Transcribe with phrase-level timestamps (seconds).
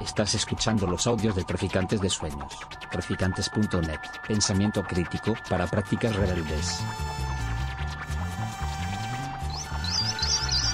[0.00, 2.52] Estás escuchando los audios de Traficantes de Sueños.
[2.90, 4.00] Traficantes.net.
[4.26, 6.80] Pensamiento crítico para prácticas rebeldes.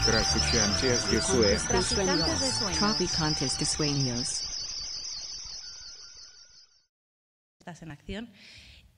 [0.06, 1.64] Traficantes de Sueños.
[1.64, 2.78] Traficantes de sueños.
[2.78, 4.42] Traficantes de sueños.
[7.60, 8.30] Estás en acción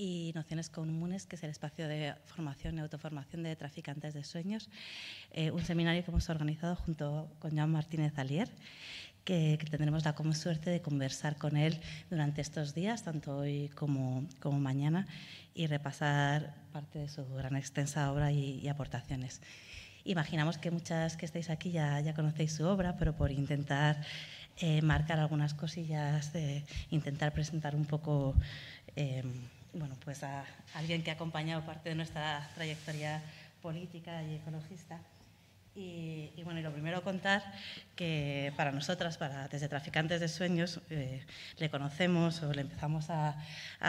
[0.00, 4.70] y Nociones Comunes, que es el espacio de formación y autoformación de traficantes de sueños,
[5.30, 8.48] eh, un seminario que hemos organizado junto con Joan Martínez Alier,
[9.24, 14.26] que, tendremos la como suerte de conversar con él durante estos días, tanto hoy como,
[14.40, 15.06] como mañana,
[15.54, 19.40] y repasar parte de su gran extensa obra y, y aportaciones.
[20.04, 24.00] Imaginamos que muchas que estáis aquí ya, ya conocéis su obra, pero por intentar
[24.56, 28.34] eh, marcar algunas cosillas, eh, intentar presentar un poco
[28.96, 29.22] eh,
[29.72, 33.22] bueno, pues a alguien que ha acompañado parte de nuestra trayectoria
[33.62, 35.00] política y ecologista.
[35.82, 37.42] Y, bueno, y lo primero contar
[37.96, 41.24] que para nosotras, para, desde Traficantes de Sueños, eh,
[41.56, 43.34] le conocemos o le empezamos a,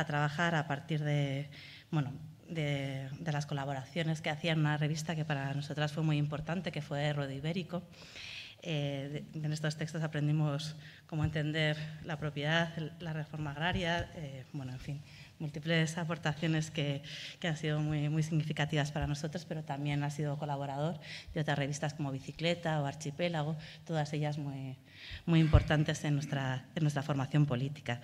[0.07, 1.49] trabajar a partir de,
[1.89, 2.13] bueno,
[2.47, 6.81] de, las colaboraciones que hacía en una revista que para nosotras fue muy importante, que
[6.81, 7.83] fue Rodo Ibérico.
[8.61, 14.79] Eh, en estos textos aprendimos cómo entender la propiedad, la reforma agraria, eh, bueno, en
[14.79, 15.01] fin,
[15.41, 17.01] múltiples aportaciones que,
[17.39, 20.99] que, han sido muy, muy significativas para nosotros, pero también ha sido colaborador
[21.33, 24.77] de otras revistas como Bicicleta o Archipélago, todas ellas muy,
[25.25, 28.01] muy importantes en nuestra, en nuestra formación política.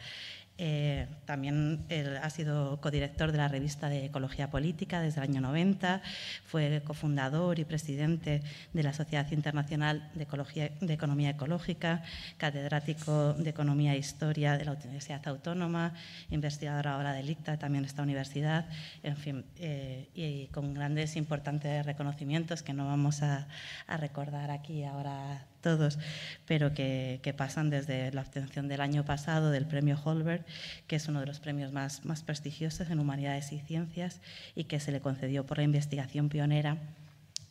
[0.60, 5.42] Eh, también él ha sido codirector de la revista de Ecología Política desde el año
[5.42, 6.02] 90,
[6.46, 8.42] fue cofundador y presidente
[8.74, 12.04] de la Sociedad Internacional de, Ecología, de Economía Ecológica,
[12.38, 15.94] catedrático de Economía e Historia de la Universidad Autónoma,
[16.32, 18.66] investigador ahora del ICTA, también de esta universidad,
[19.04, 23.48] en fin, eh, y con grandes importantes reconocimientos que no vamos a,
[23.86, 26.00] a recordar aquí ahora todos,
[26.46, 30.46] pero que, pasan desde la obtención del año pasado del premio Holberg,
[30.88, 34.22] que es uno de los premios más, más prestigiosos en humanidades y ciencias
[34.56, 36.78] y que se le concedió por la investigación pionera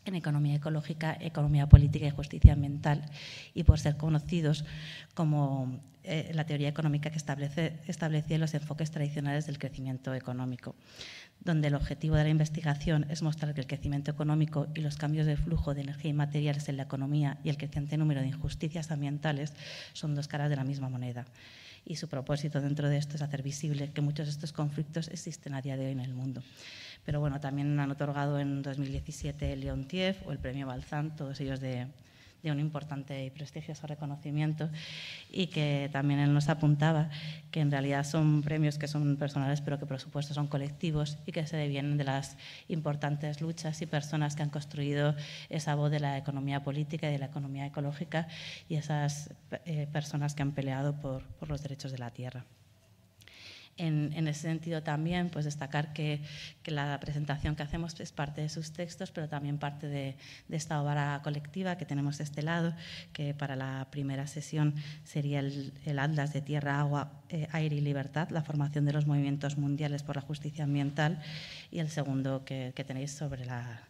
[0.07, 3.05] en economía ecológica, economía política y justicia ambiental,
[3.55, 4.65] y por ser conocidos
[5.15, 10.77] como eh, la teoría económica que establece, establecía los enfoques tradicionales del crecimiento económico,
[11.41, 15.27] donde el objetivo de la investigación es mostrar que el crecimiento económico y los cambios
[15.27, 18.91] de flujo de energía y materiales en la economía y el creciente número de injusticias
[18.91, 19.53] ambientales
[19.93, 21.25] son dos caras de la misma moneda.
[21.85, 25.55] Y su propósito dentro de esto es hacer visible que muchos de estos conflictos existen
[25.55, 26.43] a día de hoy en el mundo.
[27.05, 31.61] Pero bueno, también han otorgado en 2017 el Leontiev o el Premio Balzán, todos ellos
[31.61, 31.87] de,
[32.47, 34.71] de un importante y prestigioso reconocimiento
[35.31, 37.11] y que también él nos apuntaba
[37.51, 41.33] que en realidad son premios que son personales pero que por supuesto son colectivos y
[41.33, 42.37] que se devienen de las
[42.69, 45.15] importantes luchas y personas que han construido
[45.49, 48.29] esa voz de la economía política y de la economía ecológica
[48.69, 52.45] y esas eh, personas que han peleado por, por los derechos de la tierra.
[53.79, 56.23] En, en, ese sentido también pues destacar que,
[56.65, 60.17] la presentación que hacemos es parte de sus textos, pero también parte de,
[60.49, 62.75] esta obra colectiva que tenemos de este lado,
[63.13, 68.31] que para la primera sesión sería el, Atlas de Tierra, Agua, eh, Aire y Libertad,
[68.31, 71.21] la formación de los movimientos mundiales por la justicia ambiental,
[71.71, 73.83] y el segundo que, tenéis sobre la,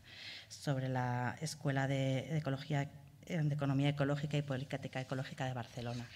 [0.48, 2.88] sobre la Escuela de, Ecología,
[3.28, 6.06] de Economía Ecológica y Política Ecológica de Barcelona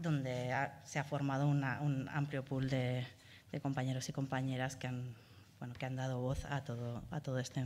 [0.00, 3.06] donde ha, se ha formado una, un amplio pool de,
[3.50, 5.14] de, compañeros y compañeras que han,
[5.58, 7.64] bueno, que han dado voz a, todo, a, todo este,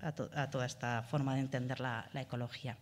[0.00, 2.76] a, to, a toda esta forma de entender la, la ecología.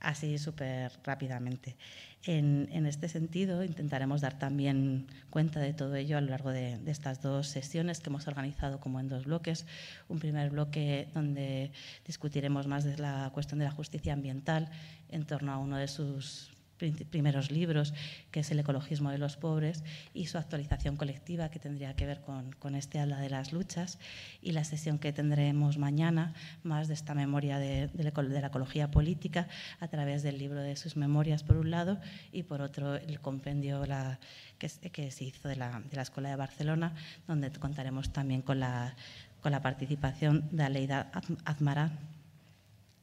[0.00, 1.76] Así súper rápidamente.
[2.24, 6.76] En, en, este sentido, intentaremos dar también cuenta de todo ello a lo largo de,
[6.78, 9.64] de, estas dos sesiones que hemos organizado como en dos bloques.
[10.08, 11.70] Un primer bloque donde
[12.04, 14.68] discutiremos más de la cuestión de la justicia ambiental
[15.08, 17.94] en torno a uno de sus primeros libros,
[18.30, 22.20] que es El ecologismo de los pobres, y su actualización colectiva, que tendría que ver
[22.20, 23.98] con, con este habla de las luchas,
[24.42, 29.48] y la sesión que tendremos mañana, más de esta memoria de, de, la ecología política,
[29.80, 32.00] a través del libro de sus memorias, por un lado,
[32.32, 34.18] y por otro, el compendio la,
[34.58, 34.68] que,
[35.10, 36.94] se hizo de la, de la Escuela de Barcelona,
[37.26, 38.94] donde contaremos también con la,
[39.40, 41.10] con la participación de Aleida
[41.44, 41.98] Azmarán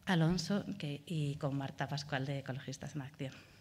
[0.06, 3.53] Alonso que, y con Marta Pascual de Ecologistas en Acción.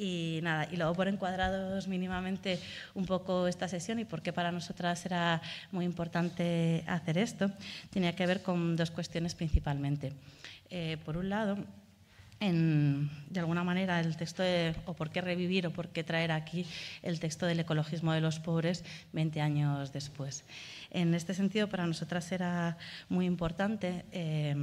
[0.00, 2.58] Y nada, y luego por encuadrados mínimamente
[2.94, 5.42] un poco esta sesión y por qué para nosotras era
[5.72, 7.50] muy importante hacer esto,
[7.90, 10.14] tenía que ver con dos cuestiones principalmente.
[10.70, 11.58] Eh, por un lado,
[12.40, 16.64] de alguna manera el texto de, o por qué revivir o por qué traer aquí
[17.02, 18.82] el texto del ecologismo de los pobres
[19.12, 20.44] 20 años después.
[20.90, 22.78] En este sentido, para nosotras era
[23.10, 24.56] muy importante eh,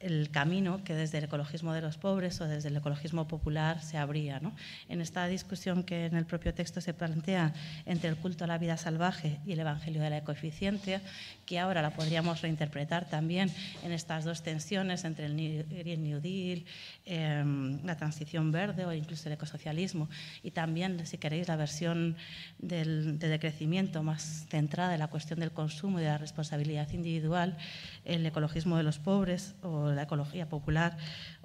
[0.00, 3.98] el camino que desde el ecologismo de los pobres o desde el ecologismo popular se
[3.98, 4.40] abría.
[4.40, 4.54] ¿no?
[4.88, 7.52] En esta discusión que en el propio texto se plantea
[7.86, 11.02] entre el culto a la vida salvaje y el evangelio de la ecoeficiencia,
[11.48, 13.50] que ahora la podríamos reinterpretar también
[13.82, 16.66] en estas dos tensiones entre el New Deal,
[17.06, 20.10] em, la transición verde o incluso el ecosocialismo,
[20.42, 22.16] y también, si queréis, la versión
[22.58, 27.56] del, de decrecimiento más centrada en la cuestión del consumo y de la responsabilidad individual,
[28.04, 30.98] el ecologismo de los pobres o la ecología popular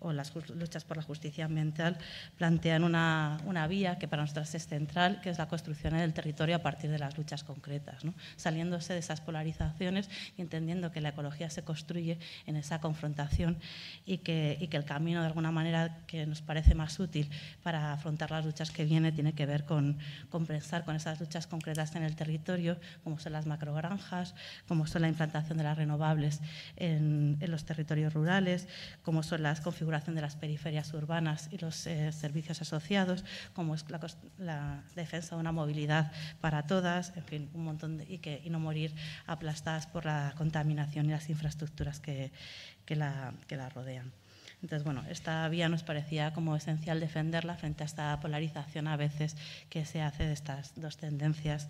[0.04, 1.98] o las luchas por la justicia ambiental
[2.38, 6.58] plantean una, una, vía que para nosotros es central, que es la construcción del territorio
[6.58, 8.14] a partir de las luchas concretas, ¿no?
[8.36, 13.58] saliéndose de esas polarizaciones y entendiendo que la ecología se construye en esa confrontación
[14.06, 17.30] y que, y que el camino de alguna manera que nos parece más útil
[17.64, 19.98] para afrontar las luchas que vienen tiene que ver con,
[20.30, 24.36] con pensar con esas luchas concretas en el territorio, como son las macrogranjas,
[24.68, 26.42] como son la implantación de las renovables
[26.76, 28.68] en, en los territorios rurales,
[29.02, 33.24] como son las configuraciones de las periferias urbanas y los eh, servicios asociados,
[33.54, 34.00] como es la,
[34.40, 36.12] la, defensa de una movilidad
[36.42, 38.96] para todas, en fin, un montón de, y, que, y no morir
[39.28, 42.32] aplastadas por la contaminación y las infraestructuras que,
[42.86, 44.12] que, la, que la rodean.
[44.64, 49.36] Entonces, bueno, esta vía nos parecía como esencial defenderla frente a esta polarización a veces
[49.70, 51.68] que se hace de estas dos tendencias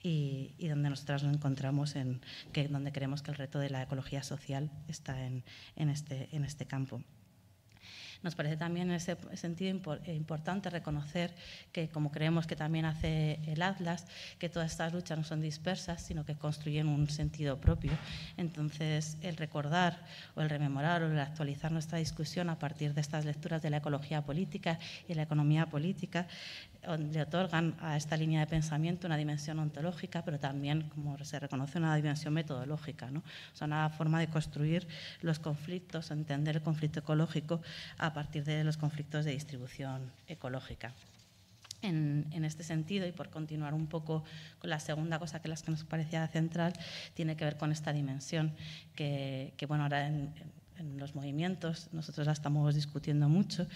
[0.00, 2.20] y, y donde nosotras nos encontramos en
[2.52, 5.42] que donde creemos que el reto de la ecología social está en,
[5.74, 7.02] en, este, en este campo.
[8.22, 11.34] Nos parece también en ese sentido importante reconocer
[11.72, 14.06] que, como creemos que también hace el Atlas,
[14.38, 17.92] que todas estas luchas no son dispersas, sino que construyen un sentido propio.
[18.36, 19.98] Entonces, el recordar
[20.34, 23.78] o el rememorar o el actualizar nuestra discusión a partir de estas lecturas de la
[23.78, 24.78] ecología política
[25.08, 26.26] y la economía política
[26.98, 31.78] le otorgan a esta línea de pensamiento una dimensión ontológica, pero también, como se reconoce,
[31.78, 33.10] una dimensión metodológica.
[33.10, 33.22] ¿no?
[33.60, 34.86] Una forma de construir
[35.20, 37.60] los conflictos, entender el conflicto ecológico
[37.98, 40.92] a partir de los conflictos de distribución ecológica.
[41.82, 44.24] En, en, este sentido, y por continuar un poco
[44.58, 46.72] con la segunda cosa que, las que nos parecía central,
[47.14, 48.54] tiene que ver con esta dimensión
[48.94, 50.10] que, bueno, ahora
[50.78, 53.66] en los movimientos, nosotros la estamos discutiendo mucho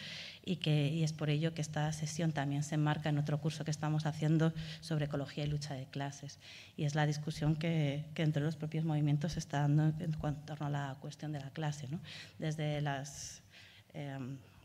[0.45, 3.65] y, que, y es por ello que esta sesión también se enmarca en otro curso
[3.65, 6.39] que estamos haciendo sobre ecología y lucha de clases.
[6.77, 10.67] Y es la discusión que, que entre los propios movimientos se está dando en torno
[10.67, 12.01] a la cuestión de la clase, ¿no?
[12.39, 13.43] desde las,
[13.95, 14.19] eh,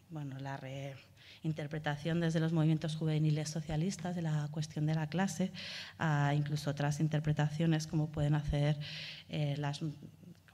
[0.10, 5.52] bueno, la reinterpretación desde los movimientos juveniles socialistas de la cuestión de la clase,
[5.98, 8.78] a incluso otras interpretaciones como pueden hacer
[9.30, 9.82] eh, las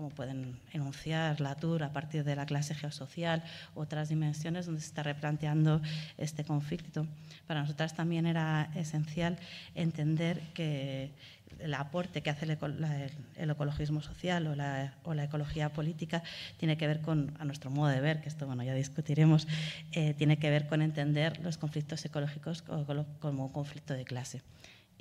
[0.01, 3.43] como pueden enunciar la TUR a partir de la clase geosocial,
[3.75, 5.79] otras dimensiones donde se está replanteando
[6.17, 7.05] este conflicto.
[7.45, 9.37] Para nosotras también era esencial
[9.75, 11.11] entender que
[11.59, 16.23] el aporte que hace el, ecologismo social o la, ecología política
[16.57, 19.47] tiene que ver con, a nuestro modo de ver, que esto bueno, ya discutiremos,
[19.91, 24.41] eh, tiene que ver con entender los conflictos ecológicos como un conflicto de clase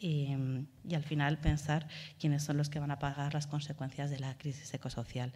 [0.00, 0.34] y,
[0.88, 1.86] y, al final pensar
[2.18, 5.32] quiénes son los que van a pagar las consecuencias de la crisis ecosocial.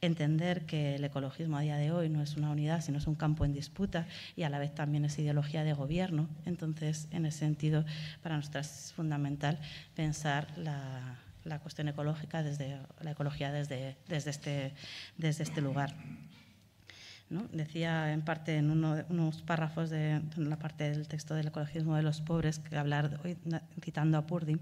[0.00, 3.16] Entender que el ecologismo a día de hoy no es una unidad, sino es un
[3.16, 4.06] campo en disputa
[4.36, 6.28] y a la vez también es ideología de gobierno.
[6.46, 7.84] Entonces, en ese sentido,
[8.22, 9.58] para nosotras es fundamental
[9.96, 14.72] pensar la, la cuestión ecológica desde la ecología desde, desde, este,
[15.16, 15.94] desde este lugar.
[17.30, 17.46] ¿No?
[17.52, 22.02] Decía en parte en uno, unos párrafos de, la parte del texto del ecologismo de
[22.02, 23.36] los pobres, que hablar hoy,
[23.82, 24.58] citando a Purdy,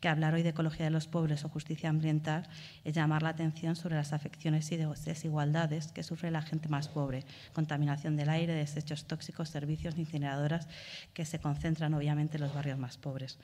[0.00, 2.46] que hablar hoy de ecología de los pobres o justicia ambiental
[2.84, 7.24] es llamar la atención sobre las afecciones y desigualdades que sufre la gente más pobre,
[7.52, 10.68] contaminación del aire, desechos tóxicos, servicios, incineradoras,
[11.14, 13.38] que se concentran obviamente en los barrios más pobres.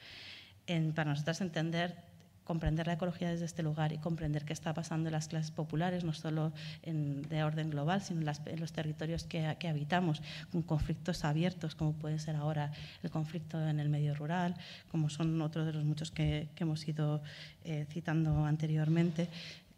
[0.95, 2.10] Para nosotros entender
[2.51, 6.03] comprender la ecología desde este lugar y comprender qué está pasando en las clases populares,
[6.03, 6.53] no solo
[6.83, 12.35] de orden global, sino en, los territorios que, habitamos, con conflictos abiertos, como puede ser
[12.35, 12.73] ahora
[13.05, 14.57] el conflicto en el medio rural,
[14.91, 17.23] como son otros de los muchos que, que hemos ido
[17.63, 19.29] eh, citando anteriormente.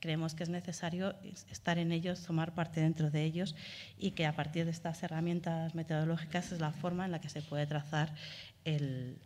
[0.00, 1.14] Creemos que es necesario
[1.50, 3.55] estar en ellos, tomar parte dentro de ellos
[3.99, 7.43] y que a partir de estas herramientas metodológicas es la forma en la que se
[7.43, 8.14] puede trazar
[8.64, 9.19] el,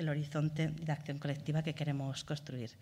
[0.00, 2.72] el horizonte de acción colectiva que queremos construir.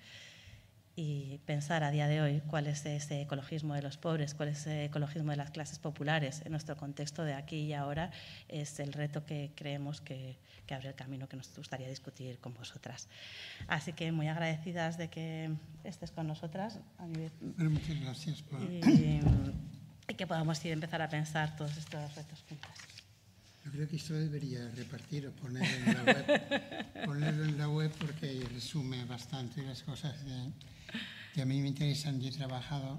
[0.97, 4.61] Y pensar a día de hoy cuál es ese ecologismo de los pobres, cuál es
[4.61, 8.11] ese ecologismo de las clases populares en nuestro contexto de aquí y ahora
[8.49, 12.53] es el reto que creemos que, que abre el camino que nos gustaría discutir con
[12.55, 13.09] vosotras.
[13.69, 15.53] Así que muy agradecidas de que
[15.85, 16.81] estés con nosotras.
[17.57, 18.43] Muchas gracias.
[18.43, 18.61] Por...
[18.63, 19.21] Y,
[20.09, 22.88] y que podamos ir, empezar a pensar todos estos retos juntas.
[23.69, 26.25] Yo creo que esto debería repartir o poner en la web,
[27.05, 30.97] ponerlo en la web porque resume bastante las cosas que,
[31.35, 32.19] que a mí me interesan.
[32.19, 32.99] Yo he trabajado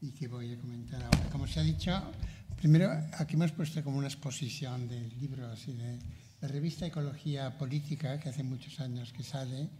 [0.00, 1.30] y que voy a comentar ahora.
[1.30, 1.92] Como se ha dicho,
[2.56, 2.90] primero
[3.20, 6.00] aquí hemos puesto como una exposición de libros y de
[6.40, 9.70] la revista Ecología Política, que hace muchos años que sale.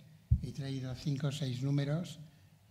[0.45, 2.21] He traído cinco o seis números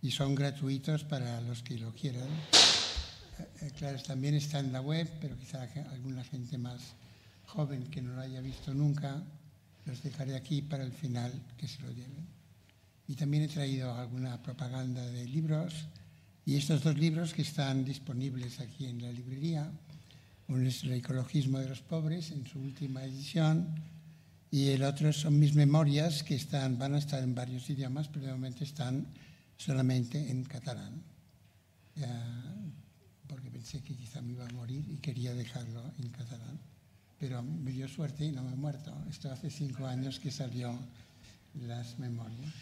[0.00, 2.24] y son gratuitos para los que lo quieran.
[2.24, 6.96] Eh, eh, claro, también está en la web, pero quizá alguna gente más
[7.50, 9.22] joven que no lo haya visto nunca,
[9.84, 12.26] los dejaré aquí para el final que se lo lleven.
[13.08, 15.74] Y también he traído alguna propaganda de libros
[16.46, 19.70] y estos dos libros que están disponibles aquí en la librería.
[20.48, 23.66] Uno es El ecologismo de los pobres en su última edición
[24.50, 28.26] y el otro son mis memorias que están, van a estar en varios idiomas, pero
[28.26, 29.06] de momento están
[29.56, 31.02] solamente en catalán.
[33.26, 36.58] porque pensé que quizá me iba a morir y quería dejarlo en catalán.
[37.20, 38.96] Pero me dio suerte y no me he muerto.
[39.10, 40.76] Esto hace cinco años que salió
[41.54, 42.54] las memorias.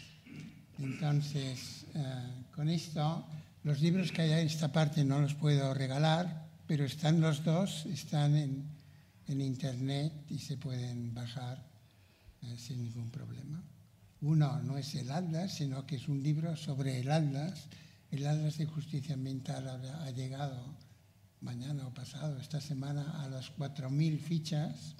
[0.77, 3.25] Entonces, eh, con esto
[3.63, 7.85] los libros que hay en esta parte no los puedo regalar, pero están los dos,
[7.87, 8.63] están en,
[9.27, 11.65] en internet y se pueden bajar
[12.43, 13.61] eh, sin ningún problema.
[14.21, 17.67] Uno no es el Atlas, sino que es un libro sobre el Atlas.
[18.11, 20.75] El Atlas de Justicia Ambiental ha, ha llegado
[21.41, 24.95] mañana o pasado, esta semana, a las 4.000 fichas.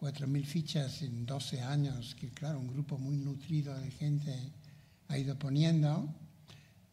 [0.00, 4.52] 4.000 fichas en 12 años, que claro, un grupo muy nutrido de gente
[5.08, 6.14] ha ido poniendo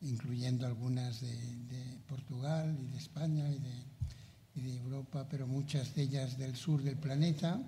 [0.03, 1.63] incluyendo algunas de,
[2.07, 7.59] Portugal y de España y de, Europa, pero muchas de ellas del sur del planeta,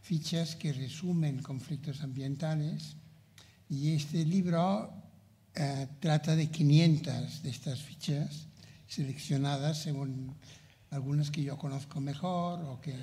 [0.00, 2.96] fichas que resumen conflictos ambientales.
[3.68, 4.92] Y este libro
[5.54, 8.48] eh, trata de 500 de estas fichas
[8.92, 10.34] seleccionadas según
[10.90, 12.94] algunas que yo conozco mejor o que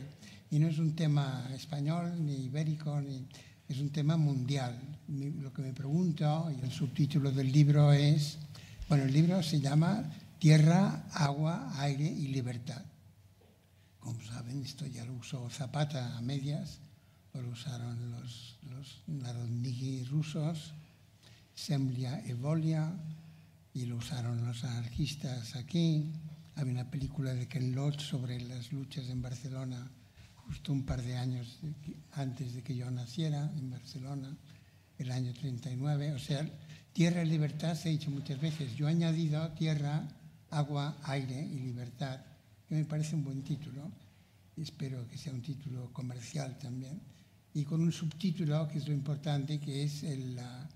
[0.51, 3.27] y no es un tema español ni ibérico ni
[3.67, 4.75] es un tema mundial.
[5.08, 8.39] Lo que me pregunto, y el subtítulo del libro es,
[8.88, 12.84] bueno, el libro se llama Tierra, Agua, Aire y Libertad.
[14.00, 16.79] Como saben, esto ya lo usó Zapata a medias,
[17.34, 20.74] lo usaron los, los narodniki rusos,
[21.53, 22.91] Semlia Evolia,
[23.79, 26.12] y lo usaron los anarquistas aquí.
[26.55, 29.89] Había una película de Ken Loach sobre las luchas en Barcelona
[30.36, 31.59] justo un par de años
[32.12, 34.36] antes de que yo naciera en Barcelona,
[34.98, 36.12] el año 39.
[36.12, 36.45] O sea,
[36.91, 38.75] tierra y libertad se ha dicho muchas veces.
[38.75, 40.09] Yo he añadido tierra,
[40.50, 42.19] agua, aire y libertad,
[42.67, 43.89] que me parece un buen título.
[44.57, 47.00] Espero que sea un título comercial también.
[47.53, 50.69] Y con un subtítulo, que es lo importante, que es la,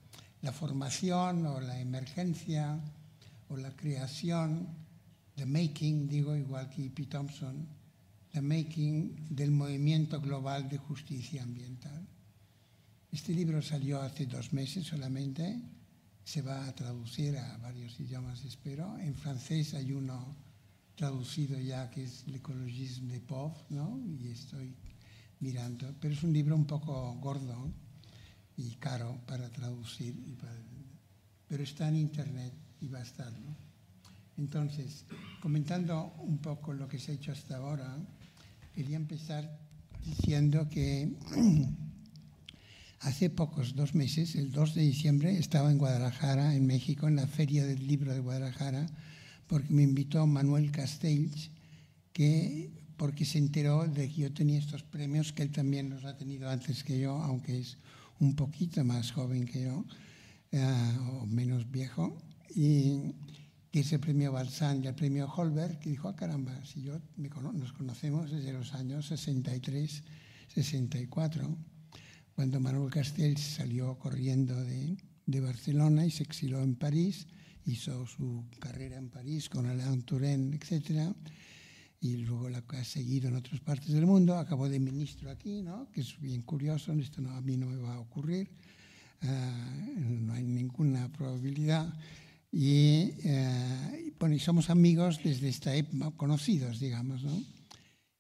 [0.44, 2.80] la formación o la emergencia
[3.50, 4.68] o la creación,
[5.36, 7.06] the making, digo igual que E.P.
[7.08, 7.68] Thompson,
[8.34, 12.08] The Making del Movimiento Global de Justicia Ambiental.
[13.12, 15.62] Este libro salió hace dos meses solamente,
[16.24, 18.98] se va a traducir a varios idiomas, espero.
[18.98, 20.36] En francés hay uno
[20.96, 24.02] traducido ya que es L'écologisme de pauvres, ¿no?
[24.20, 24.74] Y estoy
[25.40, 27.72] mirando, pero es un libro un poco gordo
[28.58, 30.16] y caro para traducir,
[31.48, 33.32] pero está en internet y va a estar.
[34.38, 35.06] Entonces,
[35.42, 37.98] comentando un poco lo que se ha hecho hasta ahora,
[38.74, 39.60] quería empezar
[40.04, 41.14] diciendo que
[43.00, 47.28] hace pocos, dos meses, el 2 de diciembre, estaba en Guadalajara, en México, en la
[47.28, 48.88] Feria del Libro de Guadalajara,
[49.48, 51.52] porque me invitó Manuel Castells,
[52.12, 56.18] que, porque se enteró de que yo tenía estos premios, que él también los ha
[56.18, 57.78] tenido antes que yo, aunque es
[58.20, 59.86] un poquito más joven que yo,
[60.52, 62.18] eh, o menos viejo.
[62.56, 63.14] Y
[63.72, 67.02] que es el premio Balsán y el premio Holberg, que dijo, ah, caramba, si yo
[67.18, 70.04] nos conocemos desde los años 63,
[70.54, 71.58] 64,
[72.36, 77.26] cuando Manuel Castells salió corriendo de, de Barcelona y se exiló en París,
[77.66, 81.16] hizo su carrera en París con Alain Touraine, etc.,
[82.04, 85.90] y luego la ha seguido en otras partes del mundo, acabó de ministro aquí, ¿no?
[85.90, 88.50] que es bien curioso, esto no, a mí no me va a ocurrir,
[89.24, 89.28] uh,
[90.10, 91.94] no hay ninguna probabilidad,
[92.52, 97.42] y, eh, bueno, y somos amigos desde esta época, conocidos, digamos, ¿no?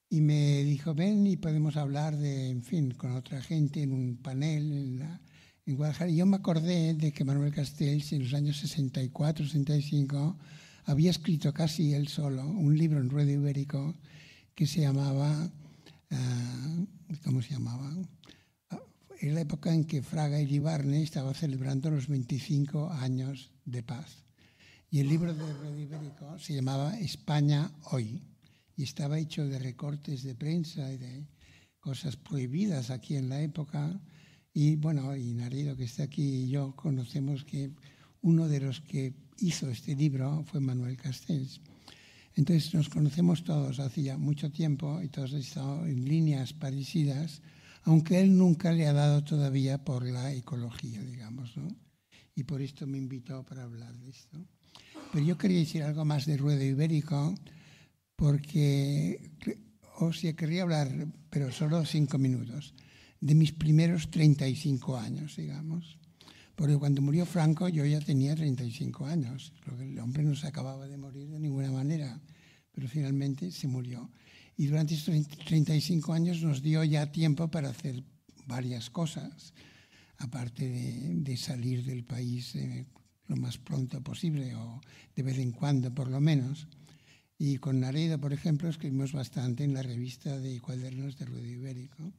[0.10, 4.16] Y me dijo, ven y podemos hablar de, en fin, con otra gente en un
[4.16, 5.22] panel en, la,
[5.66, 6.10] en Guadalajara.
[6.10, 10.38] Y yo me acordé de que Manuel Castells en los años 64, 65
[10.86, 13.96] había escrito casi él solo un libro en ruedo ibérico
[14.56, 15.52] que se llamaba,
[16.12, 16.86] uh,
[17.24, 17.92] ¿cómo se llamaba?
[19.20, 24.24] En la época en que Fraga y Libarne estaba celebrando los 25 años de paz.
[24.90, 28.22] Y el libro de Red Ibérico se llamaba España hoy
[28.76, 31.26] y estaba hecho de recortes de prensa y de
[31.80, 34.00] cosas prohibidas aquí en la época.
[34.54, 37.72] Y bueno, y Narido que está aquí y yo conocemos que
[38.22, 41.62] uno de los que hizo este libro fue Manuel Castells.
[42.36, 47.42] Entonces nos conocemos todos hacía mucho tiempo y todos estado en líneas parecidas,
[47.84, 51.68] aunque él nunca le ha dado todavía por la ecología, digamos, ¿no?
[52.36, 54.44] Y por esto me invitó para hablar de esto.
[55.12, 57.36] Pero yo quería decir algo más de ruedo ibérico,
[58.16, 59.32] porque,
[60.00, 62.74] o sea, quería hablar, pero solo cinco minutos,
[63.20, 66.00] de mis primeros 35 años, digamos.
[66.56, 69.54] Porque cuando murió Franco yo ya tenía 35 años.
[69.80, 72.22] El hombre no se acababa de morir de ninguna manera,
[72.72, 74.12] pero finalmente se murió.
[74.56, 78.04] Y durante estos 35 años nos dio ya tiempo para hacer
[78.46, 79.54] varias cosas,
[80.18, 82.86] aparte de, salir del país eh,
[83.28, 84.80] lo más pronto posible o
[85.16, 86.68] de vez en cuando por lo menos.
[87.38, 92.14] Y con Naredo, por ejemplo, escribimos bastante en la revista de cuadernos de Ruido Ibérico.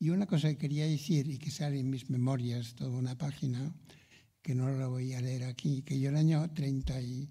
[0.00, 3.74] Y una cosa que quería decir y que sale en mis memorias, toda una página,
[4.42, 7.28] que no la voy a leer aquí, que yo el año 30 y,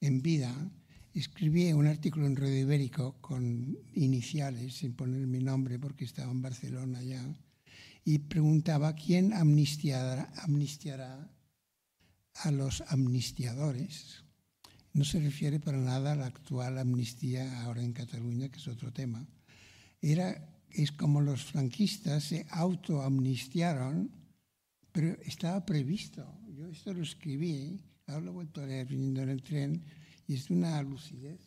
[0.00, 0.52] en vida,
[1.14, 6.42] escribí un artículo en Radio Ibérico con iniciales, sin poner mi nombre porque estaba en
[6.42, 7.24] Barcelona ya,
[8.04, 11.32] y preguntaba quién amnistiará, amnistiará
[12.34, 14.24] a los amnistiadores
[14.92, 18.92] no se refiere para nada a la actual amnistía ahora en Cataluña, que es otro
[18.92, 19.26] tema.
[20.00, 24.10] Era, es como los franquistas se autoamnistiaron,
[24.92, 26.26] pero estaba previsto.
[26.56, 29.84] Yo esto lo escribí, ahora lo he vuelto a leer viniendo en el tren,
[30.26, 31.40] y es una lucidez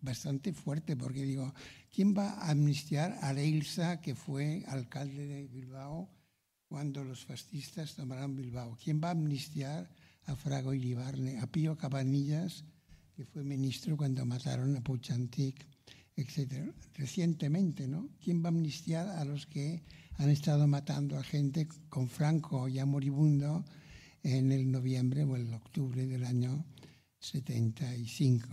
[0.00, 1.54] bastante fuerte, porque digo,
[1.90, 6.10] ¿quién va a amnistiar a Leilsa, que fue alcalde de Bilbao
[6.66, 8.76] cuando los fascistas tomaron Bilbao?
[8.82, 9.90] ¿Quién va a amnistiar
[10.26, 12.64] a Frago Iribarne, a Pío Cabanillas,
[13.14, 15.66] que fue ministro cuando mataron a Puchantik,
[16.16, 16.72] etc.
[16.94, 18.08] Recientemente, ¿no?
[18.22, 19.82] ¿Quién va a amnistiar a los que
[20.14, 23.64] han estado matando a gente con Franco ya moribundo
[24.22, 26.64] en el noviembre o el octubre del año
[27.18, 28.48] 75?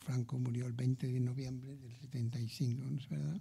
[0.00, 3.40] Franco murió el 20 de noviembre del 75, ¿no es verdad?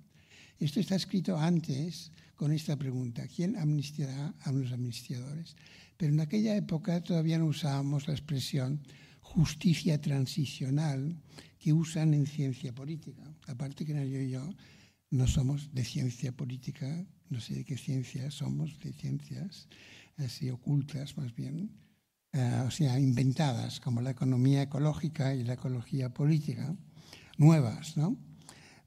[0.60, 5.56] Esto está escrito antes con esta pregunta, ¿quién amnistiará a los amnistiadores?
[6.00, 8.80] Pero en aquella época todavía no usábamos la expresión
[9.20, 11.22] justicia transicional
[11.60, 13.22] que usan en ciencia política.
[13.48, 14.50] Aparte que yo y yo
[15.12, 19.68] no somos de ciencia política, no sé de qué ciencia somos, de ciencias
[20.16, 21.70] así ocultas más bien,
[22.32, 26.78] eh, o sea, inventadas, como la economía ecológica y la ecología política,
[27.38, 28.16] nuevas, ¿no?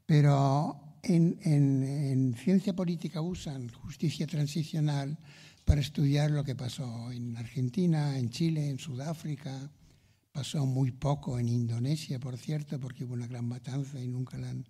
[0.07, 5.18] Pero en, en ciencia política usan justicia transicional
[5.64, 9.70] para estudiar lo que pasó en Argentina, en Chile, en Sudáfrica.
[10.33, 14.51] Pasó muy poco en Indonesia, por cierto, porque hubo una gran matanza y nunca la
[14.51, 14.66] han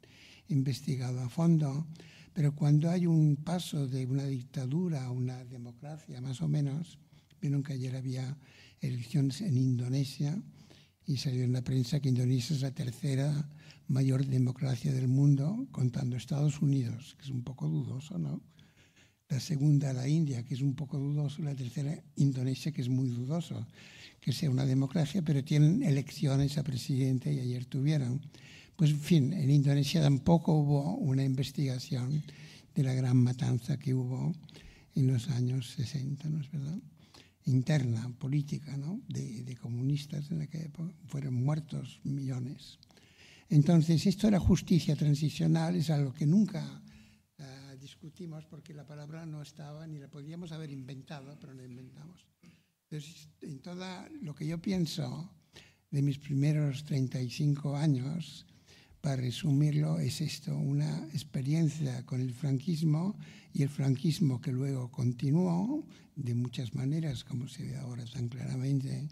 [0.49, 1.87] investigado a fondo.
[2.33, 6.99] Pero cuando hay un paso de una dictadura a una democracia, más o menos,
[7.41, 8.37] vieron que ayer había
[8.81, 10.41] elecciones en Indonesia
[11.07, 13.49] y salió en la prensa que Indonesia es la tercera
[13.89, 18.41] mayor democracia del mundo, contando Estados Unidos, que es un poco dudoso, ¿no?
[19.33, 23.09] La segunda la India, que es un poco dudoso, la tercera Indonesia, que es muy
[23.09, 23.66] dudoso
[24.21, 28.21] que sea una democracia, pero tienen elecciones a presidente y ayer tuvieron.
[28.77, 32.23] Pues en fin, en Indonesia tampoco hubo una investigación
[32.75, 34.35] de la gran matanza que hubo
[34.95, 36.79] en los años 60, ¿no es verdad?
[37.47, 39.01] Interna, política, ¿no?
[39.09, 40.92] De, de comunistas en aquella época.
[41.07, 42.79] Fueron muertos millones.
[43.49, 46.82] Entonces, esto era justicia transicional, es algo que nunca
[47.83, 52.25] discutimos porque la palabra no estaba ni la podíamos haber inventado, pero la inventamos.
[52.85, 53.85] Entonces, en todo
[54.23, 55.31] lo que yo pienso
[55.90, 58.47] de mis primeros 35 años,
[59.03, 63.18] para resumirlo, es esto, una experiencia con el franquismo
[63.53, 69.09] y el franquismo que luego continuó de muchas maneras, como se ve ahora tan claramente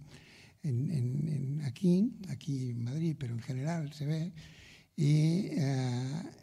[0.63, 4.33] en, en, aquí, aquí en Madrid, pero en general se ve.
[4.97, 6.40] Y uh,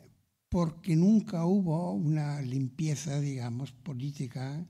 [0.50, 4.66] porque nunca hubo una limpieza, digamos, política,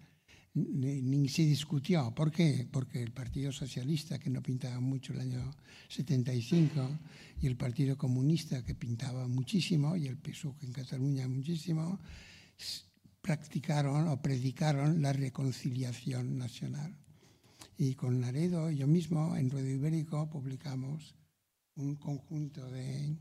[0.54, 2.13] ni, se discutió.
[2.16, 2.68] ¿Por qué?
[2.72, 5.52] Porque el Partido Socialista, que no pintaba mucho el año
[5.90, 7.00] 75,
[7.42, 12.00] y el Partido Comunista, que pintaba muchísimo, y el PSOE en Cataluña muchísimo,
[13.22, 16.98] practicaron o predicaron la reconciliación nacional.
[17.78, 21.16] Y con Laredo, yo mismo, en Radio Ibérico, publicamos
[21.76, 23.16] un conjunto de,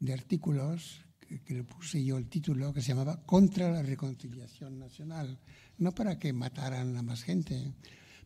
[0.00, 1.03] de artículos
[1.44, 5.38] que le puse yo el título que se llamaba Contra la Reconciliación Nacional,
[5.78, 7.72] no para que mataran a más gente,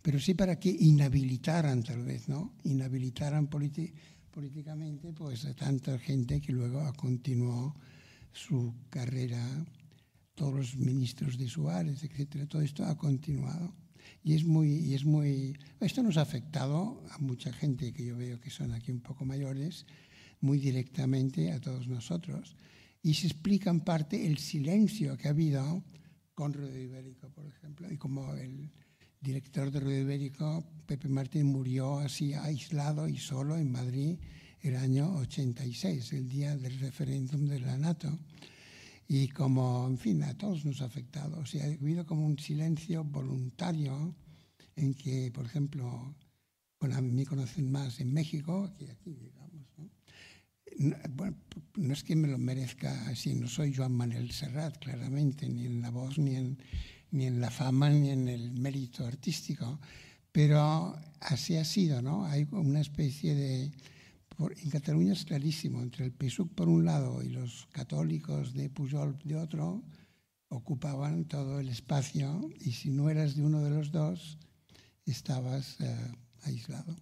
[0.02, 2.54] pero sí para que inhabilitaran tal vez, ¿no?
[2.64, 7.74] Inhabilitaran políticamente pues a tanta gente que luego continuó
[8.32, 9.44] su carrera
[10.34, 13.74] todos los ministros de Suárez, etcétera, todo esto ha continuado.
[14.22, 18.16] Y es muy, y es muy, esto nos ha afectado a mucha gente que yo
[18.16, 19.84] veo que son aquí un poco mayores,
[20.40, 22.56] muy directamente a todos nosotros.
[23.02, 25.84] Y se explica en parte el silencio que ha habido
[26.34, 28.70] con Ruido Ibérico, por ejemplo, y como el
[29.20, 34.18] director de Ruido Ibérico, Pepe Martín, murió así aislado y solo en Madrid
[34.60, 38.18] el año 86, el día del referéndum de la NATO.
[39.06, 41.38] Y como, en fin, a todos nos ha afectado.
[41.40, 44.14] O sea, ha habido como un silencio voluntario
[44.76, 46.14] en que, por ejemplo,
[46.78, 49.47] bueno, a mí me conocen más en México que aquí, digamos.
[50.78, 50.96] ¿No?
[50.96, 51.36] No, bueno,
[51.76, 55.82] no es que me lo merezca así, no soy Joan Manuel Serrat, claramente, ni en
[55.82, 56.58] la voz, ni en,
[57.10, 59.80] ni en la fama, ni en el mérito artístico,
[60.32, 62.24] pero así ha sido, ¿no?
[62.24, 63.72] Hay una especie de
[64.36, 68.70] por, en Cataluña es clarísimo, entre el PSUC por un lado y los católicos de
[68.70, 69.82] Pujol de otro,
[70.48, 74.38] ocupaban todo el espacio y si no eras de uno de los dos,
[75.06, 76.12] estabas eh,
[76.44, 76.96] aislado.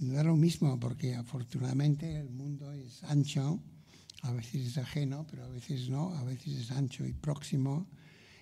[0.00, 3.60] Da lo mismo porque afortunadamente el mundo es ancho,
[4.22, 7.86] a veces es ajeno, pero a veces no, a veces es ancho y próximo.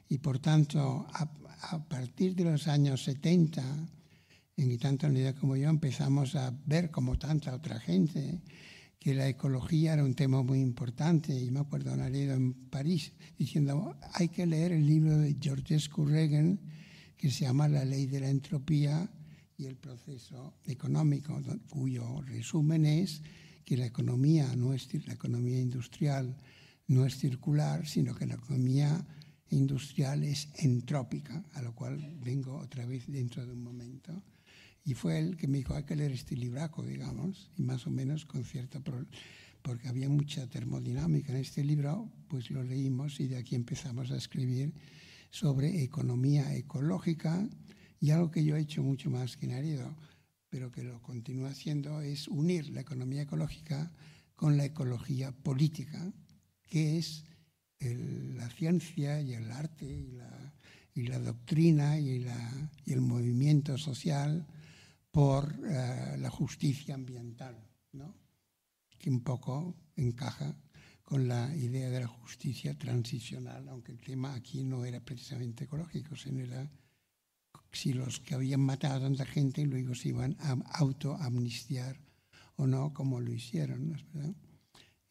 [0.09, 1.31] Y por tanto a,
[1.71, 3.63] a partir de los años 70
[4.57, 8.41] en tanta unidad como yo empezamos a ver como tanta otra gente
[8.99, 11.39] que la ecología era un tema muy importante.
[11.39, 15.91] Y me acuerdo una leído en París diciendo hay que leer el libro de Georges
[15.97, 16.61] Reagan
[17.17, 19.09] que se llama La ley de la entropía
[19.59, 23.23] y el proceso económico cuyo resumen es
[23.65, 26.37] que la economía no es la economía industrial
[26.87, 29.05] no es circular sino que la economía
[29.51, 34.23] industrial es entrópica a lo cual vengo otra vez dentro de un momento.
[34.85, 37.91] Y fue él que me dijo, hay que leer este libraco, digamos, y más o
[37.91, 38.81] menos con cierta...
[39.63, 44.17] porque había mucha termodinámica en este libro, pues lo leímos y de aquí empezamos a
[44.17, 44.73] escribir
[45.31, 47.49] sobre economía ecológica
[48.01, 49.95] y algo que yo he hecho mucho más que Narido,
[50.49, 53.93] pero que lo continúo haciendo, es unir la economía ecológica
[54.35, 56.13] con la ecología política,
[56.63, 57.25] que es
[57.81, 60.55] el, la ciencia y el arte y la,
[60.95, 64.47] y la doctrina y, la, y el movimiento social
[65.11, 67.57] por eh, la justicia ambiental,
[67.93, 68.15] ¿no?
[68.99, 70.57] que un poco encaja
[71.03, 76.17] con la idea de la justicia transicional, aunque el tema aquí no era precisamente ecológico,
[76.17, 76.71] sino era
[77.73, 82.01] si los que habían matado a tanta gente luego se iban a autoamnistiar
[82.57, 83.97] o no, como lo hicieron.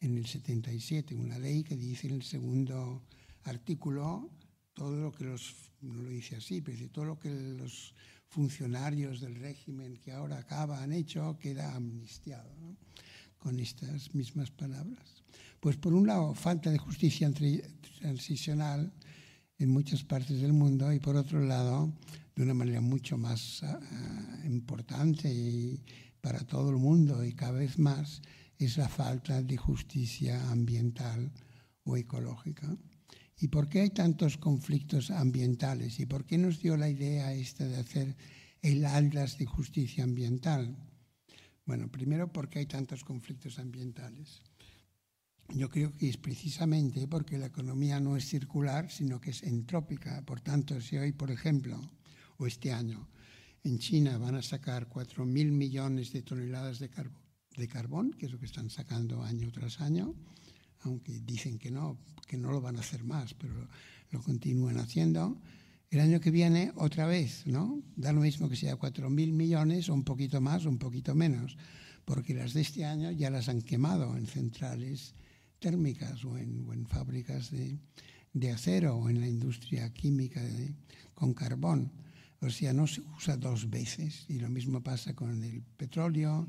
[0.00, 3.02] En el 77, una ley que dice en el segundo
[3.44, 4.30] artículo
[4.74, 7.94] todo lo que los, no lo dice así, pero todo lo que los
[8.28, 12.54] funcionarios del régimen que ahora acaba han hecho queda amnistiado,
[13.38, 15.24] con estas mismas palabras.
[15.60, 17.32] Pues por un lado, falta de justicia
[17.98, 18.92] transicional
[19.58, 21.92] en muchas partes del mundo y por otro lado,
[22.38, 25.82] de una manera mucho más uh, importante y
[26.20, 28.22] para todo el mundo y cada vez más,
[28.56, 31.32] es la falta de justicia ambiental
[31.82, 32.76] o ecológica.
[33.40, 35.98] ¿Y por qué hay tantos conflictos ambientales?
[35.98, 38.16] ¿Y por qué nos dio la idea esta de hacer
[38.62, 40.76] el Atlas de Justicia Ambiental?
[41.66, 44.42] Bueno, primero porque hay tantos conflictos ambientales.
[45.48, 50.24] Yo creo que es precisamente porque la economía no es circular, sino que es entrópica.
[50.24, 51.97] Por tanto, si hoy, por ejemplo,
[52.38, 53.08] o este año,
[53.64, 56.88] en China van a sacar 4.000 millones de toneladas de,
[57.68, 60.14] carbón, que es lo que están sacando año tras año,
[60.80, 63.68] aunque dicen que no, que no lo van a hacer más, pero
[64.10, 65.40] lo, continúan haciendo.
[65.90, 67.82] El año que viene, otra vez, ¿no?
[67.96, 71.56] Da lo mismo que sea 4.000 millones o un poquito más o un poquito menos,
[72.04, 75.14] porque las de este año ya las han quemado en centrales
[75.58, 80.40] térmicas o en, fábricas de, acero o en la industria química
[81.14, 81.90] con carbón.
[82.40, 84.24] O sea, no se usa dos veces.
[84.28, 86.48] Y lo mismo pasa con el petróleo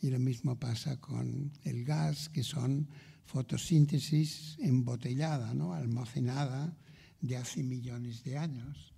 [0.00, 2.88] y lo mismo pasa con el gas, que son
[3.24, 5.74] fotosíntesis embotellada, ¿no?
[5.74, 6.76] almacenada
[7.20, 8.94] de hace millones de años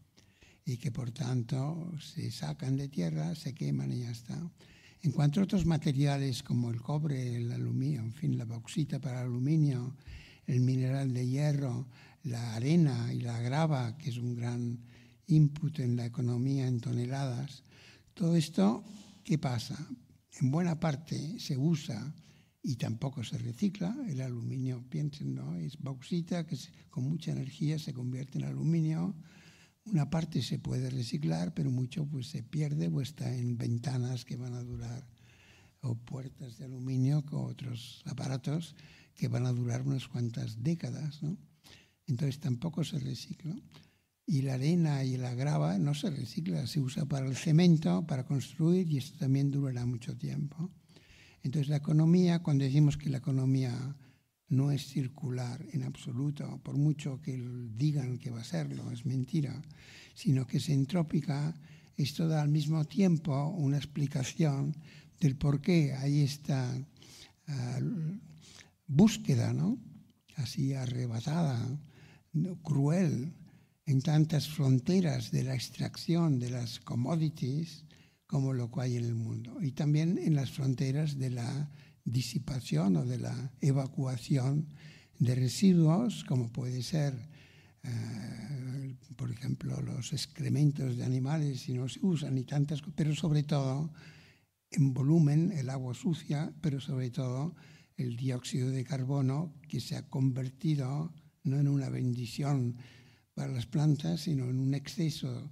[0.64, 4.38] y que por tanto se sacan de tierra, se queman y ya está.
[5.02, 9.22] En cuanto a otros materiales como el cobre, el aluminio, en fin, la bauxita para
[9.22, 9.96] aluminio,
[10.46, 11.88] el mineral de hierro,
[12.22, 14.78] la arena y la grava, que es un gran
[15.30, 17.62] input en la economía en toneladas,
[18.14, 18.84] todo esto,
[19.24, 19.76] ¿qué pasa?
[20.40, 22.14] En buena parte se usa
[22.62, 23.96] y tampoco se recicla.
[24.08, 25.56] El aluminio, piensen, ¿no?
[25.56, 26.58] es bauxita que
[26.90, 29.14] con mucha energía se convierte en aluminio.
[29.84, 34.36] Una parte se puede reciclar, pero mucho pues, se pierde o está en ventanas que
[34.36, 35.08] van a durar,
[35.80, 38.76] o puertas de aluminio con otros aparatos
[39.14, 41.22] que van a durar unas cuantas décadas.
[41.22, 41.38] ¿no?
[42.06, 43.56] entonces tampoco se recicla.
[44.30, 48.24] Y la arena y la grava no se recicla, se usa para el cemento, para
[48.24, 50.70] construir y esto también durará mucho tiempo.
[51.42, 53.74] Entonces la economía, cuando decimos que la economía
[54.46, 57.42] no es circular en absoluto, por mucho que
[57.74, 59.60] digan que va a serlo, es mentira,
[60.14, 61.52] sino que es entrópica,
[61.96, 64.76] esto da al mismo tiempo una explicación
[65.18, 66.72] del por qué hay esta
[67.48, 68.18] uh,
[68.86, 69.76] búsqueda, ¿no?
[70.36, 71.58] así arrebatada,
[72.62, 73.34] cruel,
[73.90, 77.84] en tantas fronteras de la extracción de las commodities
[78.28, 81.72] como lo que hay en el mundo, y también en las fronteras de la
[82.04, 84.68] disipación o de la evacuación
[85.18, 87.28] de residuos, como puede ser,
[87.82, 93.14] eh, por ejemplo, los excrementos de animales si no se usan y tantas cosas, pero
[93.16, 93.92] sobre todo
[94.70, 97.56] en volumen el agua sucia, pero sobre todo
[97.96, 102.76] el dióxido de carbono que se ha convertido no en una bendición
[103.40, 105.50] para las plantas, sino en un exceso.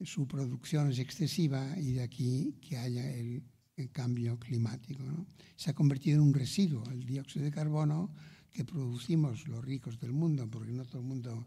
[0.00, 3.42] Su producción es excesiva y de aquí que haya el
[3.76, 5.02] el cambio climático.
[5.02, 5.26] ¿no?
[5.56, 8.10] Se ha convertido en un residuo, el dióxido de carbono
[8.52, 11.46] que producimos los ricos del mundo, porque no todo el mundo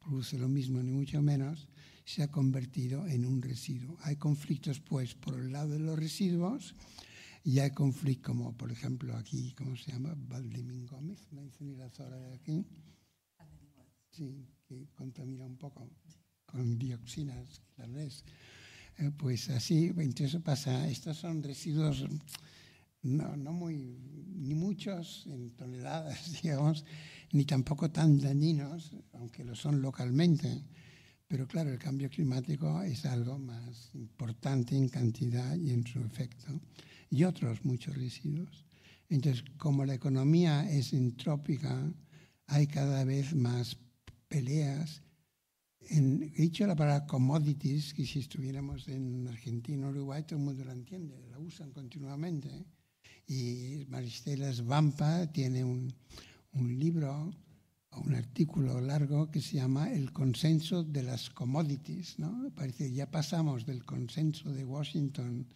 [0.00, 1.68] produce lo mismo ni mucho menos,
[2.04, 3.96] se ha convertido en un residuo.
[4.02, 6.74] Hay conflictos, pues, por el lado de los residuos
[7.44, 10.14] y hay conflictos como, por ejemplo, aquí, ¿cómo se llama?
[10.16, 12.66] Valdemín Gómez, la incineradora de aquí.
[14.10, 15.88] Sí, que contamina un poco
[16.44, 18.24] con dioxinas, tal vez.
[18.98, 22.04] Eh, pues así, entonces pasa, estos son residuos
[23.02, 26.84] no, no muy, ni muchos en toneladas, digamos,
[27.32, 30.64] ni tampoco tan dañinos, aunque lo son localmente.
[31.26, 36.60] Pero claro, el cambio climático es algo más importante en cantidad y en su efecto.
[37.10, 38.64] Y otros muchos residuos.
[39.10, 41.90] Entonces, como la economía es entrópica,
[42.46, 43.76] hay cada vez más
[44.28, 45.02] peleas
[45.90, 50.64] he dicho la palabra commodities, que si estuviéramos en Argentina o Uruguay todo el mundo
[50.64, 52.66] la entiende, la usan continuamente.
[53.26, 55.92] Y Maristela Svampa tiene un,
[56.52, 57.32] un libro
[57.96, 62.18] un artículo largo que se llama El consenso de las commodities.
[62.18, 62.52] ¿no?
[62.54, 65.46] Parece que ya pasamos del consenso de Washington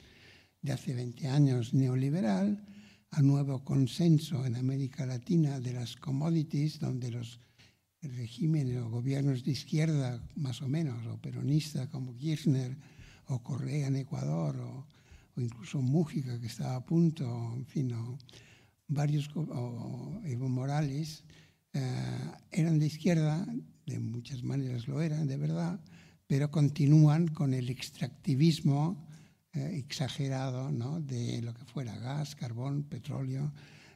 [0.60, 2.64] de hace 20 años neoliberal
[3.10, 7.38] a nuevo consenso en América Latina de las commodities, donde los
[8.02, 12.76] regímenes o gobiernos de izquierda, más o menos, o peronista como Kirchner
[13.26, 14.86] o Correa en Ecuador, o,
[15.36, 17.24] incluso Mújica, que estaba a punto,
[17.56, 18.18] en fin, o
[18.88, 21.24] varios, o Evo Morales,
[21.72, 23.46] eh, eran de izquierda,
[23.86, 25.80] de muchas maneras lo eran, de verdad,
[26.26, 29.06] pero continúan con el extractivismo
[29.54, 31.00] eh, exagerado ¿no?
[31.00, 33.52] de lo que fuera gas, carbón, petróleo,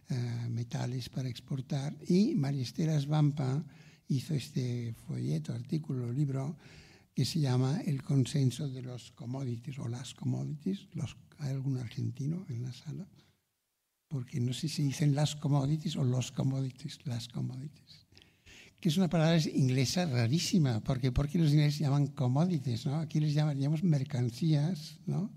[0.09, 1.97] eh, metales para exportar.
[2.07, 3.65] Y María Estela Svampa,
[4.09, 6.57] hizo este folleto, artículo, libro
[7.15, 10.87] que se llama El consenso de los commodities o las commodities.
[10.93, 13.09] Los, ¿Hay algún argentino en la sala?
[14.09, 18.07] Porque no sé si dicen las commodities o los commodities, las commodities.
[18.79, 22.97] Que es una palabra inglesa rarísima, porque porque los ingleses llaman commodities, ¿no?
[22.97, 25.33] Aquí les llamaríamos mercancías, ¿no?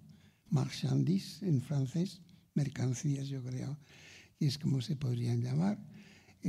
[0.50, 2.22] Marchandises en francés,
[2.54, 3.78] mercancías yo creo,
[4.38, 5.80] y es como se podrían llamar.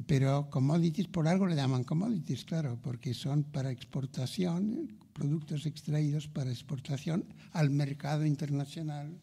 [0.06, 6.50] Pero commodities, por algo le llaman commodities, claro, porque son para exportación, productos extraídos para
[6.50, 9.20] exportación al mercado internacional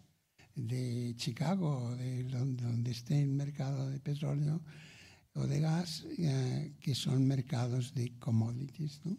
[0.56, 4.62] de Chicago, de donde, esté el mercado de petróleo
[5.36, 9.00] o de gas, eh, que son mercados de commodities.
[9.06, 9.18] ¿no?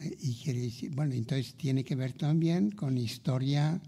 [0.00, 3.80] Eh, y quiere decir, bueno, entonces tiene que ver también con historia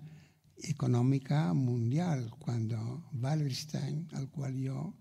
[0.59, 4.95] económica mundial, cuando Wallerstein, al cual yo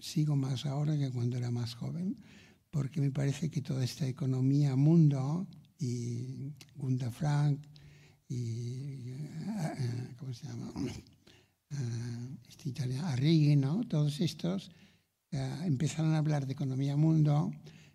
[0.00, 2.16] sigo más ahora que cuando era más joven,
[2.70, 5.46] porque me parece que toda esta economía mundo
[5.78, 7.58] y Gunda Frank
[8.28, 10.72] y, uh, ¿cómo se llama?
[10.76, 13.84] Uh, este italiano, Arrighi, ¿no?
[13.88, 14.70] Todos estos
[15.32, 17.50] uh, empezaron a hablar de economía mundo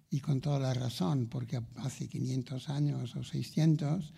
[0.10, 4.14] y con toda la razón, porque hace 500 años o 600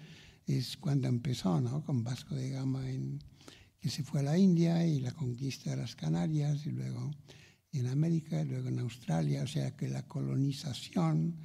[0.47, 1.83] es cuando empezó, ¿no?
[1.83, 3.19] Con Vasco de Gama en,
[3.79, 7.11] que se fue a la India y la conquista de las Canarias y luego
[7.71, 11.37] en América y luego en Australia, o sea que la colonización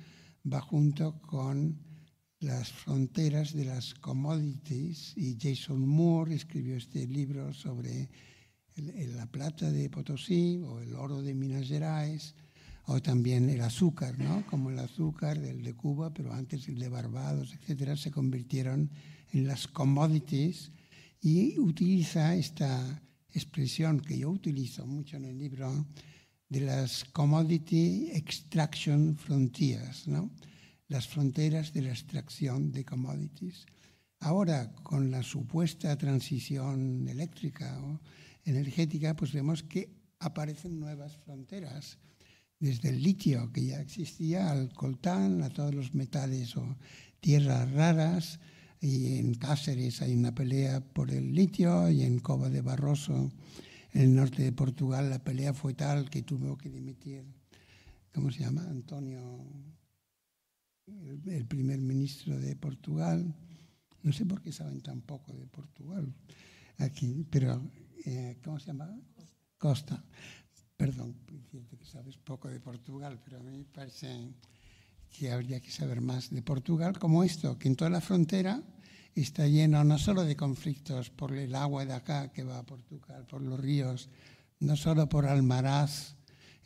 [0.51, 1.79] va junto con
[2.41, 8.11] las fronteras de las commodities y Jason Moore escribió este libro sobre
[8.77, 12.35] la plata de Potosí o el oro de Minas Gerais
[12.87, 14.45] o también el azúcar, ¿no?
[14.47, 18.91] como el azúcar del de Cuba, pero antes el de Barbados, etcétera, se convirtieron
[19.33, 20.73] en las commodities
[21.21, 25.87] y utiliza esta expresión que yo utilizo mucho en el libro
[26.53, 30.31] de las Commodity Extraction Frontiers, ¿no?
[30.89, 33.65] las fronteras de la extracción de commodities.
[34.21, 37.99] Ahora, con la supuesta transición eléctrica o
[38.45, 41.97] energética, pues vemos que aparecen nuevas fronteras,
[42.59, 46.77] desde el litio, que ya existía, al coltán, a todos los metales o
[47.21, 48.41] tierras raras,
[48.79, 53.33] y en Cáceres hay una pelea por el litio, y en Cova de Barroso,
[53.93, 57.25] en el norte de Portugal, la pelea fue tal que tuvo que dimitir,
[58.13, 58.63] ¿cómo se llama?
[58.63, 59.45] Antonio,
[61.27, 63.35] el, primer ministro de Portugal.
[64.03, 66.13] No sé por qué saben tan poco de Portugal
[66.79, 67.63] aquí, pero
[68.05, 68.99] eh, ¿cómo se llama?
[69.59, 70.03] Costa.
[70.77, 71.15] Perdón,
[71.51, 74.33] que sabes poco de Portugal, pero a mí me parece
[75.13, 78.63] que habría que saber más de Portugal, como esto, que en toda la frontera
[79.15, 83.27] está lleno no solo de conflictos por el agua de acá que va a Portugal,
[83.29, 84.09] por los ríos,
[84.61, 86.17] no solo por Almaraz,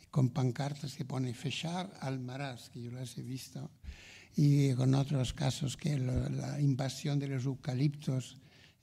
[0.09, 3.69] con pancartas que pone fechar Almaraz, que yo las he visto,
[4.35, 8.37] y con otros casos que la invasión de los eucaliptos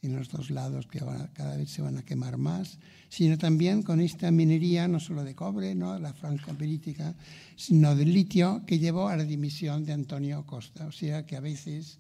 [0.06, 1.00] en los dos lados que
[1.32, 5.34] cada vez se van a quemar más, sino también con esta minería no solo de
[5.34, 5.98] cobre, ¿no?
[5.98, 7.14] la franja política,
[7.56, 10.86] sino de litio que llevó a la dimisión de Antonio Costa.
[10.86, 11.98] O sea que a veces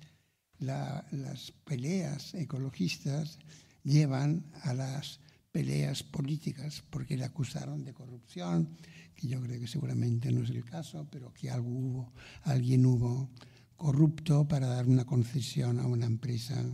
[0.58, 3.38] las peleas ecologistas
[3.82, 5.20] llevan a las
[5.52, 8.76] peleas políticas porque le acusaron de corrupción,
[9.14, 12.12] que yo creo que seguramente no es el caso, pero que algo hubo,
[12.42, 13.30] alguien hubo
[13.76, 16.64] corrupto para dar una concesión a una empresa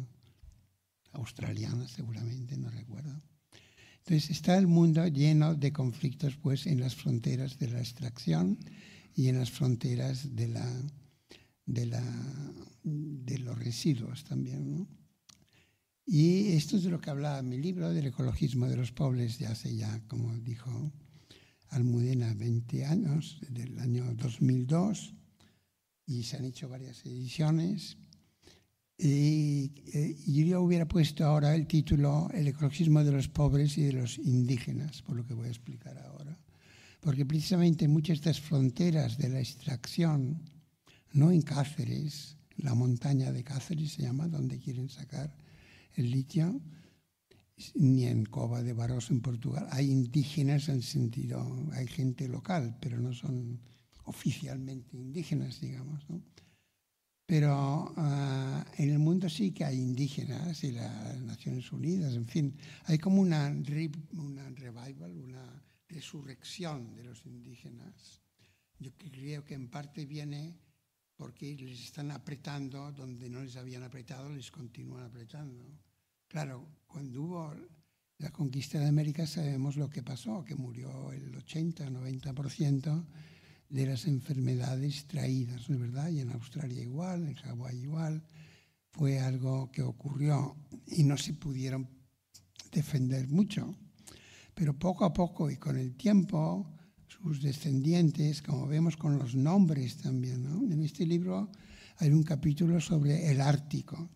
[1.13, 3.23] australiana seguramente, no recuerdo.
[3.99, 8.59] Entonces está el mundo lleno de conflictos pues en las fronteras de la extracción
[9.15, 10.67] y en las fronteras de, la,
[11.67, 12.03] de, la,
[12.83, 14.89] de los residuos también.
[16.07, 19.47] Y esto es de lo que hablaba mi libro, del ecologismo de los pobres, de
[19.47, 20.93] hace ya, como dijo
[21.69, 25.15] Almudena, 20 años, del año 2002,
[26.07, 27.97] y se han hecho varias ediciones.
[29.03, 33.95] Y, eh, yo hubiera puesto ahora el título El ecologismo de los pobres y de
[33.95, 36.39] los indígenas, por lo que voy a explicar ahora.
[37.01, 40.43] Porque precisamente muchas de estas fronteras de la extracción,
[41.13, 45.35] no en Cáceres, la montaña de Cáceres se llama, donde quieren sacar
[45.95, 46.61] el litio,
[47.75, 49.67] ni en Cova de Barros en Portugal.
[49.71, 51.41] Hay indígenas en sentido,
[51.73, 53.61] hay gente local, pero no son
[54.05, 56.05] oficialmente indígenas, digamos.
[56.11, 56.21] ¿no?
[57.31, 62.57] Pero uh, en el mundo sí que hay indígenas y las Naciones Unidas, en fin,
[62.87, 63.55] hay como una,
[64.15, 68.21] una revival, una resurrección de los indígenas.
[68.81, 70.59] Yo creo que en parte viene
[71.15, 75.65] porque les están apretando donde no les habían apretado, les continúan apretando.
[76.27, 77.55] Claro, cuando hubo
[78.19, 83.07] la conquista de América sabemos lo que pasó, que murió el 80-90%
[83.71, 86.11] de las enfermedades traídas, ¿no es verdad?
[86.11, 88.23] Y en Australia igual, en Hawái igual,
[88.91, 90.57] fue algo que ocurrió
[90.87, 91.89] y no se pudieron
[92.73, 93.77] defender mucho.
[94.55, 99.97] Pero poco a poco y con el tiempo, sus descendientes, como vemos con los nombres
[99.97, 100.73] también, ¿no?
[100.73, 101.51] En este libro
[101.99, 104.11] hay un capítulo sobre el Ártico.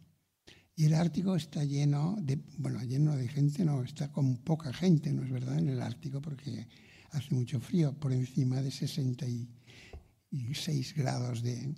[0.77, 5.13] Y el Ártico está lleno de, bueno, lleno de gente, no, está con poca gente,
[5.13, 5.59] ¿no es verdad?
[5.59, 6.67] En el Ártico, porque
[7.15, 11.75] hace mucho frío, por encima de 66 grados de,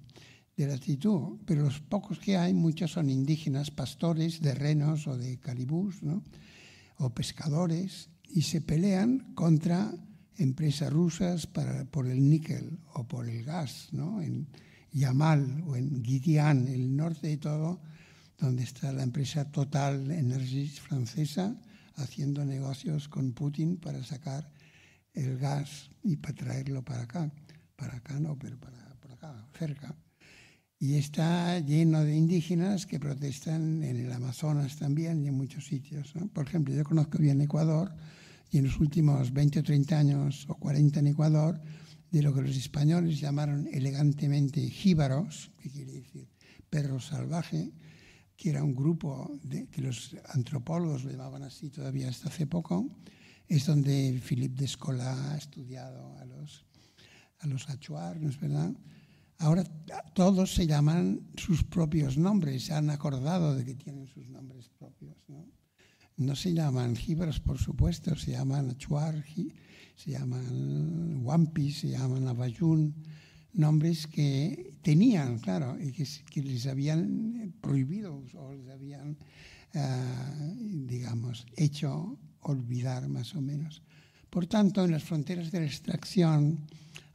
[0.56, 5.96] latitud, pero los pocos que hay, muchos son indígenas, pastores de renos o de calibús,
[6.96, 9.92] o pescadores, y se pelean contra
[10.38, 14.22] empresas rusas para, por el níquel o por el gas, ¿no?
[14.22, 14.48] en
[14.92, 17.80] Yamal o en Guidian, el norte de todo,
[18.38, 21.54] donde está la empresa Total Energies francesa
[21.96, 24.50] haciendo negocios con Putin para sacar
[25.16, 27.32] el gas y para traerlo para acá.
[27.74, 29.96] Para acá no, pero para por acá, cerca.
[30.78, 36.12] Y está lleno de indígenas que protestan en el Amazonas también y en muchos sitios.
[36.32, 37.94] Por ejemplo, yo conozco bien Ecuador
[38.50, 41.60] y en los últimos 20 o 30 años o 40 en Ecuador,
[42.10, 46.28] de lo que los españoles llamaron elegantemente jíbaros, que quiere decir
[46.68, 47.72] perro salvaje,
[48.36, 49.40] que era un grupo
[49.70, 52.86] que los antropólogos lo llamaban así todavía hasta hace poco,
[53.48, 56.64] es donde Philippe Descola ha estudiado a los,
[57.38, 58.72] a los Achuar, ¿no es verdad?
[59.38, 59.64] Ahora
[60.14, 65.16] todos se llaman sus propios nombres, se han acordado de que tienen sus nombres propios.
[65.28, 65.46] No,
[66.16, 69.22] no se llaman jíbaros, por supuesto, se llaman Achuar,
[69.94, 72.94] se llaman Wampi, se llaman Abayun,
[73.52, 79.18] nombres que tenían, claro, y que, les habían prohibido o les habían,
[79.74, 83.82] uh, digamos, hecho olvidar más o menos.
[84.30, 86.58] Por tanto, en las fronteras de la extracción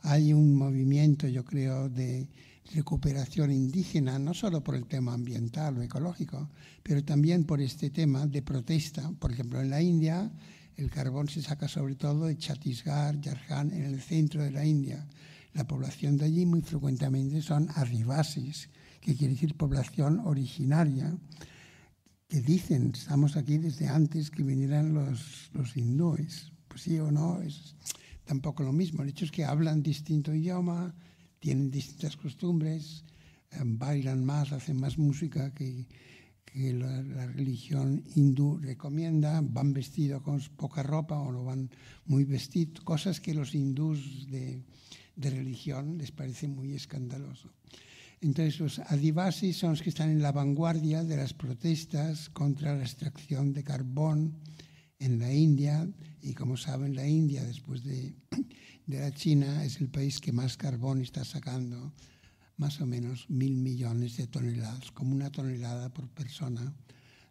[0.03, 2.27] hay un movimiento, yo creo, de
[2.73, 6.49] recuperación indígena, no solo por el tema ambiental o ecológico,
[6.83, 9.11] pero también por este tema de protesta.
[9.19, 10.31] Por ejemplo, en la India
[10.77, 15.05] el carbón se saca sobre todo de Chhattisgarh, Jharkhand, en el centro de la India.
[15.53, 18.69] La población de allí muy frecuentemente son arribasis,
[18.99, 21.13] que quiere decir población originaria,
[22.31, 26.53] que dicen, estamos aquí desde antes que vinieran los, los hindúes.
[26.69, 27.75] Pues sí o no, es
[28.23, 29.03] tampoco lo mismo.
[29.03, 30.95] El hecho es que hablan distinto idioma,
[31.39, 33.03] tienen distintas costumbres,
[33.51, 35.85] eh, bailan más, hacen más música que,
[36.45, 41.69] que la, la, religión hindú recomienda, van vestidos con poca ropa o no van
[42.05, 44.63] muy vestidos, cosas que los hindús de,
[45.17, 47.51] de religión les parece muy escandaloso.
[48.21, 52.83] Entonces los adivasis son los que están en la vanguardia de las protestas contra la
[52.83, 54.37] extracción de carbón
[54.99, 55.89] en la India
[56.21, 58.13] y como saben la India después de,
[58.85, 61.93] de la China es el país que más carbón está sacando,
[62.57, 66.75] más o menos mil millones de toneladas, como una tonelada por persona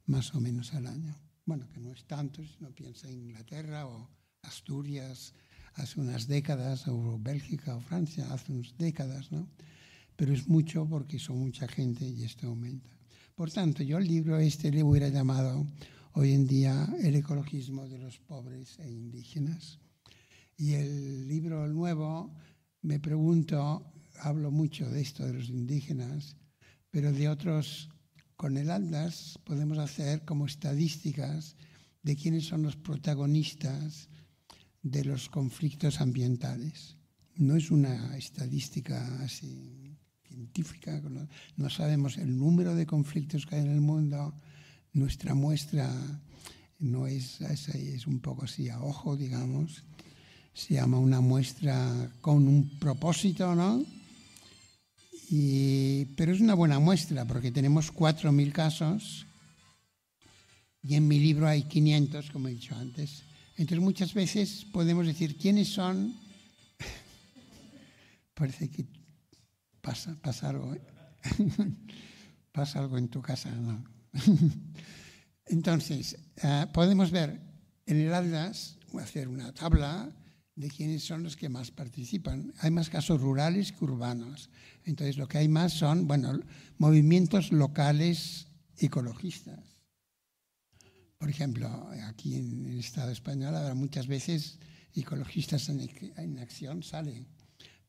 [0.06, 1.16] más o menos al año.
[1.46, 4.10] Bueno, que no es tanto si no piensa en Inglaterra o
[4.42, 5.34] Asturias
[5.74, 9.48] hace unas décadas, o Bélgica o Francia hace unas décadas, ¿no?
[10.20, 12.90] Pero es mucho porque son mucha gente y esto aumenta.
[13.34, 15.66] Por tanto, yo el libro este le hubiera llamado
[16.12, 19.78] hoy en día El ecologismo de los pobres e indígenas.
[20.58, 22.34] Y el libro nuevo,
[22.82, 26.36] me pregunto, hablo mucho de esto de los indígenas,
[26.90, 27.88] pero de otros,
[28.36, 31.56] con el Atlas podemos hacer como estadísticas
[32.02, 34.10] de quiénes son los protagonistas
[34.82, 36.98] de los conflictos ambientales.
[37.36, 39.79] No es una estadística así
[41.56, 44.34] no, sabemos el número de conflictos que hay en el mundo,
[44.92, 45.90] nuestra muestra
[46.78, 49.84] no es, es, es un poco así a ojo, digamos,
[50.52, 53.84] se llama una muestra con un propósito, ¿no?
[55.30, 59.26] Y, pero es una buena muestra porque tenemos 4.000 casos
[60.82, 63.22] y en mi libro hay 500, como he dicho antes.
[63.56, 66.14] Entonces muchas veces podemos decir quiénes son.
[68.34, 68.86] Parece que
[69.80, 70.82] pasa, pasa algo, ¿eh?
[72.52, 73.84] pasa algo en tu casa, ¿no?
[75.46, 77.40] Entonces, uh, podemos ver
[77.86, 80.14] en el Atlas, hacer una tabla
[80.54, 82.52] de quiénes son los que más participan.
[82.58, 84.50] Hay más casos rurales que urbanos.
[84.84, 86.38] Entonces, lo que hay más son, bueno,
[86.78, 89.76] movimientos locales ecologistas.
[91.18, 94.58] Por ejemplo, aquí en el Estado español habrá muchas veces
[94.94, 97.26] ecologistas en acción, salen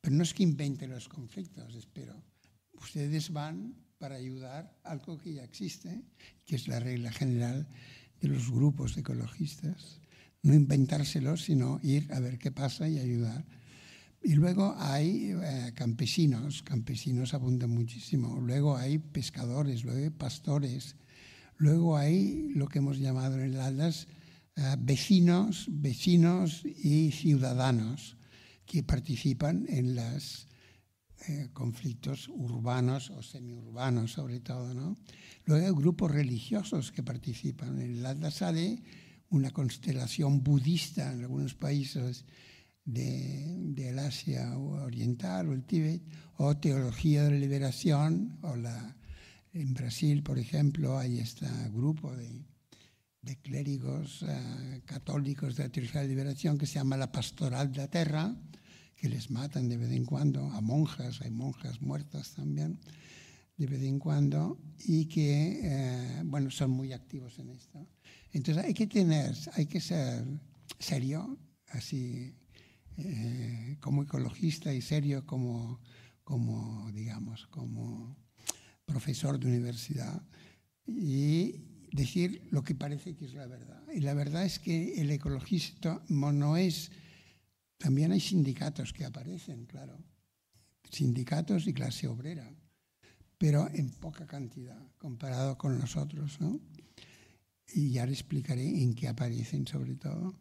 [0.02, 2.20] pero no es que invente los conflictos, espero.
[2.74, 6.02] Ustedes van para ayudar algo que ya existe,
[6.44, 7.68] que es la regla general
[8.20, 10.00] de los grupos ecologistas.
[10.42, 13.46] No inventárselos, sino ir a ver qué pasa y ayudar.
[14.24, 18.40] Y luego hay eh, campesinos, campesinos abundan muchísimo.
[18.40, 20.96] Luego hay pescadores, luego hay pastores.
[21.58, 24.08] Luego hay lo que hemos llamado en el Atlas
[24.56, 28.16] eh, vecinos, vecinos y ciudadanos
[28.66, 30.48] que participan en los
[31.28, 34.74] eh, conflictos urbanos o semiurbanos sobre todo.
[34.74, 34.96] ¿no?
[35.44, 37.80] Luego hay grupos religiosos que participan.
[37.80, 38.82] En Atlas sale
[39.30, 42.24] una constelación budista en algunos países
[42.84, 46.02] del de, Asia Oriental o el Tíbet,
[46.36, 48.96] o teología de la liberación, o la,
[49.52, 52.44] en Brasil, por ejemplo, hay este grupo de,
[53.22, 57.70] de clérigos uh, católicos de la teología de la liberación que se llama la Pastoral
[57.70, 58.34] de la Terra,
[59.02, 62.78] que les matan de vez en cuando, a monjas, hay monjas muertas también,
[63.56, 67.84] de vez en cuando, y que, eh, bueno, son muy activos en esto.
[68.30, 70.24] Entonces hay que tener, hay que ser
[70.78, 71.36] serio,
[71.70, 72.32] así
[72.96, 75.80] eh, como ecologista y serio como,
[76.22, 78.16] como, digamos, como
[78.84, 80.22] profesor de universidad
[80.86, 81.56] y
[81.90, 83.82] decir lo que parece que es la verdad.
[83.92, 86.92] Y la verdad es que el ecologista no es
[87.82, 89.98] también hay sindicatos que aparecen, claro.
[90.88, 92.48] Sindicatos y clase obrera,
[93.36, 96.60] pero en poca cantidad comparado con nosotros, ¿no?
[97.74, 100.38] Y ya les explicaré en qué aparecen sobre todo.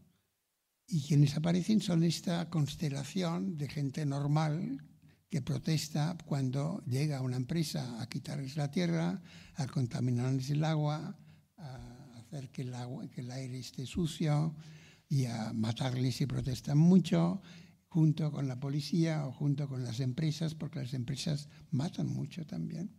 [0.85, 4.77] Y quienes aparecen son esta constelación de gente normal
[5.27, 9.19] que protesta cuando llega una empresa a quitarles la tierra,
[9.55, 11.17] a contaminarles el agua,
[11.57, 14.53] a hacer que el, agua, que el aire esté sucio,
[15.11, 17.41] y a matarles si protestan mucho,
[17.89, 22.95] junto con la policía o junto con las empresas, porque las empresas matan mucho también,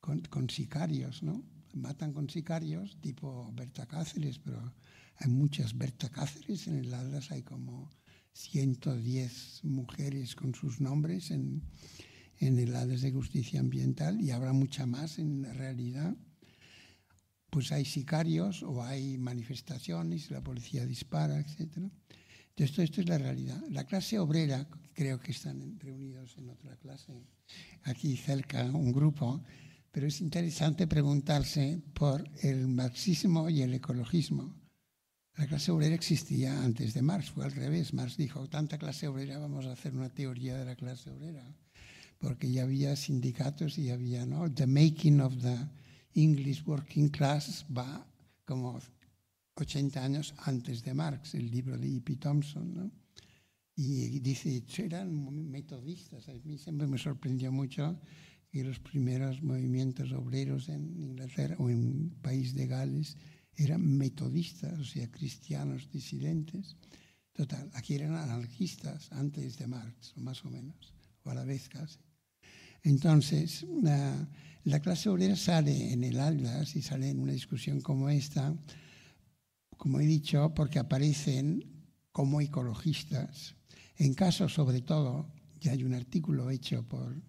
[0.00, 1.44] con, sicarios, ¿no?
[1.72, 4.74] Matan con sicarios, tipo Berta Cáceres, pero
[5.14, 7.88] hay muchas Berta Cáceres, en el Atlas hay como
[8.32, 11.62] 110 mujeres con sus nombres en,
[12.38, 16.16] en el Atlas de Justicia Ambiental y habrá mucha más en la realidad.
[17.54, 21.88] Pues hay sicarios o hay manifestaciones, la policía dispara, etc.
[22.56, 23.62] Esto, esto es la realidad.
[23.70, 27.12] La clase obrera, creo que están reunidos en otra clase,
[27.84, 29.44] aquí cerca, un grupo,
[29.92, 34.56] pero es interesante preguntarse por el marxismo y el ecologismo.
[35.36, 37.94] La clase obrera existía antes de Marx, fue al revés.
[37.94, 41.54] Marx dijo, tanta clase obrera, vamos a hacer una teoría de la clase obrera,
[42.18, 44.52] porque ya había sindicatos y había, ¿no?
[44.52, 45.83] The making of the
[46.14, 48.06] English working class va
[48.44, 48.80] como
[49.56, 52.16] 80 años antes de Marx, el libro de E.P.
[52.16, 52.90] Thompson, ¿no?
[53.76, 56.28] Y dice, eran metodistas.
[56.28, 58.00] A mí siempre me sorprendió mucho
[58.48, 63.16] que los primeros movimientos obreros en Inglaterra o en país de Gales
[63.56, 66.76] eran metodistas, o sea, cristianos disidentes.
[67.32, 70.94] Total, aquí eran anarquistas antes de Marx, más o menos,
[71.24, 71.98] o a la vez casi.
[72.84, 74.28] Entonces, la,
[74.64, 78.54] la clase obrera sale en el Atlas y sale en una discusión como esta,
[79.76, 81.64] como he dicho, porque aparecen
[82.12, 83.56] como ecologistas.
[83.96, 87.20] En casos, sobre todo, ya hay un artículo hecho por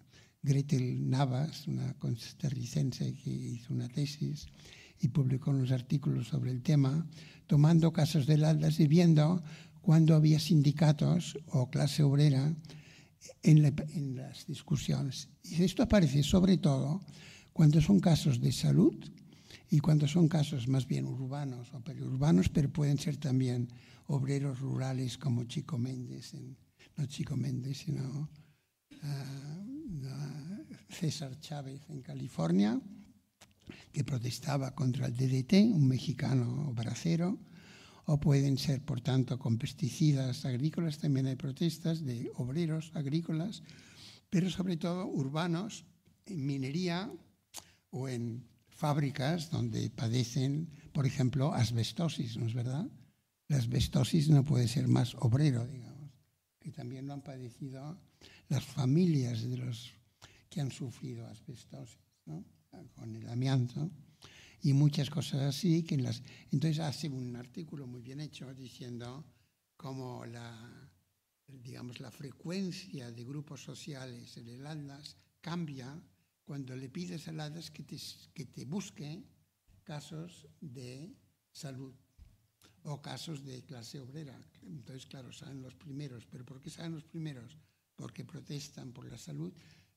[0.42, 4.46] Gretel Navas, una costarricense que hizo una tesis,
[5.00, 7.06] y publicó unos artículos sobre el tema,
[7.46, 9.42] tomando casos del Atlas y viendo
[9.80, 12.54] cuándo había sindicatos o clase obrera
[13.42, 15.28] en, en, las discusiones.
[15.42, 17.00] Y esto aparece sobre todo
[17.52, 18.94] cuando son casos de salud
[19.70, 23.68] y cuando son casos más bien urbanos o periurbanos, pero pueden ser también
[24.06, 26.56] obreros rurales como Chico Méndez, en,
[26.96, 28.28] no Chico Méndez, sino
[29.02, 29.66] uh,
[30.88, 32.80] César Chávez en California,
[33.92, 37.38] que protestaba contra el DDT, un mexicano bracero,
[38.06, 40.98] o pueden ser, por tanto, con pesticidas agrícolas.
[40.98, 43.62] También hay protestas de obreros agrícolas,
[44.30, 45.84] pero sobre todo urbanos,
[46.24, 47.10] en minería
[47.90, 52.86] o en fábricas donde padecen, por ejemplo, asbestosis, ¿no es verdad?
[53.48, 56.10] La asbestosis no puede ser más obrero, digamos,
[56.60, 57.98] que también lo han padecido
[58.48, 59.92] las familias de los
[60.48, 62.44] que han sufrido asbestosis, ¿no?
[62.94, 63.90] con el amianto
[64.62, 65.82] y muchas cosas así.
[65.82, 69.24] Que en las, entonces hace un artículo muy bien hecho diciendo
[69.76, 70.90] cómo la,
[71.46, 76.00] digamos, la frecuencia de grupos sociales en el ALDAS cambia
[76.44, 77.96] cuando le pides al ALDAS que te,
[78.32, 79.24] que te busque
[79.84, 81.14] casos de
[81.52, 81.94] salud
[82.82, 84.38] o casos de clase obrera.
[84.62, 86.26] Entonces, claro, saben los primeros.
[86.26, 87.58] ¿Pero por qué saben los primeros?
[87.96, 89.52] Porque protestan por la salud,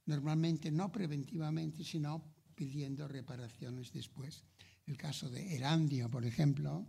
[0.06, 2.24] normalmente no preventivamente, sino
[2.60, 4.44] pidiendo reparaciones después.
[4.86, 6.86] El caso de Erandio, por ejemplo,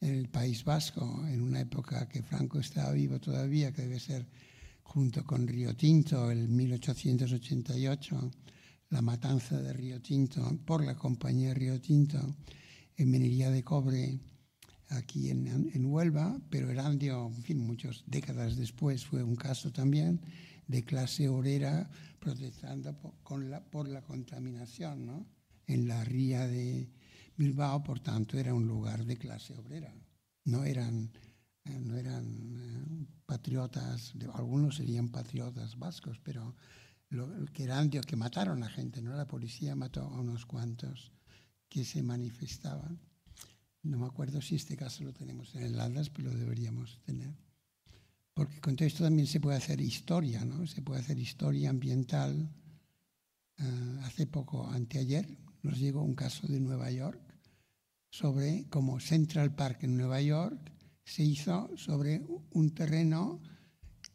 [0.00, 4.28] en el País Vasco, en una época que Franco estaba vivo todavía, que debe ser
[4.84, 8.30] junto con Río Tinto, el 1888,
[8.90, 12.36] la matanza de Río Tinto por la compañía Río Tinto
[12.96, 14.20] en minería de cobre
[14.88, 20.20] aquí en, en Huelva, pero Erandio, en fin, muchas décadas después fue un caso también
[20.66, 25.26] de clase obrera protestando por, la, contaminación ¿no?
[25.66, 26.90] en la ría de
[27.36, 29.94] Bilbao, por tanto era un lugar de clase obrera.
[30.44, 31.12] No eran,
[31.64, 36.54] eh, no eran eh, patriotas, algunos serían patriotas vascos, pero
[37.08, 39.14] lo, que eran de que mataron a gente, ¿no?
[39.14, 41.12] La policía mató a unos cuantos
[41.68, 43.00] que se manifestaban.
[43.82, 47.34] No me acuerdo si este caso lo tenemos en el Atlas, pero lo deberíamos tener
[48.34, 50.66] porque con todo esto también se puede hacer historia, ¿no?
[50.66, 52.50] Se puede hacer historia ambiental.
[53.58, 55.28] Uh, hace poco, anteayer,
[55.62, 57.20] nos llegó un caso de Nueva York
[58.10, 60.72] sobre cómo Central Park en Nueva York
[61.04, 63.40] se hizo sobre un terreno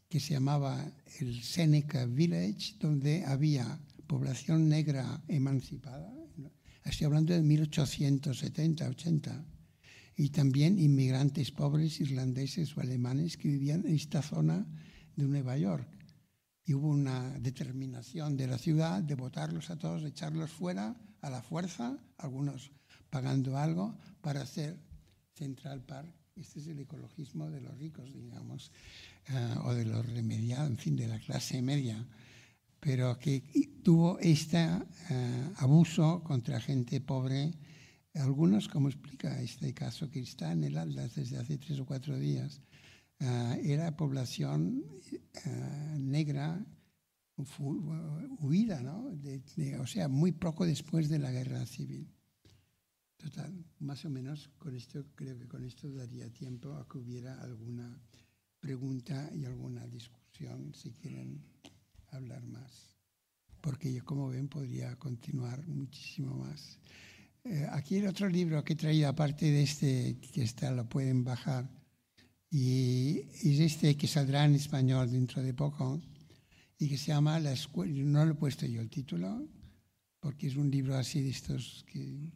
[0.08, 0.90] que se llamaba
[1.20, 6.12] el Seneca Village, donde había población negra emancipada.
[6.84, 9.44] Estoy hablando de 1870, 80
[10.18, 14.66] y también inmigrantes pobres irlandeses o alemanes que vivían en esta zona
[15.14, 15.88] de Nueva York.
[16.64, 21.40] Y hubo una determinación de la ciudad de votarlos a todos, echarlos fuera a la
[21.40, 22.72] fuerza, algunos
[23.10, 24.80] pagando algo, para hacer
[25.34, 26.12] Central Park.
[26.34, 28.72] Este es el ecologismo de los ricos, digamos,
[29.30, 32.04] uh, o de los remediados, en fin, de la clase media,
[32.80, 33.44] pero que
[33.84, 34.82] tuvo este uh,
[35.58, 37.54] abuso contra gente pobre
[38.14, 42.18] algunos, como explica este caso que está en el Atlas desde hace tres o cuatro
[42.18, 42.60] días,
[43.20, 44.84] uh, era población
[45.46, 46.64] uh, negra
[48.40, 49.12] huida, ¿no?
[49.80, 52.08] O sea, muy poco después de la guerra civil.
[53.16, 57.40] Total, más o menos con esto, creo que con esto daría tiempo a que hubiera
[57.40, 58.00] alguna
[58.60, 61.42] pregunta y alguna discusión si quieren
[62.10, 62.96] hablar más.
[63.60, 66.78] Porque yo, como ven, podría continuar muchísimo más.
[67.50, 71.24] Eh, aquí el otro libro que he traído, aparte de este, que está, lo pueden
[71.24, 71.66] bajar,
[72.50, 75.98] y es este que saldrá en español dentro de poco,
[76.78, 79.48] y que se llama La Escuela, no lo he puesto yo el título,
[80.20, 82.34] porque es un libro así de estos que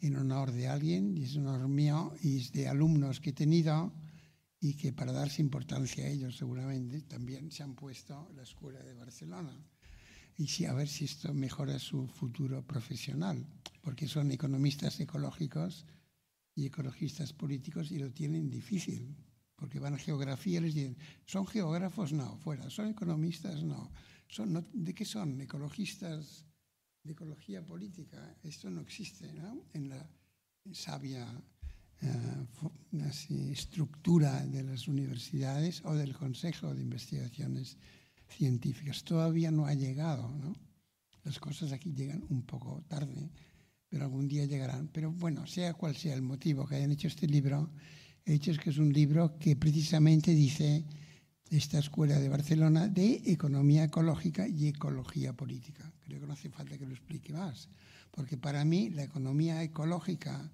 [0.00, 3.32] en honor de alguien, y es un honor mío, y es de alumnos que he
[3.32, 3.92] tenido,
[4.60, 8.94] y que para darse importancia a ellos seguramente también se han puesto la Escuela de
[8.94, 9.60] Barcelona.
[10.38, 13.46] Y sí, a ver si esto mejora su futuro profesional,
[13.80, 15.86] porque son economistas ecológicos
[16.54, 19.16] y ecologistas políticos y lo tienen difícil,
[19.56, 22.12] porque van a geografía y les dicen, ¿son geógrafos?
[22.12, 22.68] No, fuera.
[22.68, 23.62] ¿Son economistas?
[23.62, 23.90] No.
[24.28, 25.40] ¿Son, ¿De qué son?
[25.40, 26.44] ¿Ecologistas
[27.02, 28.36] de ecología política?
[28.42, 29.64] Esto no existe ¿no?
[29.72, 30.06] en la
[30.72, 31.26] sabia
[32.02, 32.46] eh,
[33.52, 37.78] estructura de las universidades o del Consejo de Investigaciones
[38.28, 39.04] Científicas.
[39.04, 40.54] Todavía no ha llegado, ¿no?
[41.24, 43.30] Las cosas aquí llegan un poco tarde,
[43.88, 44.88] pero algún día llegarán.
[44.88, 47.72] Pero bueno, sea cual sea el motivo que hayan hecho este libro,
[48.24, 50.84] he hecho es que es un libro que precisamente dice
[51.50, 55.92] esta escuela de Barcelona de economía ecológica y ecología política.
[56.00, 57.68] Creo que no hace falta que lo explique más,
[58.10, 60.50] porque para mí la economía ecológica,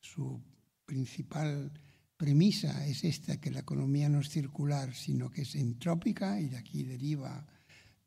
[0.00, 0.42] su
[0.84, 1.72] principal
[2.16, 6.56] premisa es esta, que la economía no es circular, sino que es entrópica y de
[6.56, 7.46] aquí deriva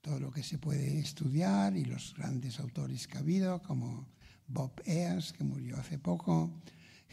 [0.01, 4.07] todo lo que se puede estudiar y los grandes autores que ha habido, como
[4.47, 6.61] Bob Eas, que murió hace poco,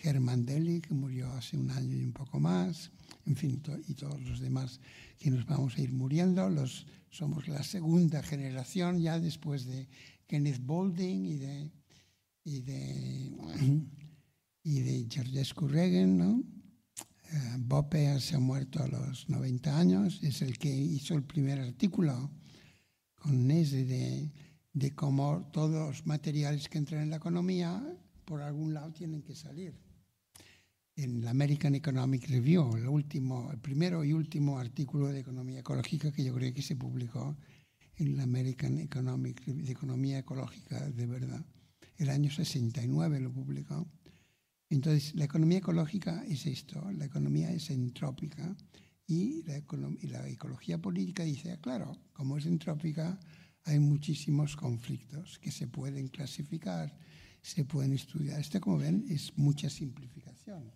[0.02, 2.90] Herman Deli, que murió hace un año y un poco más,
[3.26, 4.80] en fin, y todos los demás
[5.18, 6.48] que nos vamos a ir muriendo.
[6.48, 9.88] Los, somos la segunda generación ya después de
[10.26, 11.70] Kenneth Boulding y de,
[12.44, 13.32] y de
[14.64, 16.53] y de Georgescu Reagan, ¿no?
[17.34, 21.58] Eh, Bob se ha muerto a los 90 años, es el que hizo el primer
[21.58, 22.30] artículo
[23.16, 24.30] con ese de,
[24.72, 27.82] de cómo todos los materiales que entran en la economía
[28.24, 29.74] por algún lado tienen que salir.
[30.94, 36.12] En la American Economic Review, el, último, el primero y último artículo de economía ecológica
[36.12, 37.36] que yo creo que se publicó
[37.96, 41.44] en la American Economic de Economía Ecológica de verdad.
[41.96, 43.88] El año 69 lo publicó.
[44.74, 48.56] Entonces, la economía ecológica es esto, la economía es entrópica
[49.06, 53.20] y la, ecología política dice, ah, claro, como es entrópica,
[53.66, 56.92] hay muchísimos conflictos que se pueden clasificar,
[57.40, 58.40] se pueden estudiar.
[58.40, 60.72] Esto, como ven, es mucha simplificación,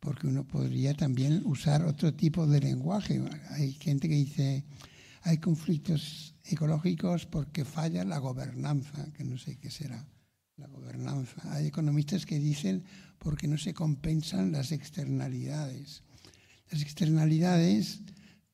[0.00, 3.22] porque uno podría también usar otro tipo de lenguaje.
[3.50, 4.64] Hay gente que dice,
[5.20, 10.08] hay conflictos ecológicos porque falla la gobernanza, que no sé qué será
[10.56, 11.36] la gobernanza.
[11.52, 12.84] Hay economistas que dicen
[13.18, 16.02] porque no se compensan las externalidades.
[16.70, 18.00] Las externalidades,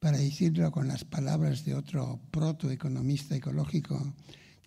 [0.01, 4.15] para decirlo con las palabras de otro protoeconomista ecológico,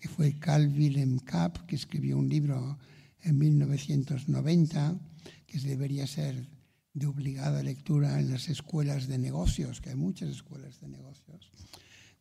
[0.00, 2.78] que fue Carl Wilhelm Kapp, que escribió un libro
[3.20, 4.98] en 1990,
[5.46, 6.48] que debería ser
[6.94, 11.50] de obligada lectura en las escuelas de negocios, que hay muchas escuelas de negocios.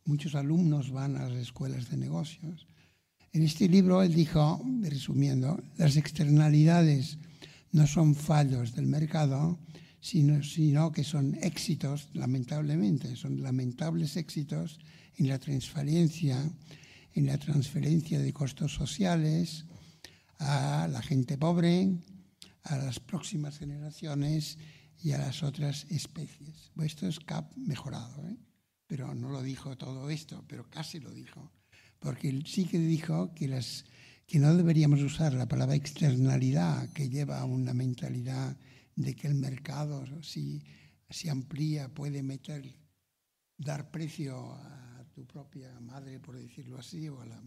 [0.04, 2.68] Muchos alumnos van a las escuelas de negocios
[3.36, 7.18] en este libro él dijo, resumiendo, las externalidades
[7.74, 9.60] no son fallos del mercado,
[10.00, 10.40] sino,
[10.94, 14.80] que son éxitos, lamentablemente, son lamentables éxitos
[15.18, 16.50] en la transferencia,
[17.14, 19.66] en la transferencia de costos sociales
[20.40, 21.92] a la gente pobre,
[22.64, 24.58] a las próximas generaciones
[25.04, 26.72] y a las otras especies.
[26.82, 28.38] Esto es CAP mejorado, ¿eh?
[28.88, 31.52] pero no lo dijo todo esto, pero casi lo dijo
[32.06, 33.84] porque sí que dijo que, las,
[34.28, 38.56] que no deberíamos usar la palabra externalidad, que lleva a una mentalidad
[38.96, 40.62] de que el mercado, si
[41.10, 42.64] se amplía, puede meter,
[43.58, 47.42] dar precio a tu propia madre, por decirlo así, o a,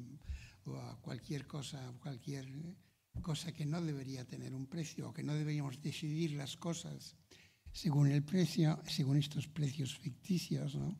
[0.65, 2.49] o a cualquier cosa, cualquier
[3.23, 7.15] cosa que no debería tener un precio, o que no deberíamos decidir las cosas
[7.71, 10.75] según el precio, según estos precios ficticios.
[10.75, 10.99] ¿no?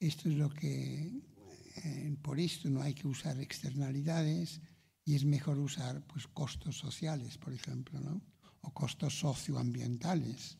[0.00, 1.31] Esto es lo que
[1.76, 4.60] eh, por esto no hay que usar externalidades
[5.04, 8.22] y es mejor usar pues, costos sociales, por ejemplo, ¿no?
[8.60, 10.58] o costos socioambientales,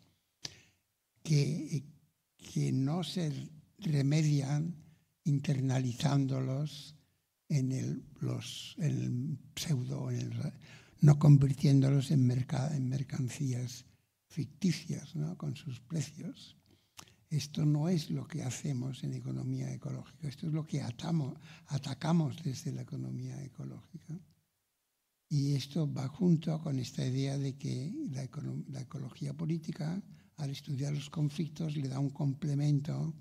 [1.22, 1.84] que,
[2.36, 3.32] que no se
[3.78, 4.74] remedian
[5.24, 6.96] internalizándolos
[7.48, 10.08] en el, los, el pseudo,
[11.00, 13.84] no convirtiéndolos en, en mercancías
[14.26, 15.36] ficticias ¿no?
[15.36, 16.56] con sus precios.
[17.32, 21.34] Esto no es lo que hacemos en economía ecológica, esto es lo que atamos,
[21.68, 24.20] atacamos desde la economía ecológica.
[25.30, 28.28] Y esto va junto con esta idea de que la,
[28.68, 30.02] la ecología política,
[30.36, 33.14] al estudiar los conflictos, le da un complemento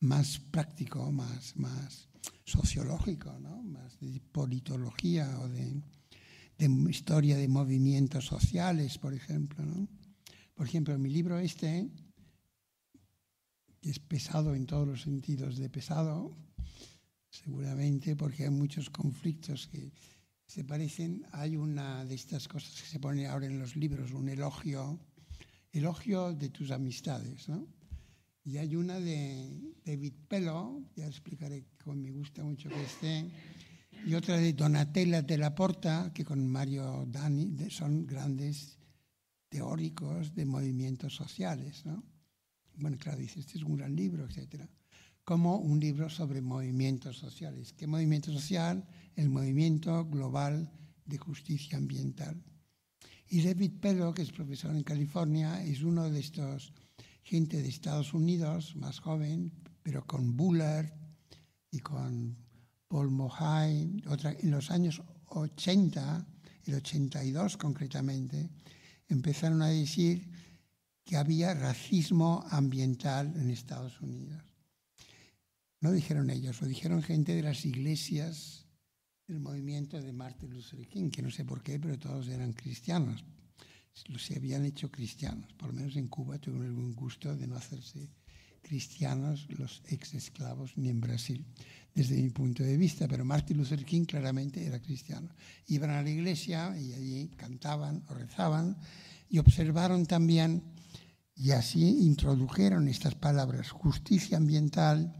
[0.00, 2.08] más práctico, más, más
[2.42, 3.62] sociológico, ¿no?
[3.62, 5.80] más de politología o de,
[6.58, 9.64] de, historia de movimientos sociales, por ejemplo.
[9.64, 9.86] ¿no?
[10.56, 11.88] Por ejemplo, mi libro este,
[13.86, 16.36] que es pesado en todos los sentidos de pesado,
[17.30, 19.92] seguramente porque hay muchos conflictos que
[20.44, 21.24] se parecen.
[21.30, 24.98] Hay una de estas cosas que se pone ahora en los libros, un elogio,
[25.70, 27.68] elogio de tus amistades, ¿no?
[28.42, 33.30] Y hay una de David Pello, ya explicaré cómo me gusta mucho que esté,
[34.04, 38.78] y otra de Donatella de la Porta, que con Mario Dani son grandes
[39.48, 42.15] teóricos de movimientos sociales, ¿no?
[42.78, 44.68] Bueno, claro, dice, este es un gran libro, etcétera
[45.26, 47.72] como un libro sobre movimientos sociales.
[47.72, 48.86] ¿Qué movimiento social?
[49.16, 50.70] El movimiento global
[51.04, 52.40] de justicia ambiental.
[53.28, 56.72] Y David Pello, que es profesor en California, es uno de estos
[57.24, 59.50] gente de Estados Unidos, más joven,
[59.82, 60.92] pero con Bullard
[61.72, 62.36] y con
[62.86, 66.24] Paul Mohay, otra, en los años 80,
[66.66, 68.48] el 82 concretamente,
[69.08, 70.30] empezaron a decir
[71.06, 74.42] que había racismo ambiental en Estados Unidos.
[75.80, 78.66] No dijeron ellos, lo dijeron gente de las iglesias
[79.28, 83.24] del movimiento de Martin Luther King, que no sé por qué, pero todos eran cristianos.
[84.18, 85.52] Se habían hecho cristianos.
[85.54, 88.10] Por lo menos en Cuba tuvieron el buen gusto de no hacerse
[88.60, 91.46] cristianos los ex esclavos ni en Brasil,
[91.94, 93.06] desde mi punto de vista.
[93.06, 95.30] Pero Martin Luther King claramente era cristiano.
[95.68, 98.76] Iban a la iglesia y allí cantaban o rezaban
[99.28, 100.62] y observaron también,
[101.36, 105.12] y así introdujeron estas palabras, justicia ambiental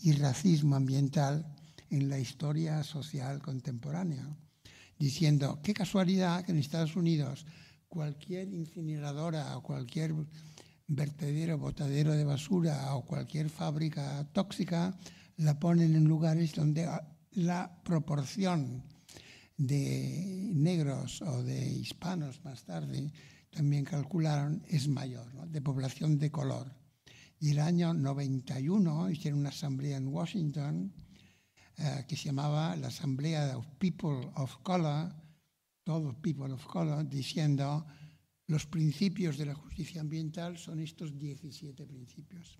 [0.00, 1.52] y racismo ambiental
[1.90, 4.24] en la historia social contemporánea,
[4.98, 7.44] diciendo, qué casualidad que en Estados Unidos
[7.88, 10.14] cualquier incineradora o cualquier
[10.86, 14.96] vertedero, botadero de basura o cualquier fábrica tóxica
[15.36, 16.88] la ponen en lugares donde
[17.32, 18.84] la proporción
[19.56, 23.10] de negros o de hispanos más tarde
[23.54, 26.74] también calcularon es mayor, de población de color.
[27.38, 30.92] Y el año 91 hicieron una asamblea en Washington
[31.76, 35.14] eh, que se llamaba la Asamblea of People of Color,
[35.84, 37.86] todos people of color, diciendo
[38.46, 42.58] los principios de la justicia ambiental son estos 17 principios.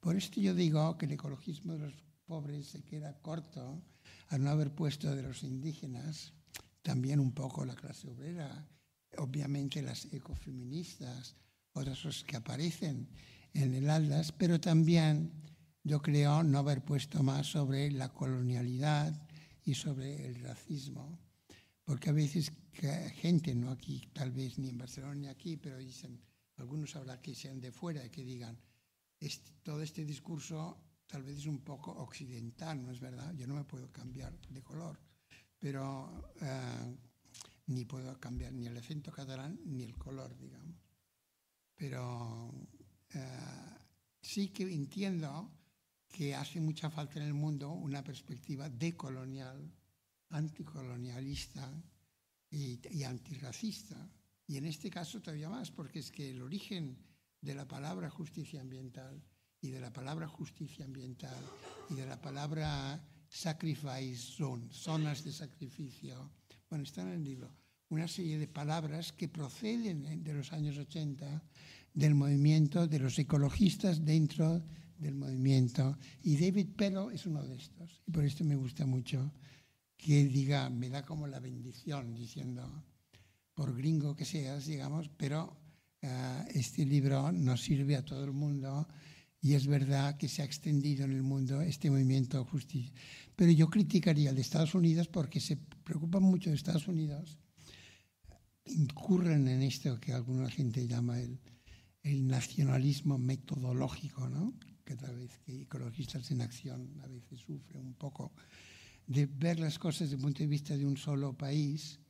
[0.00, 1.94] Por esto yo digo que el ecologismo de los
[2.26, 3.82] pobres se queda corto
[4.28, 6.32] al no haber puesto de los indígenas,
[6.82, 8.66] también un poco la clase obrera,
[9.18, 11.36] obviamente las ecofeministas,
[11.72, 13.08] otras cosas que aparecen
[13.54, 15.32] en el Atlas, pero también
[15.84, 19.28] yo creo no haber puesto más sobre la colonialidad
[19.64, 21.18] y sobre el racismo,
[21.84, 22.52] porque a veces
[23.14, 26.20] gente, no aquí, tal vez ni en Barcelona ni aquí, pero dicen,
[26.56, 28.58] algunos habrá que sean de fuera y que digan,
[29.20, 33.34] este, todo este discurso tal vez es un poco occidental, ¿no es verdad?
[33.34, 34.98] Yo no me puedo cambiar de color,
[35.58, 36.96] pero eh,
[37.66, 40.76] ni puedo cambiar ni el acento catalán ni el color, digamos.
[41.74, 42.52] Pero
[43.14, 43.78] eh,
[44.20, 45.50] sí que entiendo
[46.08, 49.72] que hace mucha falta en el mundo una perspectiva decolonial,
[50.28, 51.72] anticolonialista
[52.50, 54.10] y, y antirracista.
[54.46, 56.98] Y en este caso todavía más, porque es que el origen
[57.40, 59.22] de la palabra justicia ambiental
[59.60, 61.42] y de la palabra justicia ambiental
[61.88, 66.30] y de la palabra sacrifice zone, zonas de sacrificio,
[66.72, 67.54] bueno, están en el libro,
[67.90, 71.42] una serie de palabras que proceden de los años 80
[71.92, 74.64] del movimiento de los ecologistas dentro
[74.96, 75.98] del movimiento.
[76.22, 78.00] Y David Pello es uno de estos.
[78.06, 79.34] Y por esto me gusta mucho
[79.98, 82.64] que diga, me da como la bendición, diciendo,
[83.52, 85.54] por gringo que seas, digamos, pero
[86.02, 88.88] uh, este libro nos sirve a todo el mundo
[89.42, 92.92] y es verdad que se ha extendido en el mundo este movimiento de justicia.
[93.36, 97.38] Pero yo criticaría al de Estados Unidos porque se preocupan mucho de Estados Unidos,
[98.64, 101.38] incurren en esto que alguna gente llama el
[102.02, 104.54] el nacionalismo metodológico, ¿no?
[104.84, 108.32] que tal vez que ecologistas en acción a veces sufren un poco,
[109.06, 112.00] de ver las cosas desde el punto de vista de un solo país,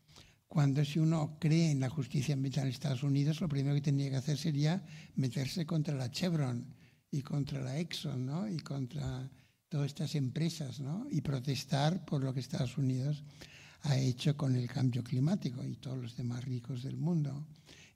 [0.49, 4.11] cuando si uno cree en la justicia ambiental en Estados Unidos, lo primero que tendría
[4.11, 6.75] que hacer sería meterse contra la Chevron
[7.13, 8.49] y contra la Exxon ¿no?
[8.49, 9.31] y contra
[9.69, 11.07] todas estas empresas ¿no?
[11.11, 13.23] y protestar por lo que Estados Unidos
[13.83, 17.47] ha hecho con el cambio climático y todos los demás ricos del mundo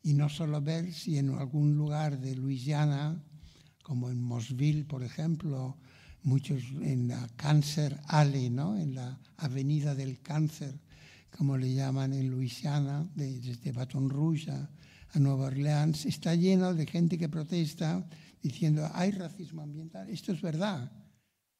[0.02, 3.20] y no solo ver si en algún lugar de Luisiana,
[3.82, 5.78] como en Mossville, por ejemplo,
[6.22, 8.76] muchos en la Cancer Alley, ¿no?
[8.76, 10.78] en la Avenida del Cáncer,
[11.36, 14.70] como le llaman en Luisiana, desde Baton Rouge a,
[15.12, 18.06] a Nueva Orleans, está lleno de gente que protesta
[18.42, 20.08] diciendo hay racismo ambiental.
[20.08, 20.90] Esto es verdad,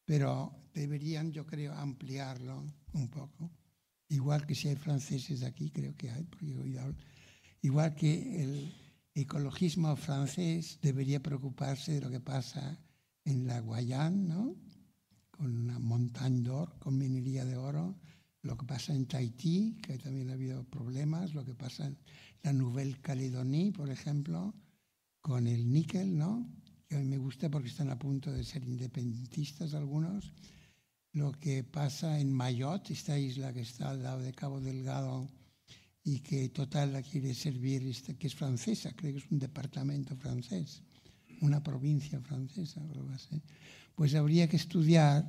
[0.05, 3.51] pero deberían, yo creo, ampliarlo un poco.
[4.09, 6.95] Igual que si hay franceses aquí, creo que hay, porque oído
[7.63, 8.75] Igual que el
[9.15, 12.79] ecologismo francés debería preocuparse de lo que pasa
[13.25, 14.57] en la Guayana, ¿no?
[15.37, 17.99] con una montaña de oro, con minería de oro,
[18.43, 21.99] lo que pasa en Tahití, que también ha habido problemas, lo que pasa en
[22.43, 24.55] la Nouvelle-Calédonie, por ejemplo,
[25.21, 26.49] con el níquel, ¿no?
[26.89, 30.33] Que me gusta porque están a punto de ser independentistas algunos,
[31.13, 35.29] lo que pasa en Mayotte, esta isla que está al lado de Cabo Delgado,
[36.07, 37.83] y que Total la quiere servir,
[38.17, 40.83] que es francesa, creo que es un departamento francés,
[41.41, 42.81] una provincia francesa,
[43.93, 45.27] pues habría que estudiar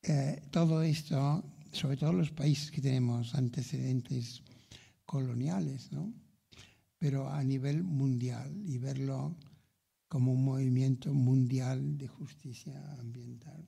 [0.00, 1.42] eh, todo esto,
[1.72, 4.42] sobre todo los países que tenemos antecedentes
[5.04, 6.12] coloniales, ¿no?
[6.96, 9.36] pero a nivel mundial y verlo
[10.14, 13.66] como un movimiento mundial de justicia ambiental.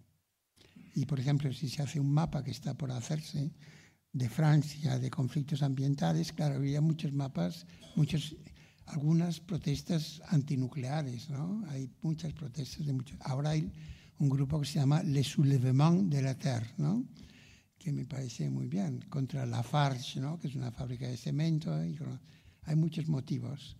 [0.94, 3.50] Y, por ejemplo, si se hace un mapa que está por hacerse,
[4.12, 7.66] de Francia de conflictos ambientales, claro, había muchos mapas,
[7.96, 8.36] muchos,
[8.86, 11.64] algunas protestas antinucleares, ¿no?
[11.66, 13.18] Hay muchas protestas de muchos.
[13.22, 13.68] Ahora hay
[14.20, 17.08] un grupo que se llama Le Soulèvement de la Terre, ¿no?
[17.76, 20.38] Que me parece muy bien, contra la Farge, ¿no?
[20.38, 21.84] Que es una fábrica de cemento.
[21.84, 21.98] Y
[22.62, 23.76] hay muchos motivos,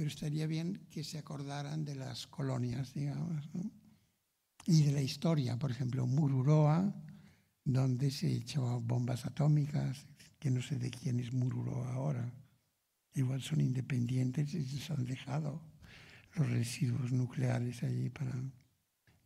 [0.00, 3.70] pero estaría bien que se acordaran de las colonias, digamos, ¿no?
[4.64, 6.94] Y de la historia, por ejemplo, Mururoa,
[7.64, 10.06] donde se echó bombas atómicas,
[10.38, 12.32] que no sé de quién es Mururo ahora.
[13.12, 15.60] Igual son independientes y se han dejado
[16.34, 18.32] los residuos nucleares allí para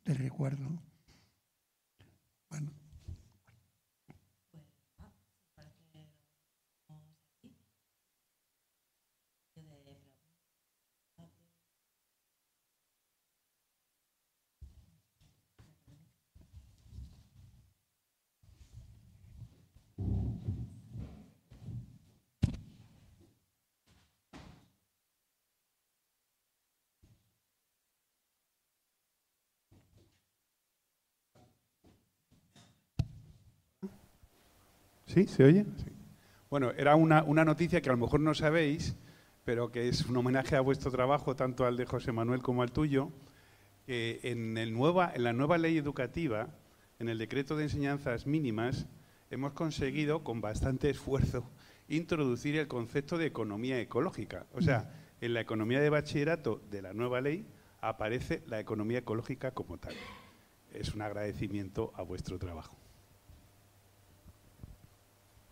[0.04, 0.82] de recuerdo.
[2.50, 2.83] Bueno.
[35.14, 35.28] ¿Sí?
[35.28, 35.64] ¿Se oye?
[36.50, 38.96] Bueno, era una, noticia que a lo mejor no sabéis,
[39.44, 42.72] pero que es un homenaje a vuestro trabajo, tanto al de José Manuel como al
[42.72, 43.12] tuyo,
[43.86, 46.48] que en, el nueva, en la nueva ley educativa,
[46.98, 48.88] en el decreto de enseñanzas mínimas,
[49.30, 51.48] hemos conseguido, con bastante esfuerzo,
[51.86, 54.46] introducir el concepto de economía ecológica.
[54.52, 54.90] O sea,
[55.20, 57.46] en la economía de bachillerato de la nueva ley
[57.80, 59.94] aparece la economía ecológica como tal.
[60.72, 62.83] Es un agradecimiento a vuestro trabajo.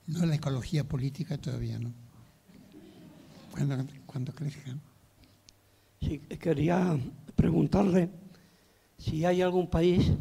[0.06, 1.92] No la ecología política todavía, ¿no?
[3.52, 4.80] Cuando, cuando crezcan.
[6.00, 6.98] Sí, quería
[7.36, 8.10] preguntarle
[8.98, 10.12] si hay algún país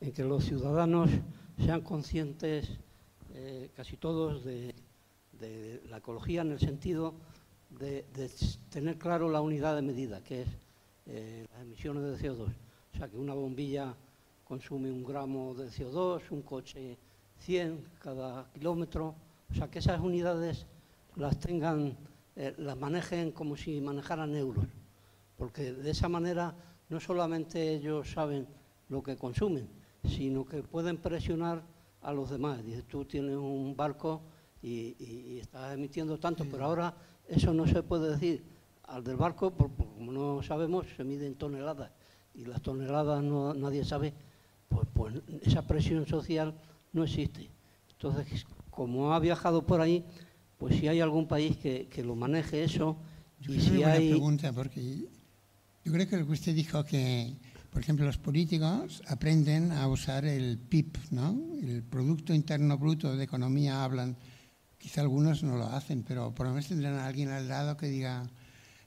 [0.00, 1.10] en que los ciudadanos
[1.58, 2.68] sean conscientes,
[3.34, 4.74] eh, casi todos, de,
[5.88, 7.14] la ecología en el sentido
[7.70, 8.04] de,
[8.70, 10.48] tener claro la unidad de medida, que es
[11.06, 12.48] eh, las emisiones de CO2.
[12.94, 13.94] O sea, que una bombilla
[14.44, 16.96] consume un gramo de CO2, un coche
[17.38, 19.14] 100 cada kilómetro,
[19.50, 20.66] o sea, que esas unidades
[21.16, 21.96] las tengan,
[22.34, 24.66] eh, las manejen como si manejaran euros,
[25.36, 26.54] porque de esa manera
[26.88, 28.46] no solamente ellos saben
[28.88, 29.68] lo que consumen,
[30.04, 31.62] sino que pueden presionar
[32.02, 32.64] a los demás.
[32.64, 34.22] Dices, tú tienes un barco
[34.62, 36.94] y, estás emitiendo tanto, pero ahora
[37.28, 38.44] eso no se puede decir
[38.84, 41.90] al del barco, porque como no sabemos, se miden toneladas
[42.34, 44.12] y las toneladas no, nadie sabe,
[44.68, 46.54] pues, pues esa presión social
[46.96, 47.50] no existe.
[47.92, 50.04] Entonces, como ha viajado por ahí,
[50.58, 52.96] pues si hay algún país que, lo maneje eso.
[53.40, 54.10] Yo y si hay...
[54.10, 55.06] pregunta, porque
[55.84, 57.36] yo creo que lo que usted dijo que,
[57.70, 61.38] por ejemplo, los políticos aprenden a usar el PIB, ¿no?
[61.62, 64.16] El Producto Interno Bruto de Economía hablan.
[64.78, 67.86] Quizá algunos no lo hacen, pero por lo menos tendrán a alguien al lado que
[67.86, 68.28] diga,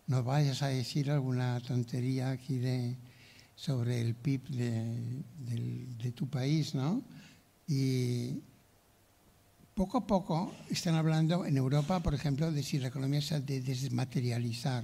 [0.07, 2.97] no vayas a decir alguna tontería aquí de,
[3.55, 5.23] sobre el PIB de,
[6.01, 7.03] de tu país, ¿no?
[7.69, 8.41] Y
[9.75, 13.39] poco a poco están hablando en Europa, por ejemplo, de si la economía se ha
[13.39, 14.83] de desmaterializar.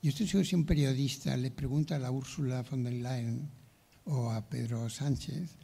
[0.00, 3.50] Yo estoy seguro si un periodista le pregunta a la Úrsula von der Leyen
[4.06, 5.54] o a Pedro Sánchez,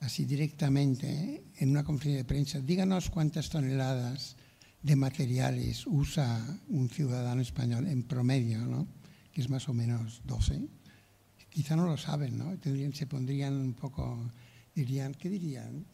[0.00, 4.36] así directamente, en una conferencia de prensa, díganos cuántas toneladas
[4.82, 8.86] de materiales usa un ciudadano español en promedio, ¿no?
[9.32, 10.68] que es más o menos 12.
[11.48, 12.56] Quizá no lo saben, ¿no?
[12.92, 14.30] Se pondrían un poco,
[14.78, 15.84] dirían, ¿qué dirían?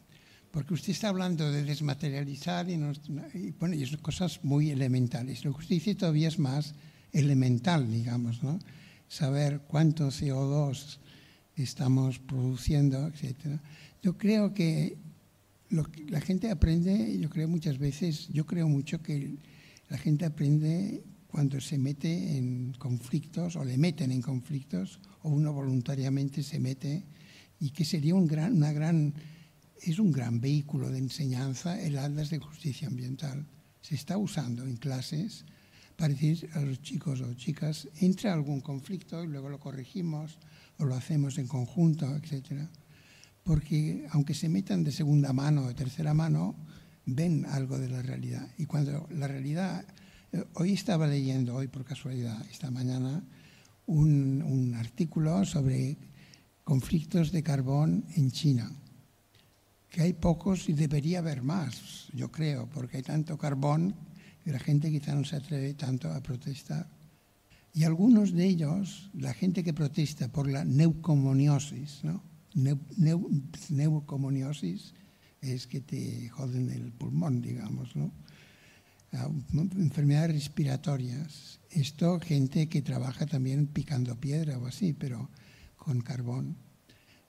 [0.51, 5.43] Porque usted está hablando de desmaterializar y, y, bueno, y son cosas muy elementales.
[5.43, 6.75] Lo que usted dice todavía es más
[7.11, 8.59] elemental, digamos, ¿no?
[9.07, 10.97] Saber cuánto CO2
[11.55, 13.61] estamos produciendo, etcétera.
[14.01, 14.97] Yo creo que
[15.69, 19.35] la gente aprende, yo creo muchas veces, yo creo mucho que
[19.89, 25.51] la gente aprende cuando se mete en conflictos o le meten en conflictos o uno
[25.53, 27.03] voluntariamente se mete
[27.65, 29.15] y que sería un gran, una gran,
[29.81, 33.47] es un gran vehículo de enseñanza el Atlas de Justicia Ambiental.
[33.81, 35.45] Se está usando en clases
[35.95, 40.37] para decir a los chicos o chicas, entra algún conflicto y luego lo corregimos
[40.77, 42.69] o lo hacemos en conjunto, etcétera
[43.43, 46.55] porque aunque se metan de segunda mano o de tercera mano,
[47.05, 48.47] ven algo de la realidad.
[48.57, 49.85] Y cuando la realidad,
[50.33, 53.23] eh, hoy estaba leyendo, hoy por casualidad, esta mañana,
[53.85, 55.95] un artículo sobre
[56.65, 58.69] conflictos de carbón en China,
[59.89, 63.95] que hay pocos y debería haber más, yo creo, porque hay tanto carbón
[64.43, 66.89] que la gente quizá no se atreve tanto a protestar.
[67.73, 72.23] Y algunos de ellos, la gente que protesta por la neucomoniosis, ¿no?
[72.55, 73.29] Neu, neu,
[73.69, 74.93] neucomoniosis
[75.41, 78.11] es que te joden el pulmón, digamos, ¿no?
[79.13, 81.59] Ah, Enfermedades respiratorias.
[81.69, 85.29] Esto, gente que trabaja también picando piedra o así, pero
[85.85, 86.57] con carbón.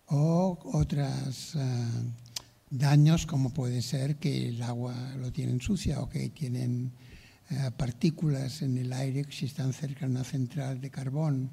[0.06, 1.56] O otros
[2.70, 6.92] daños como puede ser que el agua lo tienen sucia o que tienen
[7.50, 11.50] eh, partículas en el aire si están cerca de una central de carbón.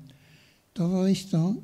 [0.72, 1.62] Todo esto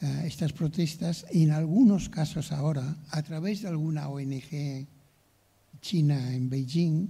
[0.00, 4.86] eh, estas protestas, en algunos casos ahora, a través de alguna ONG
[5.82, 7.08] china en Beijing,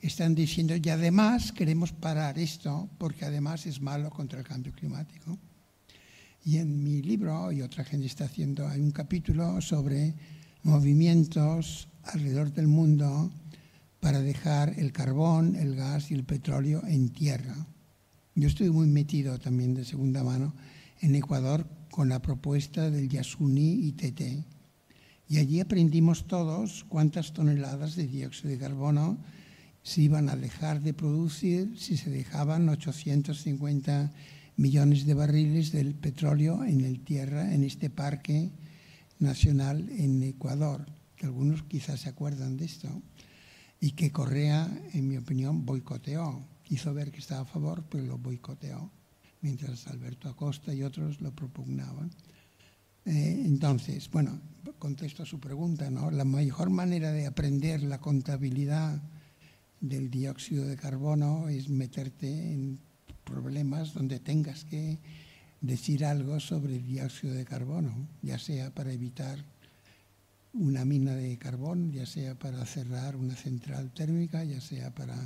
[0.00, 5.36] están diciendo, y además queremos parar esto porque además es malo contra el cambio climático.
[6.44, 10.14] Y en mi libro, y otra gente está haciendo, hay un capítulo sobre
[10.62, 13.30] movimientos alrededor del mundo
[14.00, 17.54] para dejar el carbón, el gas y el petróleo en tierra.
[18.34, 20.54] Yo estoy muy metido también de segunda mano
[21.00, 24.44] en Ecuador con la propuesta del Yasuni ITT.
[25.28, 29.18] Y allí aprendimos todos cuántas toneladas de dióxido de carbono
[29.82, 34.12] se iban a dejar de producir si se dejaban 850
[34.58, 38.50] millones de barriles del petróleo en el tierra, en este parque
[39.20, 40.84] nacional en Ecuador,
[41.16, 42.88] que algunos quizás se acuerdan de esto,
[43.80, 46.44] y que Correa, en mi opinión, boicoteó.
[46.68, 48.90] Hizo ver que estaba a favor, pero lo boicoteó
[49.40, 52.10] mientras Alberto Acosta y otros lo propugnaban.
[53.04, 54.40] Eh, entonces, bueno,
[54.80, 56.10] contesto a su pregunta, ¿no?
[56.10, 59.00] La mejor manera de aprender la contabilidad
[59.80, 62.80] del dióxido de carbono es meterte en
[63.28, 64.98] problemas donde tengas que
[65.60, 69.44] decir algo sobre el dióxido de carbono, ya sea para evitar
[70.52, 75.16] una mina de carbón, ya sea para cerrar una central térmica, ya sea para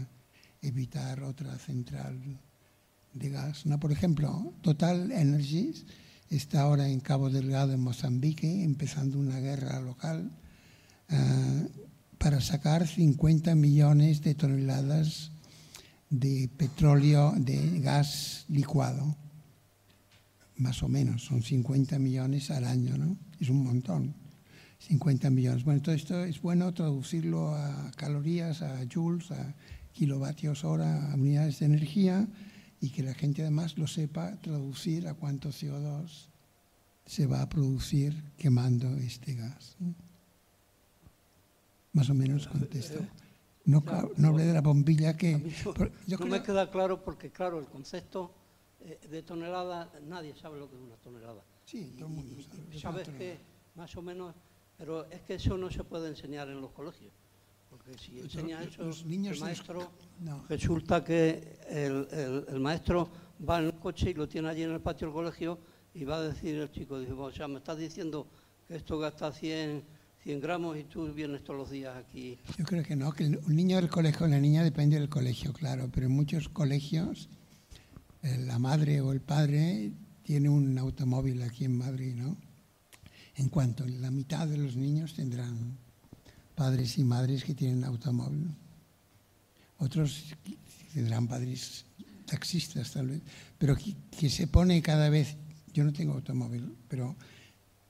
[0.60, 2.18] evitar otra central
[3.12, 3.66] de gas.
[3.66, 3.78] ¿no?
[3.78, 5.84] Por ejemplo, Total Energies
[6.30, 10.30] está ahora en Cabo Delgado, en Mozambique, empezando una guerra local
[11.10, 11.68] uh,
[12.18, 15.31] para sacar 50 millones de toneladas
[16.12, 19.16] de petróleo, de gas licuado.
[20.56, 23.16] Más o menos, son 50 millones al año, ¿no?
[23.40, 24.14] Es un montón.
[24.78, 25.64] 50 millones.
[25.64, 29.54] Bueno, todo esto es bueno traducirlo a calorías, a joules, a
[29.92, 32.28] kilovatios hora, a unidades de energía
[32.80, 36.26] y que la gente además lo sepa traducir a cuánto CO2
[37.06, 39.76] se va a producir quemando este gas.
[41.94, 43.00] Más o menos contesto.
[43.64, 43.82] No,
[44.16, 45.38] no hablé de la bombilla que...
[45.64, 45.72] Yo,
[46.06, 48.34] yo no creo, me queda claro porque, claro, el concepto
[48.80, 51.44] eh, de tonelada, nadie sabe lo que es una tonelada.
[51.64, 52.76] Sí, todo el mundo sabe.
[52.76, 53.38] Y, sabes que
[53.76, 54.34] más o menos,
[54.76, 57.12] pero es que eso no se puede enseñar en los colegios.
[57.70, 59.90] Porque si enseña eso, los niños el maestro,
[60.20, 60.44] no.
[60.48, 63.08] resulta que el, el, el, maestro
[63.48, 65.58] va en el coche y lo tiene allí en el patio del colegio
[65.94, 68.26] y va a decir el chico, dice, o sea, me estás diciendo
[68.66, 69.82] que esto gasta 100,
[70.22, 72.38] 100 gramos y tú vienes todos los días aquí.
[72.56, 75.90] Yo creo que no, que el niño del colegio, la niña depende del colegio, claro,
[75.92, 77.28] pero en muchos colegios
[78.22, 79.92] eh, la madre o el padre
[80.22, 82.36] tiene un automóvil aquí en Madrid, ¿no?
[83.34, 85.76] En cuanto la mitad de los niños tendrán
[86.54, 88.54] padres y madres que tienen automóvil.
[89.78, 90.36] Otros
[90.94, 91.84] tendrán padres
[92.26, 93.22] taxistas tal vez,
[93.58, 95.36] pero que, que se pone cada vez,
[95.72, 97.16] yo no tengo automóvil, pero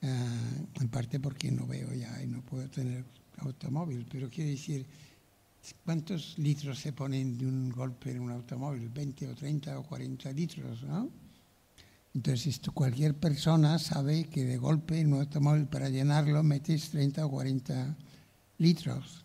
[0.03, 3.05] uh, en parte porque no veo ya y no puedo tener
[3.39, 4.87] automóvil, pero quiero decir,
[5.85, 8.93] ¿cuántos litros se ponen de un golpe en un automóvil?
[8.93, 11.11] ¿20 o 30 o 40 litros, no?
[12.15, 17.31] Entonces, cualquier persona sabe que de golpe en un automóvil para llenarlo metes 30 o
[17.31, 17.97] 40
[18.59, 19.25] litros.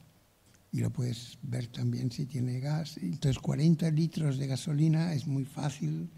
[0.71, 2.97] Y lo puedes ver también si tiene gas.
[2.97, 6.09] Entonces 40 litros de gasolina es muy fácil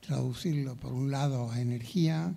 [0.00, 2.34] traducirlo por un lado a energía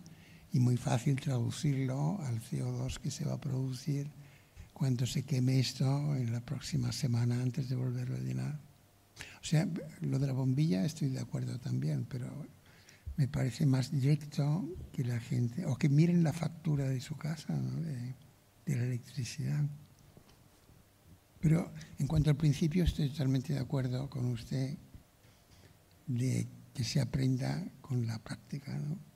[0.53, 4.07] y muy fácil traducirlo al CO2 que se va a producir
[4.71, 8.59] cuando se queme esto en la próxima semana antes de volverlo a llenar.
[9.41, 9.67] O sea,
[10.01, 12.45] lo de la bombilla estoy de acuerdo también, pero
[13.17, 17.53] me parece más directo que la gente, o que miren la factura de su casa,
[17.53, 18.15] de,
[18.65, 19.63] de la electricidad.
[21.39, 24.77] Pero en cuanto al principio, estoy totalmente de acuerdo con usted
[26.05, 28.77] de que se aprenda con la práctica.
[28.77, 29.12] ¿no?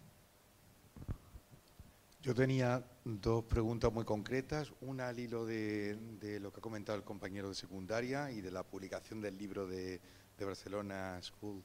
[2.20, 7.04] Yo tenía dos preguntas muy concretas, una al hilo de, lo que ha comentado el
[7.04, 10.02] compañero de secundaria y de la publicación del libro de,
[10.40, 11.64] Barcelona School.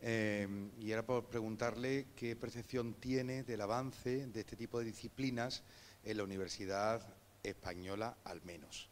[0.00, 5.64] Eh, y era por preguntarle qué percepción tiene del avance de este tipo de disciplinas
[6.04, 7.02] en la Universidad
[7.42, 8.88] Española, al menos.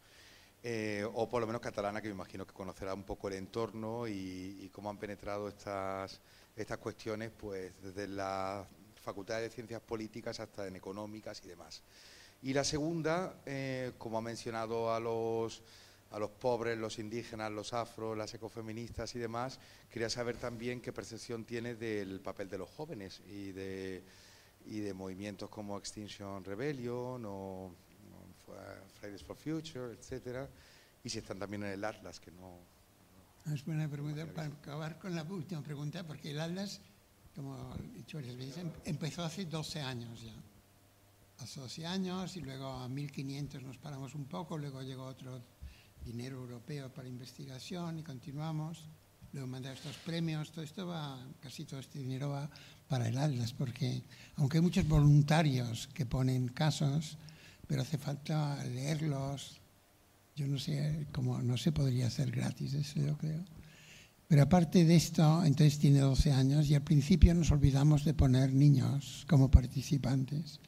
[0.64, 4.08] Eh, o por lo menos catalana, que me imagino que conocerá un poco el entorno
[4.08, 6.20] y, y cómo han penetrado estas,
[6.56, 8.66] estas cuestiones pues, desde la
[9.06, 11.84] Facultad de Ciencias Políticas hasta en económicas y demás.
[12.42, 15.62] Y la segunda, eh, como ha mencionado a los,
[16.10, 20.92] a los pobres, los indígenas, los afro, las ecofeministas y demás, quería saber también qué
[20.92, 24.02] percepción tiene del papel de los jóvenes y de,
[24.66, 27.72] y de movimientos como Extinction Rebellion o, o
[28.98, 30.48] Fridays for Future, etcétera,
[31.04, 32.58] y si están también en el Atlas, que no...
[33.54, 36.80] Es buena pregunta para acabar con la última pregunta, porque el Atlas
[37.36, 40.34] como he dicho varias veces, empezó hace 12 años ya.
[41.38, 45.42] Hace 12 años y luego a 1500 nos paramos un poco, luego llegó otro
[46.02, 48.88] dinero europeo para investigación y continuamos.
[49.32, 52.48] Luego mandar estos premios, todo esto va, casi todo este dinero va
[52.88, 54.02] para el Atlas, porque
[54.36, 57.18] aunque hay muchos voluntarios que ponen casos,
[57.66, 59.60] pero hace falta leerlos.
[60.36, 63.55] Yo no sé cómo, no se podría hacer gratis eso, yo creo.
[64.28, 68.52] Pero aparte de esto, entonces tiene 12 años y al principio nos olvidamos de poner
[68.52, 70.60] niños como participantes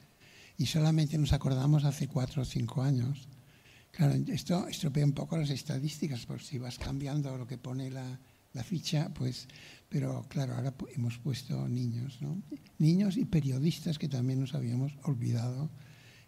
[0.57, 3.29] y solamente nos acordamos hace 4 o 5 años.
[3.91, 8.21] Claro, esto estropea un poco las estadísticas, porque si vas cambiando lo que pone la,
[8.53, 9.49] la ficha, pues,
[9.89, 12.41] pero claro, ahora hemos puesto niños, ¿no?
[12.79, 15.69] Niños y periodistas que también nos habíamos olvidado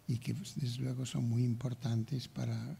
[0.05, 2.77] y que pues, desde luego son muy importantes para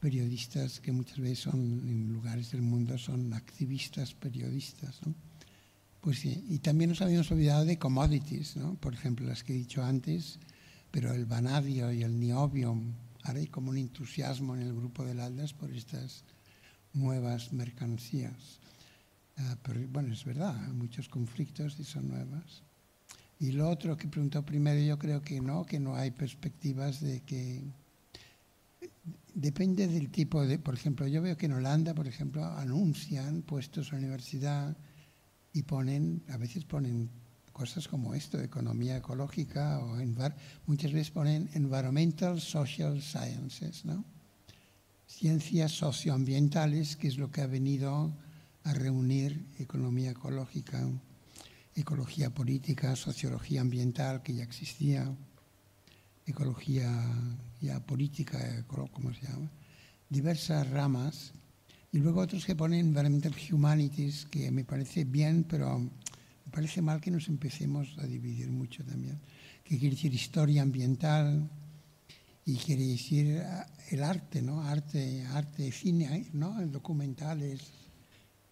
[0.00, 5.14] periodistas que muchas veces son en lugares del mundo son activistas periodistas ¿no?
[6.00, 8.74] pues sí, y también nos habíamos olvidado de commodities ¿no?
[8.76, 10.38] por ejemplo las que he dicho antes
[10.90, 12.94] pero el vanadio y el niobium
[13.24, 16.24] ahora hay como un entusiasmo en el grupo del Aldas por estas
[16.94, 18.58] nuevas mercancías
[19.36, 22.62] uh, pero bueno es verdad muchos conflictos y son nuevas
[23.38, 27.20] y lo otro que preguntó primero yo creo que no que no hay perspectivas de
[27.20, 27.62] que
[29.40, 33.88] depende del tipo de, por ejemplo, yo veo que en Holanda, por ejemplo, anuncian puestos
[33.88, 34.76] a la universidad
[35.52, 37.10] y ponen, a veces ponen
[37.50, 40.36] cosas como esto, economía ecológica o envar,
[40.66, 44.04] muchas veces ponen environmental social sciences, ¿no?
[45.06, 48.14] Ciencias socioambientales, que es lo que ha venido
[48.62, 50.86] a reunir economía ecológica,
[51.74, 55.16] ecología política, sociología ambiental, que ya existía
[56.26, 56.90] ecología
[57.60, 59.50] ya política, como se llama,
[60.08, 61.32] diversas ramas,
[61.92, 67.00] y luego otros que ponen Environmental Humanities, que me parece bien, pero me parece mal
[67.00, 69.20] que nos empecemos a dividir mucho también,
[69.64, 71.50] que quiere decir historia ambiental
[72.44, 73.42] y quiere decir
[73.90, 74.62] el arte, ¿no?
[74.62, 76.64] Arte, arte, cine, ¿no?
[76.66, 77.60] Documentales,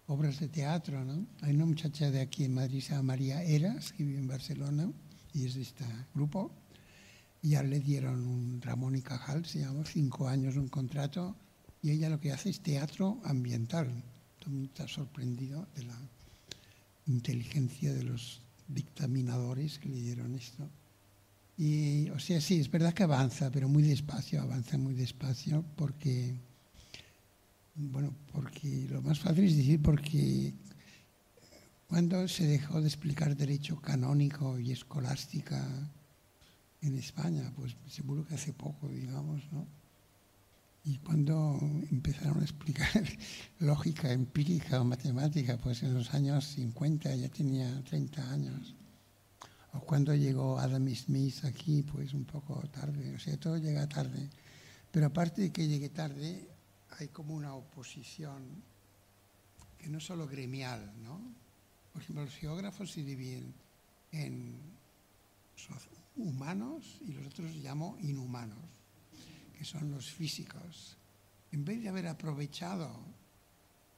[0.07, 1.25] obras de teatro, ¿no?
[1.41, 4.91] Hay una muchacha de aquí en Madrid, se llama María Eras, que vive en Barcelona,
[5.33, 6.51] y es de este grupo,
[7.41, 11.35] ya le dieron un Ramón y Cajal, se llama, cinco años un contrato,
[11.81, 14.03] y ella lo que hace es teatro ambiental.
[14.49, 15.97] Mundo está sorprendido de la
[17.07, 20.67] inteligencia de los dictaminadores que le dieron esto.
[21.57, 26.35] Y, o sea, sí, es verdad que avanza, pero muy despacio, avanza muy despacio, porque,
[27.75, 30.53] bueno, porque lo más fácil es decir, porque
[31.87, 35.67] cuando se dejó de explicar derecho canónico y escolástica,
[36.81, 39.67] en España, pues seguro que hace poco, digamos, ¿no?
[40.85, 41.59] Y cuando
[41.91, 43.03] empezaron a explicar
[43.59, 48.75] lógica empírica o matemática, pues en los años 50 ya tenía 30 años.
[49.73, 53.13] O cuando llegó Adam Smith aquí, pues un poco tarde.
[53.13, 54.29] O sea, todo llega tarde.
[54.91, 56.47] Pero aparte de que llegue tarde,
[56.97, 58.63] hay como una oposición
[59.77, 61.21] que no es solo gremial, ¿no?
[61.93, 63.53] Por ejemplo, los geógrafos se dividen
[64.11, 64.55] en
[66.23, 68.59] humanos y los otros llamo inhumanos.
[69.57, 70.97] que son los físicos,
[71.51, 72.89] en vez de haber aprovechado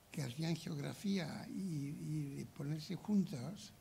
[0.10, 3.72] que hacían geografía y, y ponerse juntos,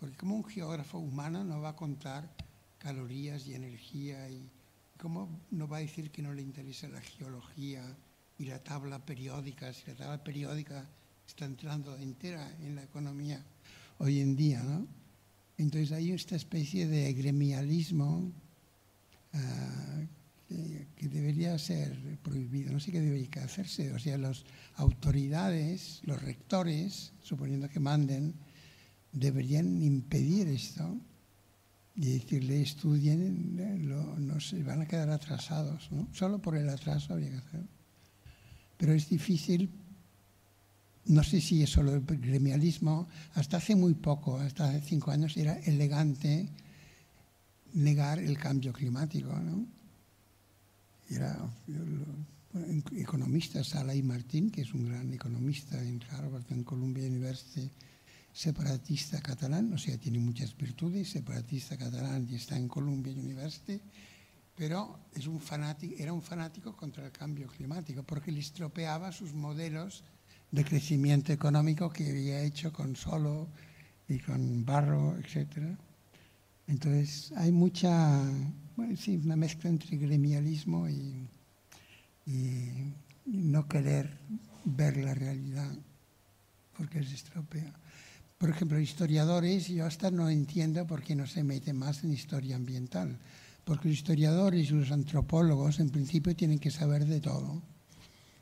[0.00, 2.34] porque como un geógrafo humano no va a contar
[2.78, 4.50] calorías y energía y
[4.98, 7.96] cómo no va a decir que no le interesa la geología
[8.38, 10.88] y la tabla periódica, si la tabla periódica
[11.26, 13.44] está entrando entera en la economía
[13.98, 14.86] hoy en día, ¿no?
[15.58, 18.32] Entonces hay esta especie de gremialismo
[19.34, 20.06] uh,
[20.48, 24.44] que, que, debería ser prohibido, no sé qué debería hacerse, o sea, las
[24.76, 28.34] autoridades, los rectores, suponiendo que manden,
[29.12, 30.96] deberían impedir esto
[31.96, 36.08] y decirle estudien, lo, no se van a quedar atrasados, ¿no?
[36.12, 37.68] Solo por el atraso habría que hacerlo.
[38.76, 39.68] Pero es difícil
[41.08, 45.36] no sé si es solo el gremialismo, hasta hace muy poco, hasta hace cinco años,
[45.36, 46.48] era elegante
[47.72, 49.28] negar el cambio climático.
[49.28, 49.66] ¿no?
[51.10, 51.38] Era
[52.92, 57.70] economista, Salai Martín, que es un gran economista en Harvard, en Columbia University,
[58.32, 63.80] separatista catalán, o sea, tiene muchas virtudes, separatista catalán y está en Columbia University,
[64.54, 69.32] pero es un fanático, era un fanático contra el cambio climático porque le estropeaba sus
[69.32, 70.04] modelos
[70.50, 73.48] de crecimiento económico que había hecho con solo
[74.08, 75.76] y con barro, etc.
[76.66, 78.22] Entonces hay mucha,
[78.76, 81.28] bueno, sí, una mezcla entre gremialismo y,
[82.26, 82.94] y,
[83.26, 84.18] no querer
[84.64, 85.70] ver la realidad
[86.76, 87.74] porque se estropea.
[88.38, 92.56] Por ejemplo, historiadores, yo hasta no entiendo por qué no se mete más en historia
[92.56, 93.18] ambiental,
[93.64, 97.62] porque los historiadores y los antropólogos en principio tienen que saber de todo,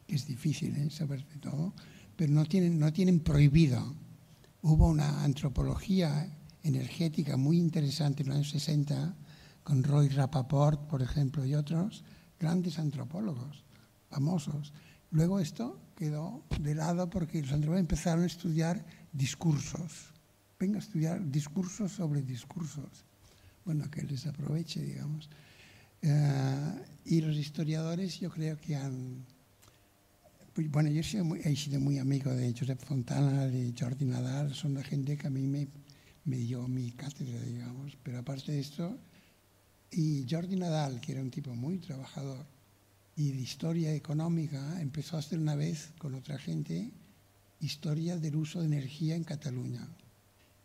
[0.07, 0.91] que es difícil ¿eh?
[0.91, 1.73] saber de todo,
[2.17, 3.95] pero no tienen, no tienen prohibido.
[4.63, 6.29] Hubo una antropología
[6.63, 9.15] energética muy interesante en los años 60
[9.63, 12.05] con Roy Rapaport, por ejemplo, y otros
[12.39, 13.65] grandes antropólogos
[14.09, 14.73] famosos.
[15.11, 20.13] Luego esto quedó de lado porque los antropólogos empezaron a estudiar discursos.
[20.59, 23.05] Venga a estudiar discursos sobre discursos.
[23.65, 25.29] Bueno, que les aproveche, digamos.
[26.03, 29.27] Uh, y los historiadores yo creo que han
[30.65, 35.17] bueno, yo he sido muy amigo de Josep Fontana, de Jordi Nadal, son la gente
[35.17, 35.69] que a mí me,
[36.25, 37.97] me dio mi cátedra, digamos.
[38.03, 38.99] Pero aparte de esto,
[39.91, 42.47] y Jordi Nadal, que era un tipo muy trabajador
[43.17, 46.91] y de historia económica, empezó a hacer una vez con otra gente
[47.61, 49.87] historia del uso de energía en Cataluña.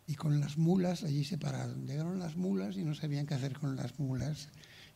[0.08, 1.86] Y con las mulas allí se pararon.
[1.86, 4.50] Llegaron las mulas y no sabían qué hacer con las mulas.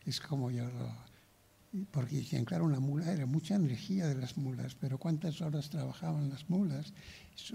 [0.04, 0.92] Es como yo lo,
[1.90, 6.30] porque decían, claro, una mula era mucha energía de las mulas, pero ¿cuántas horas trabajaban
[6.30, 6.92] las mulas?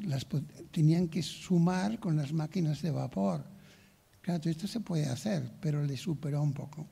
[0.03, 0.27] Las
[0.71, 3.45] tenían que sumar con las máquinas de vapor.
[4.21, 6.87] Claro, esto se puede hacer, pero le superó un poco.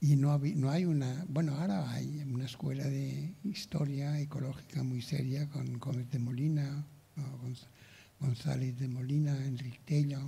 [0.00, 5.48] Y no, no hay una, bueno, ahora hay una escuela de historia ecológica muy seria
[5.48, 6.86] con Gómez de Molina,
[8.20, 10.20] González de Molina, Enrique Tello.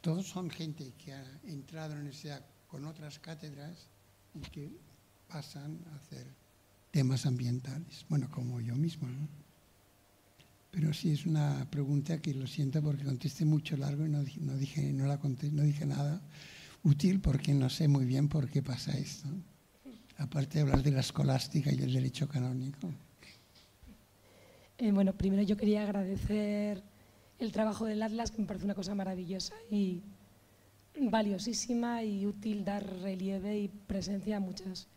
[0.00, 3.90] Todos son gente que ha entrado en esa con otras cátedras
[4.34, 4.70] y que
[5.28, 6.26] pasan a hacer
[6.90, 9.08] temas ambientales, bueno, como yo mismo.
[9.08, 9.28] ¿no?
[10.70, 14.56] Pero sí es una pregunta que lo siento porque contesté mucho largo y no, no
[14.56, 16.20] dije, no, la conté, no dije nada
[16.82, 19.28] útil porque no sé muy bien por qué pasa esto.
[20.18, 22.90] Aparte de hablar de la escolástica y el derecho canónico.
[24.78, 26.82] Eh, bueno, primero yo quería agradecer
[27.38, 30.02] el trabajo del Atlas, que me parece una cosa maravillosa y
[31.08, 34.88] valiosísima y útil dar relieve y presencia a muchas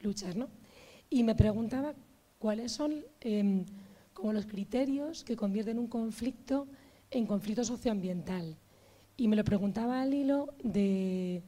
[0.00, 0.34] luchas.
[0.34, 0.48] ¿no?
[1.10, 1.94] Y me preguntaba
[2.38, 3.64] cuáles son eh,
[4.12, 6.66] como los criterios que convierten un conflicto
[7.10, 8.56] en conflicto socioambiental.
[9.16, 11.42] Y me lo preguntaba al hilo de,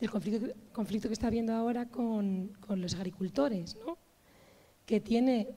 [0.00, 3.96] del conflicto, que está habiendo ahora con, los agricultores, ¿no?
[4.84, 5.48] que tiene,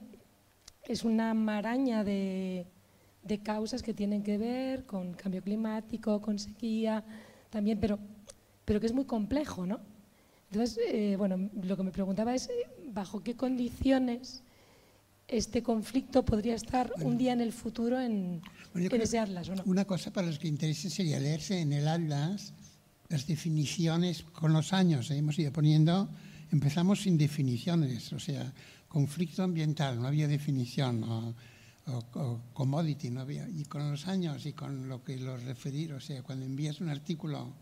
[0.84, 2.66] es una maraña de
[3.42, 7.04] causas que tienen que ver con cambio climático, con sequía,
[7.50, 7.98] también, pero,
[8.64, 9.80] pero que es muy complejo, ¿no?
[10.50, 12.48] Entonces, eh, bueno, lo que me preguntaba es,
[12.92, 14.42] ¿bajo qué condiciones
[15.28, 18.42] este conflicto podría estar un día en el futuro en,
[18.74, 19.48] en ese atlas?
[19.48, 19.62] ¿o no?
[19.66, 22.52] Una cosa para los que interese sería leerse en el atlas
[23.08, 25.10] las definiciones con los años.
[25.10, 25.18] ¿eh?
[25.18, 26.08] Hemos ido poniendo,
[26.50, 28.52] empezamos sin definiciones, o sea,
[28.88, 31.04] conflicto ambiental, no había definición.
[31.04, 31.34] O,
[31.86, 33.48] o, commodity, no había.
[33.48, 36.88] Y con los años y con lo que los referir, o sea, cuando envías un
[36.88, 37.52] artículo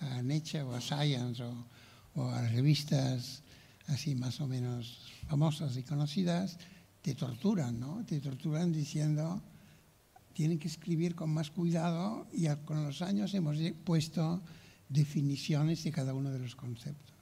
[0.00, 1.66] a Nature o a Science o,
[2.14, 3.42] o a revistas
[3.88, 6.58] así más o menos famosas y conocidas,
[7.02, 8.04] te torturan, ¿no?
[8.06, 9.42] Te torturan diciendo,
[10.32, 14.42] tienen que escribir con más cuidado y con los años hemos puesto
[14.88, 17.14] definiciones de cada uno de los conceptos.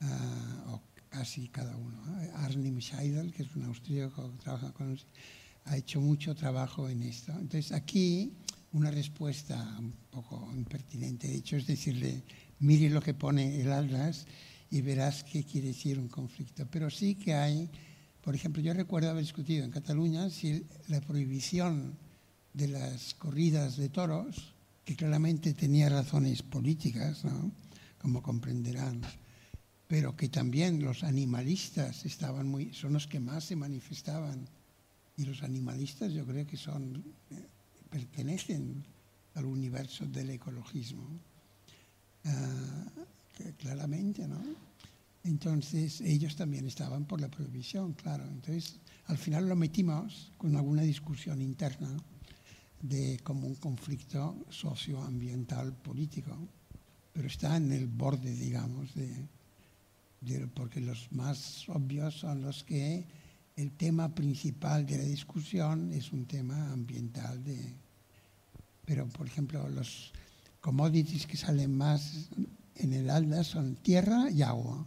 [0.00, 1.98] Uh, o casi cada uno.
[2.36, 4.96] Arnim Scheidel, que es un austríaco que trabaja con
[5.68, 7.32] ha hecho mucho trabajo en esto.
[7.32, 8.32] Entonces aquí
[8.72, 12.22] una respuesta un poco impertinente, de hecho, es decirle,
[12.60, 14.26] mire lo que pone el Atlas
[14.70, 16.66] y verás qué quiere decir un conflicto.
[16.70, 17.70] Pero sí que hay,
[18.20, 21.96] por ejemplo, yo recuerdo haber discutido en Cataluña si la prohibición
[22.52, 24.54] de las corridas de toros,
[24.84, 27.52] que claramente tenía razones políticas, ¿no?
[27.98, 29.02] como comprenderán,
[29.86, 34.48] pero que también los animalistas estaban muy, son los que más se manifestaban.
[35.18, 37.46] Y los animalistas yo creo que son, eh,
[37.90, 38.82] pertenecen
[39.34, 41.06] al universo del ecologismo.
[42.24, 42.84] Ah,
[43.58, 44.40] claramente, ¿no?
[45.24, 48.24] Entonces, ellos también estaban por la prohibición, claro.
[48.24, 48.76] Entonces,
[49.06, 51.88] al final lo metimos con alguna discusión interna
[52.80, 56.36] de como un conflicto socioambiental político,
[57.12, 59.26] pero está en el borde, digamos, de,
[60.54, 63.04] porque los más obvios son los que
[63.58, 67.74] el tema principal de la discusión es un tema ambiental de,
[68.84, 70.12] pero por ejemplo los
[70.60, 72.28] commodities que salen más
[72.76, 74.86] en el ALDA son tierra y agua,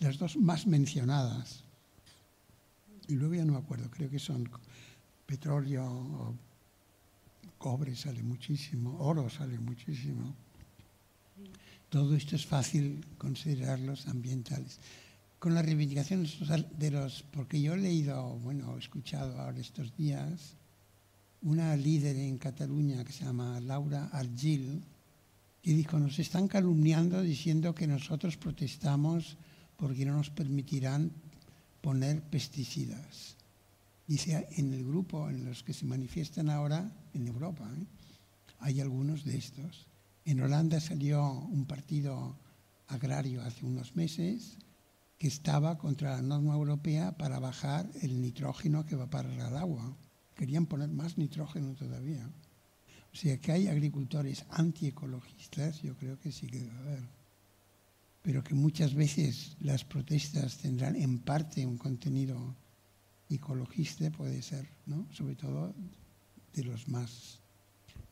[0.00, 1.64] las dos más mencionadas.
[3.08, 4.48] Y luego ya no me acuerdo, creo que son
[5.26, 6.34] petróleo o
[7.58, 10.34] cobre sale muchísimo, oro sale muchísimo.
[11.90, 14.80] Todo esto es fácil considerarlos ambientales.
[15.38, 16.36] Con las reivindicaciones
[16.76, 20.56] de los, porque yo he leído, bueno, he escuchado ahora estos días,
[21.42, 24.82] una líder en Cataluña que se llama Laura Argil,
[25.62, 29.36] y dijo, nos están calumniando diciendo que nosotros protestamos
[29.76, 31.12] porque no nos permitirán
[31.82, 33.36] poner pesticidas.
[34.08, 37.84] Dice, en el grupo en los que se manifiestan ahora, en Europa, ¿eh?
[38.58, 39.86] hay algunos de estos.
[40.24, 42.36] En Holanda salió un partido
[42.88, 44.58] agrario hace unos meses
[45.18, 49.96] que estaba contra la norma europea para bajar el nitrógeno que va para el agua.
[50.36, 52.30] Querían poner más nitrógeno todavía.
[53.12, 57.08] O sea que hay agricultores antiecologistas, yo creo que sí que debe haber.
[58.22, 62.54] Pero que muchas veces las protestas tendrán en parte un contenido
[63.28, 65.06] ecologista, puede ser, ¿no?
[65.12, 65.74] Sobre todo
[66.54, 67.40] de los más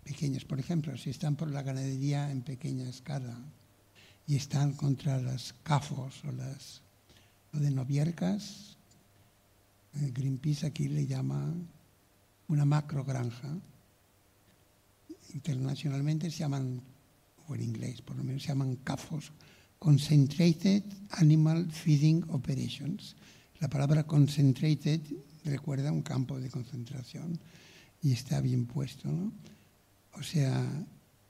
[0.02, 0.44] pequeños.
[0.44, 3.38] Por ejemplo, si están por la ganadería en pequeña escala
[4.26, 6.82] y están contra las CAFOS o las
[7.60, 8.76] de noviercas,
[9.92, 11.54] Greenpeace aquí le llama
[12.48, 13.58] una macro granja
[15.34, 16.80] internacionalmente se llaman,
[17.48, 19.32] o en inglés por lo menos, se llaman CAFOS,
[19.78, 23.14] Concentrated Animal Feeding Operations.
[23.60, 25.00] La palabra concentrated
[25.44, 27.38] recuerda un campo de concentración
[28.02, 29.32] y está bien puesto, ¿no?
[30.14, 30.64] O sea,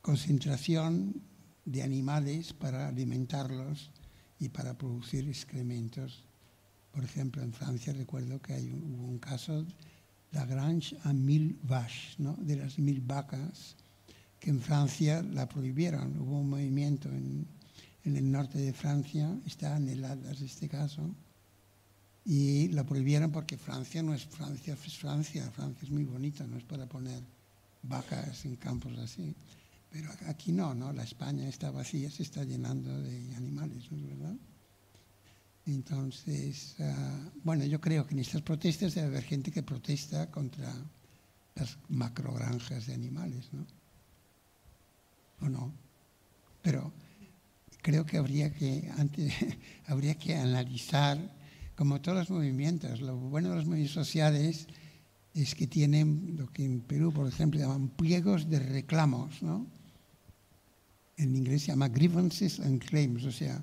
[0.01, 1.21] concentración
[1.65, 3.91] de animales para alimentarlos
[4.39, 6.25] y para producir excrementos.
[6.93, 9.67] Por ejemplo, en Francia recuerdo que hay hubo un caso,
[10.33, 12.35] la Grange a mil vaches, ¿no?
[12.41, 13.77] de las mil vacas
[14.41, 16.19] que en Francia la prohibieron.
[16.21, 17.47] Hubo un movimiento en,
[18.05, 21.13] el norte de Francia, está en el Atlas este caso,
[22.25, 25.51] y la prohibieron porque Francia no es Francia, es Francia.
[25.51, 27.23] Francia es muy bonita, no es para poner
[27.83, 29.35] vacas en campos así.
[29.97, 30.93] Pero aquí no, ¿no?
[30.93, 34.37] La España está vacía, se está llenando de animales, ¿no es verdad?
[35.65, 40.71] Entonces, ah, bueno, yo creo que en estas protestas debe haber gente que protesta contra
[41.55, 43.67] las macrogranjas de animales, ¿no?
[45.41, 45.73] o no.
[46.61, 46.93] Pero
[47.81, 49.33] creo que habría que, antes,
[49.87, 51.19] habría que analizar,
[51.75, 54.67] como todos los movimientos, lo bueno de los movimientos sociales
[55.33, 59.75] es que tienen lo que en Perú, por ejemplo, llaman pliegos de reclamos, ¿no?
[61.17, 63.63] En inglés se llama grievances and claims, o sea,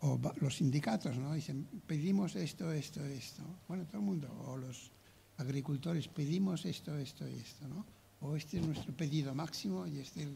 [0.00, 1.34] o los sindicatos, ¿no?
[1.34, 3.42] Dicen, pedimos esto, esto, esto.
[3.68, 4.90] Bueno, todo el mundo, o los
[5.36, 7.86] agricultores, pedimos esto, esto, esto, ¿no?
[8.20, 10.28] O este es nuestro pedido máximo y este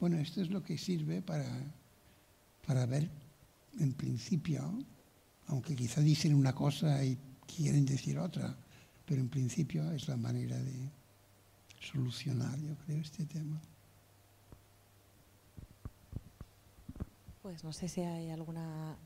[0.00, 1.46] bueno, esto es lo que sirve para,
[2.66, 3.08] para ver,
[3.78, 4.84] en principio,
[5.46, 7.16] aunque quizá dicen una cosa y
[7.46, 8.56] quieren decir otra,
[9.06, 10.90] pero en principio es la manera de
[11.80, 13.60] solucionar, yo creo, este tema.
[17.44, 18.96] Pues no sé si hay alguna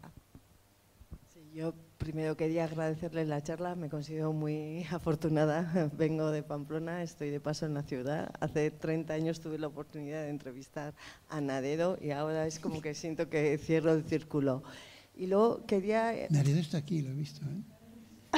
[1.53, 5.91] yo primero quería agradecerle la charla, me considero muy afortunada.
[5.99, 8.33] Vengo de Pamplona, estoy de paso en la ciudad.
[8.39, 10.95] Hace 30 años tuve la oportunidad de entrevistar
[11.29, 14.63] a Naredo y ahora es como que siento que cierro el círculo.
[15.17, 16.15] Y luego quería...
[16.31, 17.45] Naredo está aquí, lo he visto.
[17.45, 17.78] ¿eh?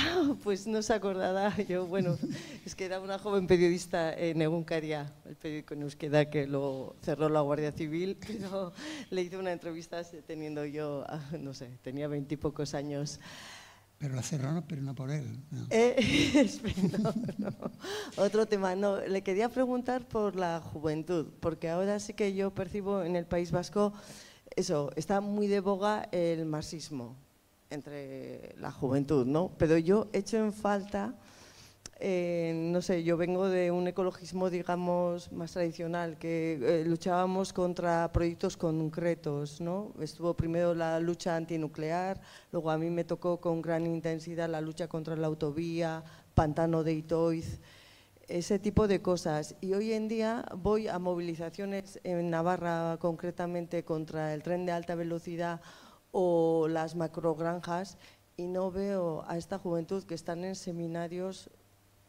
[0.43, 1.55] pues no se acordaba.
[1.69, 2.19] Yo, bueno,
[2.65, 7.41] es que era una joven periodista en Egunkaria, el periódico en que lo cerró la
[7.41, 8.73] Guardia Civil, pero
[9.11, 13.21] le hice una entrevista teniendo yo, ah, no sé, tenía veintipocos años.
[13.99, 15.27] Pero la cerró, pero no por él.
[15.51, 15.67] no.
[15.69, 16.49] Eh,
[17.03, 17.55] no, no.
[18.17, 23.03] Otro tema, no, le quería preguntar por la juventud, porque ahora sí que yo percibo
[23.03, 23.93] en el País Vasco,
[24.57, 27.15] eso, está muy de boga el marxismo
[27.71, 29.53] entre la juventud, ¿no?
[29.57, 31.15] Pero yo echo en falta,
[32.01, 38.11] eh, no sé, yo vengo de un ecologismo, digamos, más tradicional, que eh, luchábamos contra
[38.13, 39.93] proyectos concretos, ¿no?
[40.01, 42.21] Estuvo primero la lucha antinuclear,
[42.53, 46.03] luego a mí me tocó con gran intensidad la lucha contra la autovía,
[46.35, 47.61] Pantano de Itoiz,
[48.29, 49.57] ese tipo de cosas.
[49.61, 54.95] Y hoy en día voy a movilizaciones en Navarra, concretamente contra el tren de alta
[54.95, 55.61] velocidad
[56.13, 57.99] o las macrogranjas,
[58.37, 61.51] y no veo a esta juventud que están en seminarios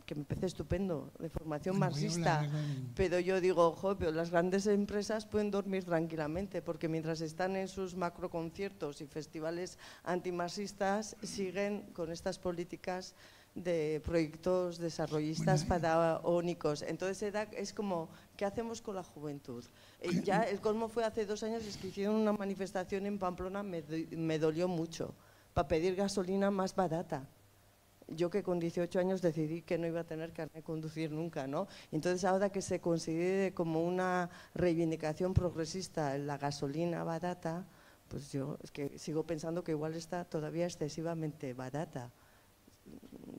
[0.06, 2.50] que me parece estupendo, de formación Bueno, marxista.
[2.96, 7.68] Pero yo digo, ojo, pero las grandes empresas pueden dormir tranquilamente, porque mientras están en
[7.68, 13.16] sus macroconciertos y festivales antimarxistas, siguen con estas políticas
[13.56, 16.82] de proyectos desarrollistas Bueno, faraónicos.
[16.84, 19.64] Entonces es como, ¿qué hacemos con la juventud?
[20.00, 23.64] Eh, ya el colmo fue hace dos años, es que hicieron una manifestación en Pamplona,
[23.64, 25.14] me, me dolió mucho,
[25.54, 27.28] para pedir gasolina más barata
[28.16, 31.48] yo que con 18 años decidí que no iba a tener carnet de conducir nunca,
[31.48, 31.68] ¿no?
[31.92, 37.66] Entonces ahora que se considere como una reivindicación progresista la gasolina barata,
[38.08, 42.12] pues yo es que sigo pensando que igual está todavía excesivamente barata.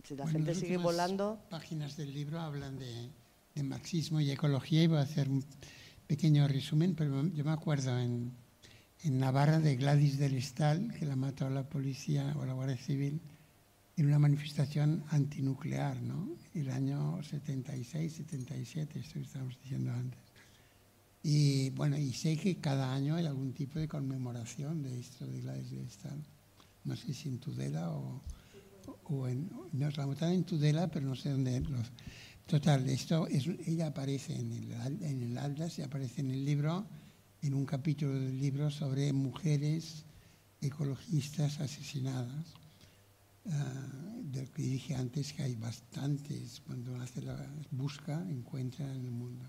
[0.03, 3.09] Si la Bueno, gente sigue volando, páginas del libro hablan de,
[3.55, 5.45] de marxismo y ecología y voy a hacer un
[6.07, 8.33] pequeño resumen, pero yo me acuerdo en,
[9.05, 13.21] en Navarra de Gladys del Estal, que la mató la policía o la Guardia Civil
[13.97, 16.29] en una manifestación antinuclear, ¿no?
[16.55, 20.21] El año 76, 77, esto que estábamos diciendo antes.
[21.23, 25.41] Y bueno, y sé que cada año hay algún tipo de conmemoración de esto de
[25.41, 26.23] Gladys del Estal.
[26.85, 28.21] No sé si en Tudela o,
[29.05, 31.61] o en, no, mataron en Tudela, pero no sé dónde.
[31.61, 31.91] Los,
[32.47, 34.73] total, esto es, ella aparece en el,
[35.03, 36.87] en el Atlas y aparece en el libro,
[37.43, 40.05] en un capítulo del libro sobre mujeres
[40.61, 42.47] ecologistas asesinadas.
[43.51, 43.89] Ah,
[44.23, 47.37] del que dije antes que hay bastantes, cuando hace la
[47.73, 49.45] busca, encuentra en el mundo.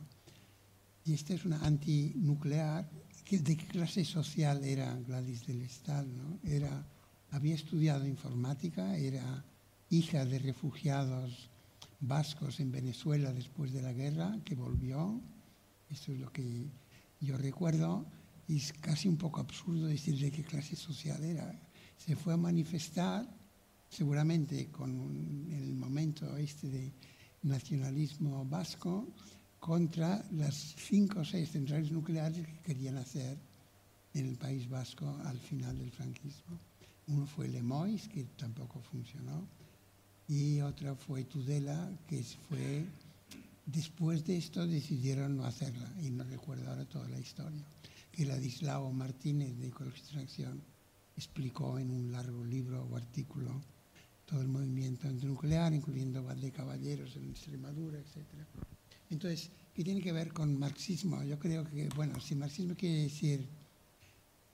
[1.06, 2.90] Y esta es una antinuclear.
[3.24, 6.08] ¿Qué- ¿De qué clase social era Gladys del Estal?
[6.18, 6.40] ¿no?
[6.44, 6.84] Era,
[7.34, 9.44] había estudiado informática, era
[9.90, 11.50] hija de refugiados
[12.00, 15.20] vascos en Venezuela después de la guerra, que volvió.
[15.90, 16.68] Esto es lo que
[17.20, 18.06] yo recuerdo.
[18.48, 21.60] Y es casi un poco absurdo decir de qué clase social era.
[21.98, 23.28] Se fue a manifestar,
[23.90, 26.92] seguramente con el momento este de
[27.42, 29.08] nacionalismo vasco,
[29.60, 33.38] contra las cinco o seis centrales nucleares que querían hacer
[34.14, 36.73] en el País Vasco al final del franquismo.
[37.08, 39.48] Uno fue Lemois, que tampoco funcionó,
[40.28, 42.86] y otra fue Tudela, que fue...
[43.66, 47.64] Después de esto decidieron no hacerla, y no recuerdo ahora toda la historia,
[48.12, 50.62] que Ladislao Martínez de Ecologista en Acción
[51.16, 53.62] explicó en un largo libro o artículo
[54.26, 58.26] todo el movimiento antinuclear, incluyendo de Caballeros en Extremadura, etc.
[59.10, 61.24] Entonces, ¿qué tiene que ver con marxismo?
[61.24, 63.48] Yo creo que, bueno, si marxismo quiere decir,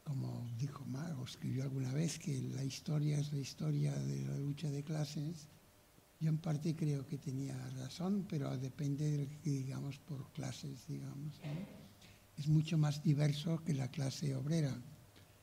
[0.09, 4.37] como dijo Marx, o escribió alguna vez, que la historia es la historia de la
[4.39, 5.47] lucha de clases,
[6.19, 10.87] yo en parte creo que tenía razón, pero depende de lo que digamos por clases,
[10.87, 11.39] digamos.
[12.35, 14.75] Es mucho más diverso que la clase obrera.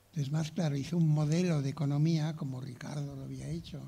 [0.06, 3.80] Entonces, más claro, hizo un modelo de economía, como Ricardo lo había hecho,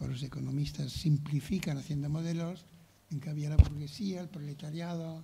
[0.00, 2.64] o los economistas simplifican haciendo modelos,
[3.10, 5.22] en que había la burguesía, el proletariado,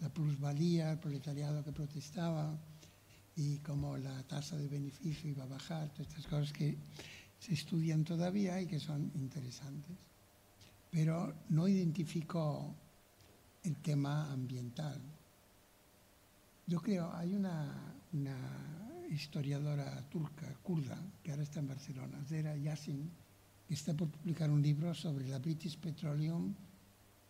[0.00, 2.58] la plusvalía, el proletariado que protestaba,
[3.40, 6.76] y cómo la tasa de beneficio iba a bajar, todas estas cosas que
[7.38, 9.96] se estudian todavía y que son interesantes.
[10.90, 12.74] Pero no identificó
[13.62, 15.00] el tema ambiental.
[16.66, 18.36] Yo creo, hay una, una
[19.08, 23.10] historiadora turca, kurda, que ahora está en Barcelona, Zera Yassin,
[23.66, 26.54] que está por publicar un libro sobre la British Petroleum,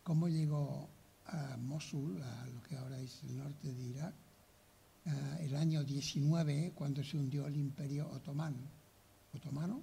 [0.03, 0.89] cómo llegó
[1.27, 4.15] a Mosul, a lo que ahora es el norte de Irak,
[5.11, 8.59] ah, el año 19, cuando se hundió el imperio otomano.
[9.35, 9.83] otomano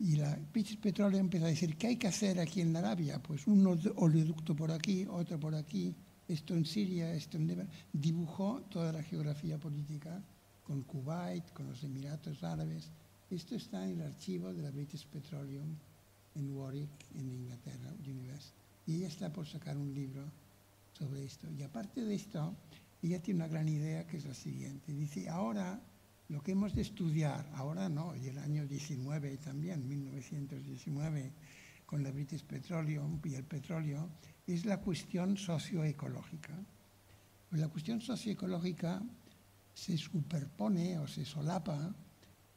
[0.00, 3.20] y la British Petroleum empezó a decir, ¿qué hay que hacer aquí en Arabia?
[3.20, 5.92] Pues un ole- oleoducto por aquí, otro por aquí,
[6.28, 7.68] esto en Siria, esto en Líbano.
[7.92, 10.22] Dibujó toda la geografía política
[10.62, 12.90] con Kuwait, con los Emiratos Árabes.
[13.28, 15.74] Esto está en el archivo de la British Petroleum
[16.36, 18.54] en Warwick, en Inglaterra, University.
[18.86, 20.22] Y ella está por sacar un libro
[20.92, 21.48] sobre esto.
[21.50, 22.54] Y aparte de esto,
[23.02, 24.92] ella tiene una gran idea que es la siguiente.
[24.92, 25.80] Dice, ahora
[26.28, 31.32] Lo que hemos de estudiar, ahora no, y el año 19 también, 1919,
[31.86, 34.10] con la British Petroleum y el petróleo,
[34.46, 36.52] es la cuestión socioecológica.
[37.52, 39.02] La cuestión socioecológica
[39.72, 41.94] se superpone o se solapa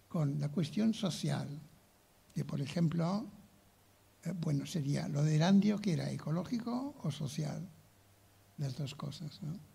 [0.10, 1.48] con la cuestión social,
[2.34, 3.26] que por ejemplo,
[4.26, 7.70] eh, bueno, sería lo de Erandio, que era ecológico o social,
[8.58, 9.71] las dos cosas, ¿no?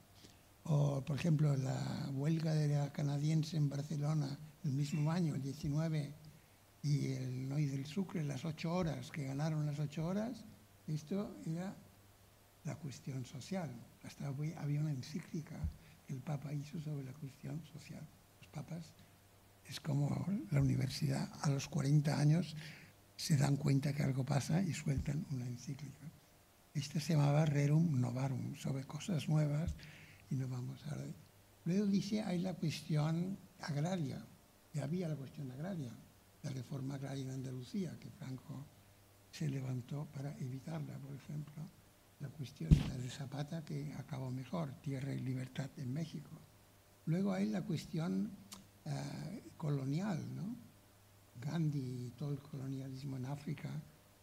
[0.69, 6.13] O, por ejemplo, la huelga de la canadiense en Barcelona el mismo año, el 19,
[6.83, 10.45] y el Noy del Sucre, las ocho horas, que ganaron las ocho horas,
[10.87, 11.75] esto era
[12.65, 13.71] la cuestión social.
[14.05, 15.57] Hasta había una encíclica
[16.07, 18.07] que el Papa hizo sobre la cuestión social.
[18.41, 18.93] Los papas
[19.69, 22.57] es como la universidad, a los 40 años
[23.17, 26.07] se dan cuenta que algo pasa y sueltan una encíclica.
[26.75, 29.75] Esta se llamaba Rerum Novarum, sobre cosas nuevas,
[30.31, 30.97] y no vamos a...
[31.65, 34.25] Luego dice, hay la cuestión agraria,
[34.73, 35.93] y había la cuestión agraria,
[36.43, 38.67] la reforma agraria en Andalucía, que Franco
[39.31, 41.69] se levantó para evitarla, por ejemplo
[42.21, 46.31] la cuestión de Zapata que acabó mejor, tierra y libertad en México.
[47.07, 48.31] Luego hay la cuestión
[48.85, 50.57] eh, colonial, ¿no?
[51.41, 53.71] Gandhi y todo el colonialismo en África.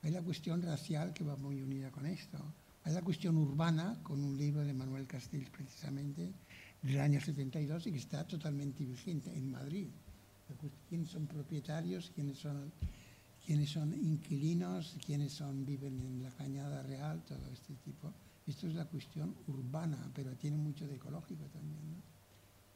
[0.01, 2.39] Hay la cuestión racial que va muy unida con esto.
[2.85, 6.33] Hay la cuestión urbana, con un libro de Manuel Castells precisamente,
[6.81, 9.87] del año 72 y que está totalmente vigente en Madrid.
[10.89, 12.11] ¿Quiénes son propietarios?
[12.13, 12.71] ¿Quiénes son
[13.45, 18.13] quiénes son inquilinos, quiénes son, viven en la cañada real, todo este tipo.
[18.47, 22.01] Esto es la cuestión urbana, pero tiene mucho de ecológico también.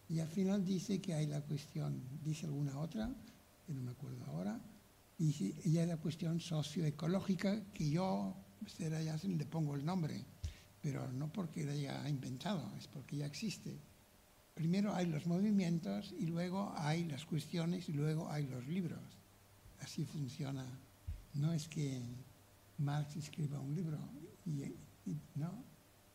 [0.09, 3.09] Y al final dice que hay la cuestión, dice alguna otra,
[3.65, 4.59] que no me acuerdo ahora,
[5.19, 8.35] y hay la cuestión socioecológica, que yo,
[8.65, 10.23] será ya le pongo el nombre,
[10.81, 13.77] pero no porque la haya inventado, es porque ya existe.
[14.53, 19.17] Primero hay los movimientos y luego hay las cuestiones y luego hay los libros
[19.81, 20.65] así funciona.
[21.33, 22.01] No es que
[22.77, 23.97] Marx escriba un libro,
[25.35, 25.63] no.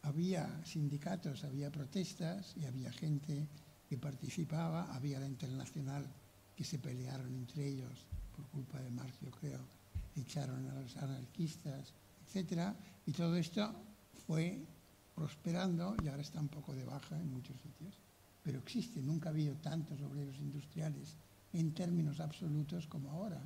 [0.02, 3.47] Había sindicatos, había protestas y había gente
[3.89, 6.05] que participaba, había la internacional
[6.56, 9.60] que se pelearon entre ellos por culpa de Marx, yo creo,
[10.16, 11.94] echaron a los anarquistas,
[12.34, 12.74] etc.
[13.06, 13.74] Y todo esto
[14.26, 14.64] fue
[15.14, 17.98] prosperando y ahora está un poco de baja en muchos sitios.
[18.42, 21.16] Pero existe, nunca ha habido tantos obreros industriales
[21.52, 23.40] en términos absolutos como ahora,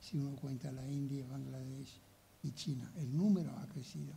[0.00, 2.00] si uno cuenta la India, Bangladesh
[2.42, 2.90] y China.
[2.96, 4.14] El número ha crecido,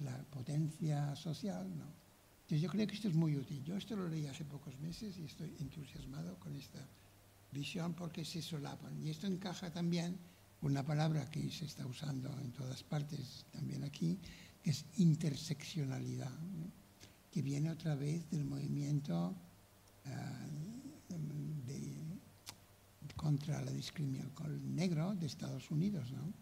[0.00, 2.06] la potencia social no.
[2.42, 3.62] Entonces yo creo que esto es muy útil.
[3.64, 6.86] Yo esto lo leí hace pocos meses y estoy entusiasmado con esta
[7.50, 9.00] visión porque se solapan.
[9.02, 10.18] Y esto encaja también
[10.62, 14.18] una palabra que se está usando en todas partes, también aquí,
[14.62, 16.32] que es interseccionalidad,
[17.30, 19.34] que viene otra vez del movimiento
[20.06, 20.46] ah,
[23.16, 26.32] contra la discriminación negro de Estados Unidos, ¿no?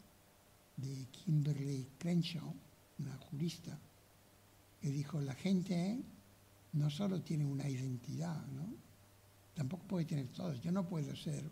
[0.77, 2.53] de Kimberly Crenshaw,
[2.99, 3.79] una jurista,
[4.81, 6.03] que dijo, la gente
[6.73, 8.75] no solo tiene una identidad, ¿no?
[9.55, 10.61] tampoco puede tener todos.
[10.61, 11.51] Yo no puedo ser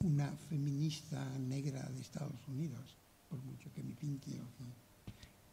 [0.00, 2.96] una feminista negra de Estados Unidos,
[3.28, 4.40] por mucho que me pinte.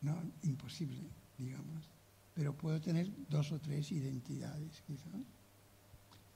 [0.02, 1.02] No, imposible,
[1.38, 1.90] digamos.
[2.34, 5.22] Pero puedo tener dos o tres identidades, quizás,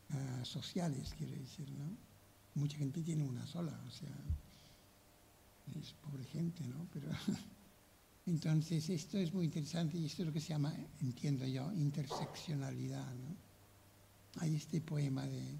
[0.10, 2.10] ah, sociales, quiere decir, ¿no?
[2.56, 4.10] mucha gente tiene una sola, o sea,
[5.80, 6.88] es pobre gente, ¿no?
[6.92, 7.10] Pero
[8.26, 13.14] entonces esto es muy interesante y esto es lo que se llama, entiendo yo, interseccionalidad,
[13.16, 13.36] ¿no?
[14.42, 15.58] Hay este poema de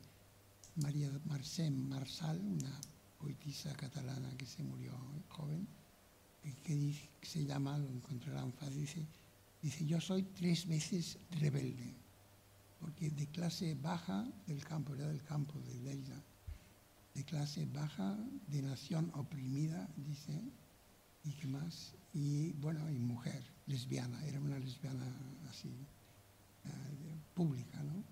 [0.82, 2.72] María Marcén Marsal, una
[3.20, 4.94] poetisa catalana que se murió
[5.28, 5.68] joven,
[6.64, 9.06] que, se llama, lo encontrarán fácil, dice,
[9.62, 11.94] dice, yo soy tres veces rebelde,
[12.80, 16.24] porque de clase baja del campo, era del campo de Lleida,
[17.14, 20.42] de clase baja, de nación oprimida, dice,
[21.26, 25.06] y qué más, y bueno, y mujer, lesbiana, era una lesbiana
[25.50, 26.70] así, eh,
[27.34, 28.04] pública, ¿no?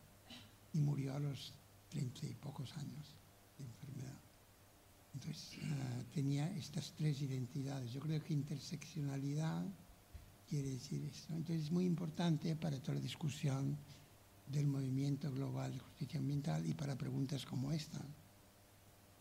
[0.74, 1.54] Y murió a los
[1.90, 3.16] treinta y pocos años
[3.58, 4.20] de enfermedad.
[5.14, 7.92] Entonces, eh, tenía estas tres identidades.
[7.92, 9.66] Yo creo que interseccionalidad
[10.48, 11.34] quiere decir esto.
[11.34, 13.78] Entonces, es muy importante para toda la discusión
[14.48, 18.00] del movimiento global de justicia ambiental y para preguntas como esta.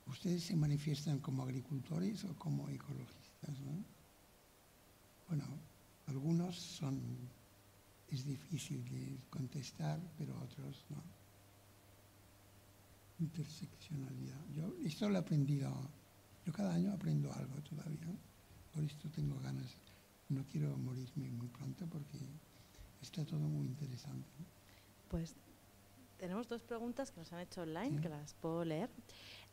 [0.06, 3.56] ¿Ustedes se manifiestan como agricultores o como ecologistas?
[5.26, 5.44] Bueno,
[6.06, 7.00] algunos son,
[8.08, 11.15] es difícil de contestar, pero otros no.
[13.18, 14.44] Interseccionalidad.
[14.54, 15.72] Yo esto lo he aprendido,
[16.44, 18.14] yo cada año aprendo algo todavía,
[18.74, 19.74] por esto tengo ganas,
[20.28, 22.18] no quiero morirme muy pronto porque
[23.00, 24.28] está todo muy interesante.
[25.08, 25.34] Pues
[26.18, 28.90] tenemos dos preguntas que nos han hecho online, que las puedo leer.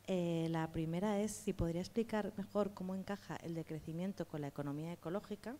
[0.06, 4.92] Eh, la primera es si podría explicar mejor cómo encaja el decrecimiento con la economía
[4.92, 5.56] ecológica.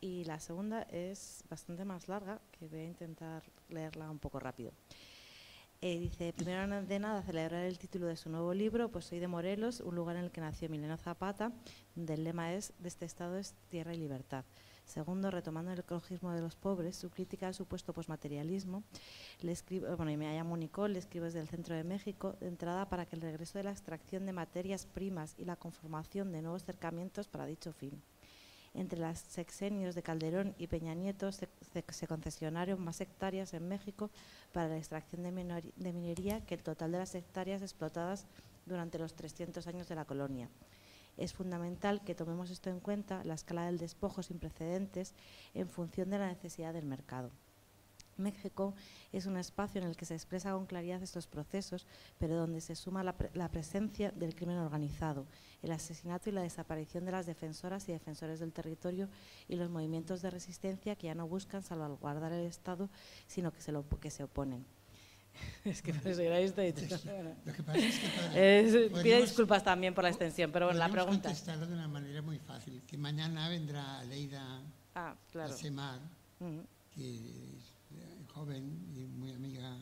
[0.00, 4.72] Y la segunda es bastante más larga, que voy a intentar leerla un poco rápido.
[5.84, 9.26] Eh, dice, primero de nada, celebrar el título de su nuevo libro, pues soy de
[9.26, 11.50] Morelos, un lugar en el que nació Mileno Zapata,
[11.96, 14.44] donde el lema es, de este estado es tierra y libertad.
[14.84, 18.84] Segundo, retomando el ecologismo de los pobres, su crítica al supuesto posmaterialismo,
[19.40, 22.46] le escribo, bueno, y me llamo Nicole, le escribo desde el centro de México, de
[22.46, 26.42] entrada para que el regreso de la extracción de materias primas y la conformación de
[26.42, 28.00] nuevos cercamientos para dicho fin.
[28.74, 31.48] Entre las sexenios de Calderón y Peña Nieto se,
[31.88, 34.10] se concesionaron más hectáreas en México
[34.52, 38.26] para la extracción de, de minería que el total de las hectáreas explotadas
[38.64, 40.48] durante los 300 años de la colonia
[41.16, 45.14] es fundamental que tomemos esto en cuenta, la escala del despojo sin precedentes,
[45.54, 47.30] en función de la necesidad del mercado.
[48.16, 48.74] México
[49.12, 51.86] es un espacio en el que se expresa con claridad estos procesos,
[52.18, 55.26] pero donde se suma la, la, presencia del crimen organizado,
[55.62, 59.08] el asesinato y la desaparición de las defensoras y defensores del territorio
[59.48, 62.88] y los movimientos de resistencia que ya no buscan salvaguardar el Estado,
[63.26, 64.64] sino que se, lo, que se oponen.
[65.64, 66.62] es que pues, era esto.
[67.44, 71.28] Lo que pasa es que Pido disculpas también por la extensión, pero bueno, la pregunta.
[71.28, 72.82] contestarlo de una manera muy fácil.
[72.86, 74.62] Que mañana vendrá Leida
[74.94, 75.54] ah, claro.
[75.54, 76.00] Semar,
[76.94, 77.71] que es eh,
[78.34, 79.76] joven y muy amiga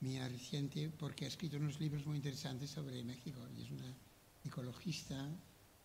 [0.00, 3.40] mía reciente, porque ha escrito unos libros muy interesantes sobre México.
[3.56, 3.94] Y es una
[4.44, 5.28] ecologista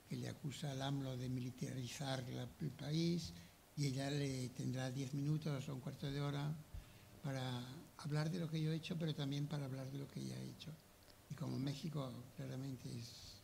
[0.08, 3.34] que le acusa al AMLO de militarizar la, el país
[3.76, 6.56] y ella le tendrá diez minutos o un cuarto de hora
[7.24, 7.44] para
[7.98, 10.36] hablar de lo que yo he hecho, pero también para hablar de lo que ella
[10.38, 10.72] ha hecho.
[11.30, 13.42] Y como México claramente es,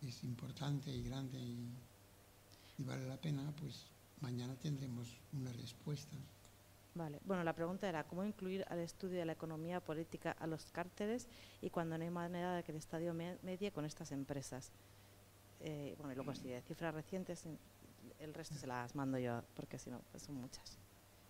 [0.00, 3.84] es importante y grande y vale la pena, pues
[4.20, 6.16] mañana tendremos una respuesta.
[6.94, 7.20] Vale.
[7.24, 11.28] Bueno, la pregunta era cómo incluir al estudio de la economía política a los cárteles
[11.62, 14.72] y cuando no hay manera de que el Estadio medie con estas empresas.
[15.60, 17.44] Eh, bueno, y luego si de cifras recientes,
[18.18, 20.78] el resto se las mando yo, porque si no, pues son muchas,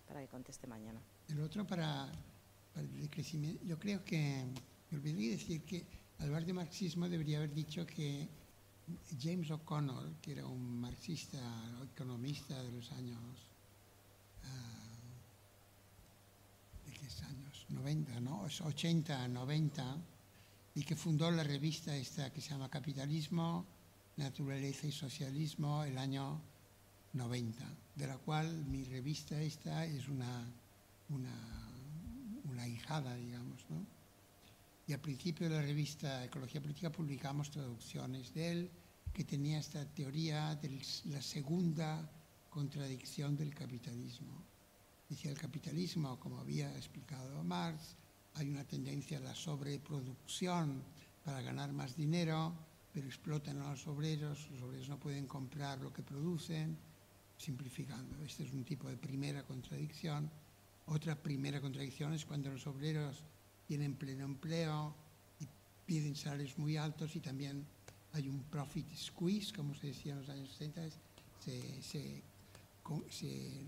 [0.07, 1.01] para que conteste mañana.
[1.27, 2.11] El otro para
[2.73, 3.63] para el crecimiento.
[3.65, 4.45] Yo creo que,
[4.89, 5.85] me olvidé decir que
[6.19, 8.27] al hablar de marxismo debería haber dicho que
[9.19, 11.39] James O'Connor, que era un marxista,
[11.93, 13.47] economista de los años,
[14.43, 14.70] uh,
[17.15, 17.65] ¿de qué años?
[17.69, 18.41] 90, ¿no?
[18.43, 19.97] 80, 90,
[20.75, 23.65] y que fundó la revista esta que se llama Capitalismo,
[24.17, 26.41] Naturaleza y Socialismo el año
[27.13, 27.63] 90,
[27.95, 30.47] de la cual mi revista esta es una,
[31.09, 33.65] una hijada, digamos.
[34.87, 38.71] Y al principio de la revista Ecología Política publicamos traducciones de él,
[39.13, 42.09] que tenía esta teoría de la segunda
[42.49, 44.50] contradicción del capitalismo.
[45.11, 47.97] Decía el capitalismo, como había explicado Marx,
[48.35, 50.81] hay una tendencia a la sobreproducción
[51.25, 52.53] para ganar más dinero,
[52.93, 56.77] pero explotan a los obreros, los obreros no pueden comprar lo que producen,
[57.37, 58.23] simplificando.
[58.23, 60.31] Este es un tipo de primera contradicción.
[60.85, 63.21] Otra primera contradicción es cuando los obreros
[63.67, 64.95] tienen pleno empleo
[65.41, 65.47] y
[65.85, 67.65] piden salarios muy altos y también
[68.13, 70.81] hay un profit squeeze, como se decía en los años 60,
[71.43, 72.23] se, se,
[73.09, 73.65] se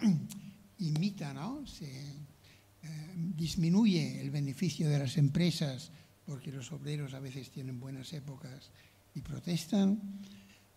[0.78, 1.66] imita, ¿no?
[1.66, 5.90] se eh, disminuye el beneficio de las empresas
[6.26, 8.70] porque los obreros a veces tienen buenas épocas
[9.14, 10.00] y protestan,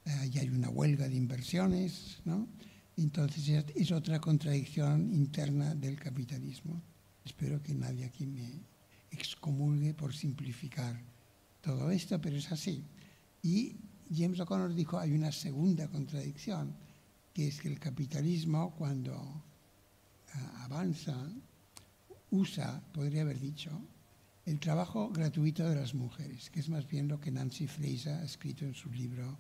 [0.06, 2.48] eh, y hay una huelga de inversiones, ¿no?
[2.98, 6.82] Entonces es otra contradicción interna del capitalismo.
[7.26, 8.62] Espero que nadie aquí me
[9.12, 11.02] excomulgue por simplificar
[11.62, 12.84] todo esto, pero es así.
[13.42, 13.76] Y
[14.14, 16.76] James O'Connor dijo, hay una segunda contradicción,
[17.34, 19.16] que es que el capitalismo cuando
[20.34, 21.16] ah, avanza,
[22.32, 23.72] usa, podría haber dicho,
[24.46, 28.24] el trabajo gratuito de las mujeres, que es más bien lo que Nancy Fraser ha
[28.24, 29.38] escrito en su libro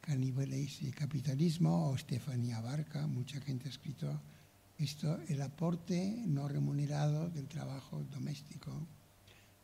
[0.00, 4.20] Caníbales y Capitalismo o Estefanía Barca, mucha gente ha escrito
[4.78, 8.72] esto, el aporte no remunerado del trabajo doméstico,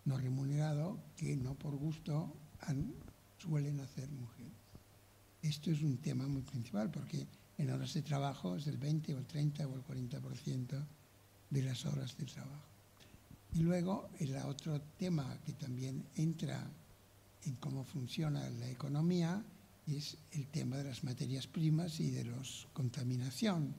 [0.05, 2.33] no remunerado, que no por gusto
[3.39, 4.38] suelen hacer mujeres.
[5.43, 9.19] Esto es un tema muy principal porque en horas de trabajo es el 20 o
[9.19, 10.87] el 30 o el 40%
[11.51, 12.69] de las horas de trabajo.
[13.55, 16.71] Y luego el otro tema que también entra
[17.45, 19.43] en cómo funciona la economía
[19.87, 22.37] es el tema de las materias primas y de la
[22.73, 23.75] contaminación.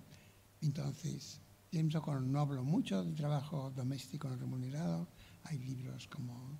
[0.61, 1.39] Entonces,
[1.71, 5.07] James O'Connor no habló mucho del trabajo doméstico no remunerado.
[5.43, 6.57] Hay libros como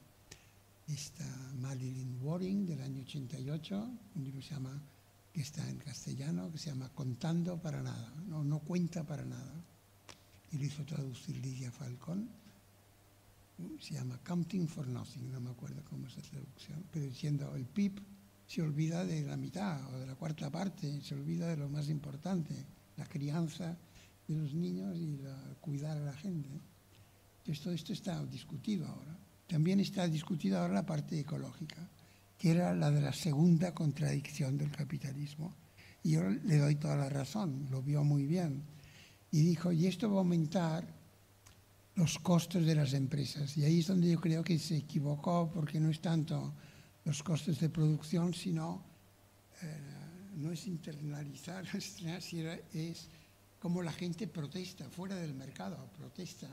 [0.94, 1.26] esta
[1.60, 4.82] Marilyn Waring del año 88, un libro que, se llama,
[5.32, 9.54] que está en castellano, que se llama Contando para nada, no, no cuenta para nada.
[10.52, 12.28] Y lo hizo traducir Lidia Falcón.
[13.80, 17.66] se llama Counting for Nothing, no me acuerdo cómo es la traducción, pero diciendo el
[17.66, 18.02] PIB
[18.48, 21.88] se olvida de la mitad o de la cuarta parte, se olvida de lo más
[21.90, 22.66] importante,
[22.98, 23.78] la crianza
[24.28, 25.20] de los niños y
[25.62, 26.50] cuidar a la gente.
[27.40, 29.29] Entonces todo esto está discutido ahora.
[29.50, 31.90] También está discutida ahora la parte ecológica,
[32.38, 35.56] que era la de la segunda contradicción del capitalismo.
[36.04, 38.62] Y yo le doy toda la razón, lo vio muy bien.
[39.32, 40.88] Y dijo, y esto va a aumentar
[41.96, 43.58] los costos de las empresas.
[43.58, 46.54] Y ahí es donde yo creo que se equivocó, porque no es tanto
[47.04, 48.84] los costos de producción, sino
[49.64, 49.78] eh,
[50.36, 51.66] no es internalizar,
[52.74, 53.10] es
[53.60, 56.48] como la gente protesta fuera del mercado, protesta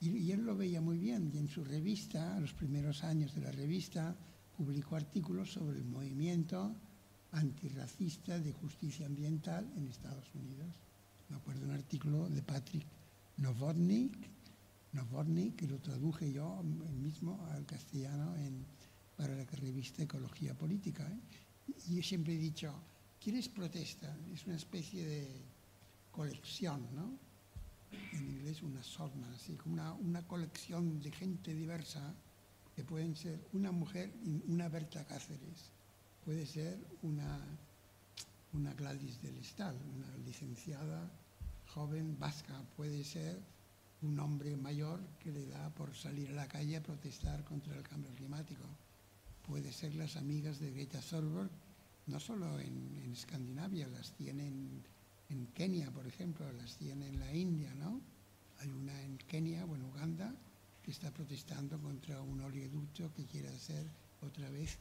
[0.00, 3.40] y, él lo veía muy bien y en su revista, en los primeros años de
[3.40, 4.16] la revista,
[4.56, 6.74] publicó artículos sobre el movimiento
[7.32, 10.68] antirracista de justicia ambiental en Estados Unidos.
[11.28, 12.86] Me acuerdo un artículo de Patrick
[13.38, 14.16] Novotnik,
[14.92, 18.64] Novotnik que lo traduje yo mismo al castellano en,
[19.16, 21.06] para la revista Ecología Política.
[21.10, 21.74] ¿eh?
[21.88, 22.72] Y yo siempre he dicho,
[23.20, 24.16] ¿quieres protesta?
[24.32, 25.42] Es una especie de
[26.10, 27.27] colección, ¿no?
[28.12, 32.14] En inglés una assortment, así como una, una, colección de gente diversa
[32.74, 34.12] que pueden ser una mujer,
[34.46, 35.70] una Berta Cáceres,
[36.24, 37.40] puede ser una,
[38.52, 41.10] una Gladys del Estal, una licenciada
[41.66, 43.40] joven vasca, puede ser
[44.02, 47.82] un hombre mayor que le da por salir a la calle a protestar contra el
[47.82, 48.64] cambio climático.
[49.46, 51.50] Puede ser las amigas de Greta Thunberg,
[52.06, 54.84] no solo en Escandinavia, las tienen
[55.30, 58.00] en Kenia, por ejemplo, las tiene en la India, ¿no?
[58.60, 60.34] Hay una en Kenia o en Uganda
[60.82, 63.86] que está protestando contra un oleoducto que quiere hacer
[64.22, 64.78] otra vez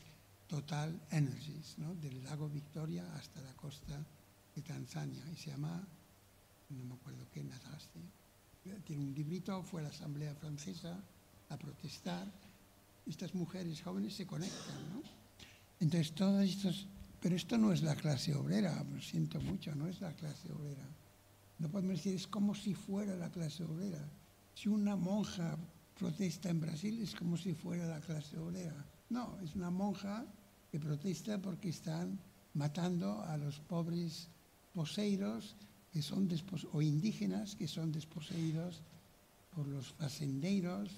[0.47, 1.93] Total Energies, ¿no?
[1.95, 4.05] Del lago Victoria hasta la costa
[4.55, 5.85] de Tanzania y se llama,
[6.69, 7.99] no me acuerdo qué, Natasti.
[8.85, 10.97] Tiene un librito, fue a la Asamblea Francesa
[11.49, 12.27] a protestar.
[13.05, 15.01] Estas mujeres jóvenes se conectan, ¿no?
[15.79, 16.87] Entonces, todos estos
[17.19, 20.87] pero esto no es la clase obrera, lo siento mucho, no es la clase obrera.
[21.59, 24.07] No podemos decir, es como si fuera la clase obrera.
[24.53, 25.57] Si una monja
[25.97, 28.85] protesta en Brasil es como si fuera la clase obrera.
[29.09, 30.25] No, es una monja
[30.71, 32.19] que protesta porque están
[32.53, 34.29] matando a los pobres
[34.73, 35.55] poseiros
[35.91, 36.29] que son
[36.73, 38.81] o indígenas que son desposeídos
[39.55, 40.89] por los facendeiros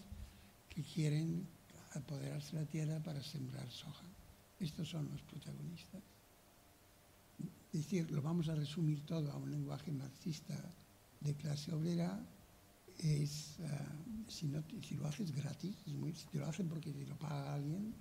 [0.68, 1.48] que quieren
[1.94, 4.04] apoderarse de la tierra para sembrar soja.
[4.60, 6.02] Estos son los protagonistas.
[7.72, 10.56] Es decir, lo vamos a resumir todo a un lenguaje marxista
[11.22, 12.19] de clase obrera,
[12.98, 13.86] es, ah,
[14.27, 17.94] si, no, si, lo haces gratis, si te lo hacen porque te lo paga alguien,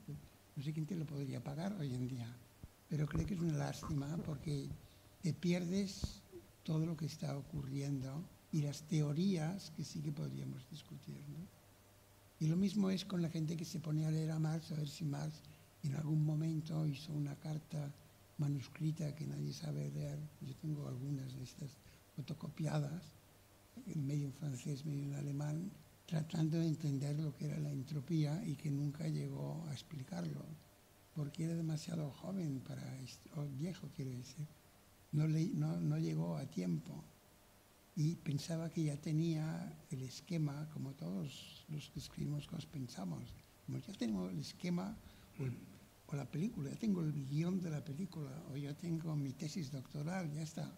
[0.56, 2.34] no sé quién te lo podría pagar hoy en día.
[2.88, 4.68] Pero creo que es una lástima porque
[5.22, 6.22] te pierdes
[6.64, 11.22] todo lo que está ocurriendo y las teorías que sí que podríamos discutir.
[12.40, 14.76] Y lo mismo es con la gente que se pone a leer a Marx, a
[14.76, 15.42] ver si Marx
[15.82, 17.92] en algún momento hizo una carta
[18.38, 20.18] manuscrita que nadie sabe leer.
[20.40, 21.70] Yo tengo algunas de estas
[22.16, 23.02] fotocopiadas,
[23.94, 25.70] medio en francés, medio en alemán,
[26.06, 30.44] tratando de entender lo que era la entropía y que nunca llegó a explicarlo,
[31.14, 32.82] porque era demasiado joven para,
[33.36, 34.46] o viejo quiero decir,
[35.12, 37.04] no, llegó a tiempo
[37.94, 43.34] y pensaba que ya tenía el esquema, como todos los que escribimos cosas pensamos,
[43.66, 44.96] como ya tenemos el esquema
[46.16, 50.32] la película, ya tengo el guion de la película, o ya tengo mi tesis doctoral,
[50.32, 50.72] ya está.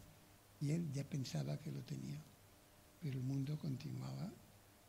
[0.61, 2.21] Y él ya pensaba que lo tenía.
[3.01, 4.33] Pero el mundo continuaba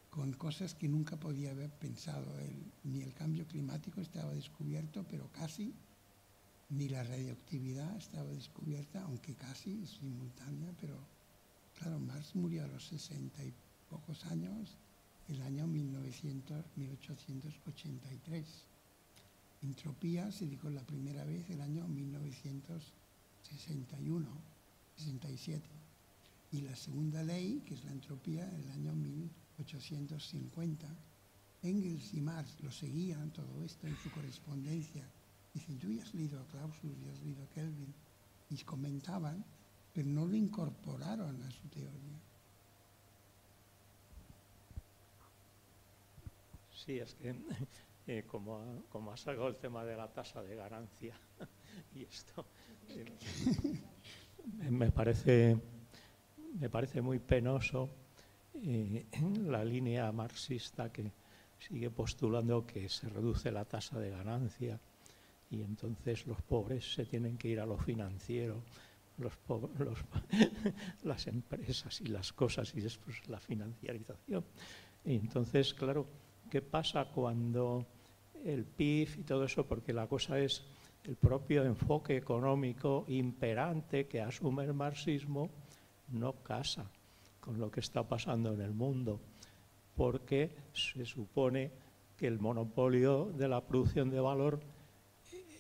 [0.10, 2.72] con cosas que nunca podía haber pensado él.
[2.84, 5.74] Ni el cambio climático estaba descubierto, pero casi,
[6.70, 10.98] ni la radioactividad estaba descubierta, aunque casi simultánea, pero
[11.78, 13.54] claro, Marx murió a los 60 y
[13.90, 14.78] pocos años,
[15.28, 18.71] el año 1900, 1883.
[19.62, 24.28] Entropía se dijo la primera vez el año 1961,
[24.96, 25.70] 67.
[26.52, 30.88] Y la segunda ley, que es la entropía, en el año 1850.
[31.62, 35.08] Engels y Marx lo seguían todo esto en su correspondencia.
[35.54, 37.94] Dicen, tú ya has leído a Clausius, ya has leído a Kelvin.
[38.50, 39.46] Y comentaban,
[39.94, 42.20] pero no lo incorporaron a su teoría.
[46.74, 47.36] Sí, es que
[48.08, 51.16] eh, como, ha, sacado el tema de la tasa de ganancia
[51.96, 52.46] y esto
[52.90, 53.06] eh,
[54.70, 55.58] me, parece,
[56.60, 57.90] me parece muy penoso
[58.56, 59.06] eh,
[59.46, 61.12] la línea marxista que
[61.60, 64.80] sigue postulando que se reduce la tasa de ganancia
[65.52, 68.64] y entonces los pobres se tienen que ir a lo financiero,
[69.18, 69.34] los,
[69.78, 70.00] los
[71.04, 74.44] las empresas y las cosas y después la financiarización.
[75.04, 76.08] Entonces, claro,
[76.52, 77.86] qué pasa cuando
[78.44, 80.62] el PIB y todo eso, porque la cosa es
[81.06, 85.50] el propio enfoque económico imperante que asume el marxismo,
[86.12, 86.86] no casa
[87.40, 89.20] con lo que está pasando en el mundo,
[89.96, 91.72] porque se supone
[92.18, 94.60] que el monopolio de la producción de valor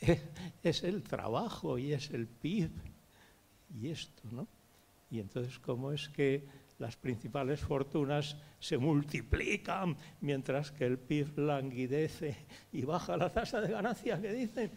[0.63, 2.69] es el trabajo y es el PIB
[3.79, 4.45] y esto, ¿no?
[5.09, 6.43] Y entonces, ¿cómo es que
[6.81, 12.35] las principales fortunas se multiplican mientras que el PIB languidece
[12.71, 14.71] y baja la tasa de ganancia que dicen?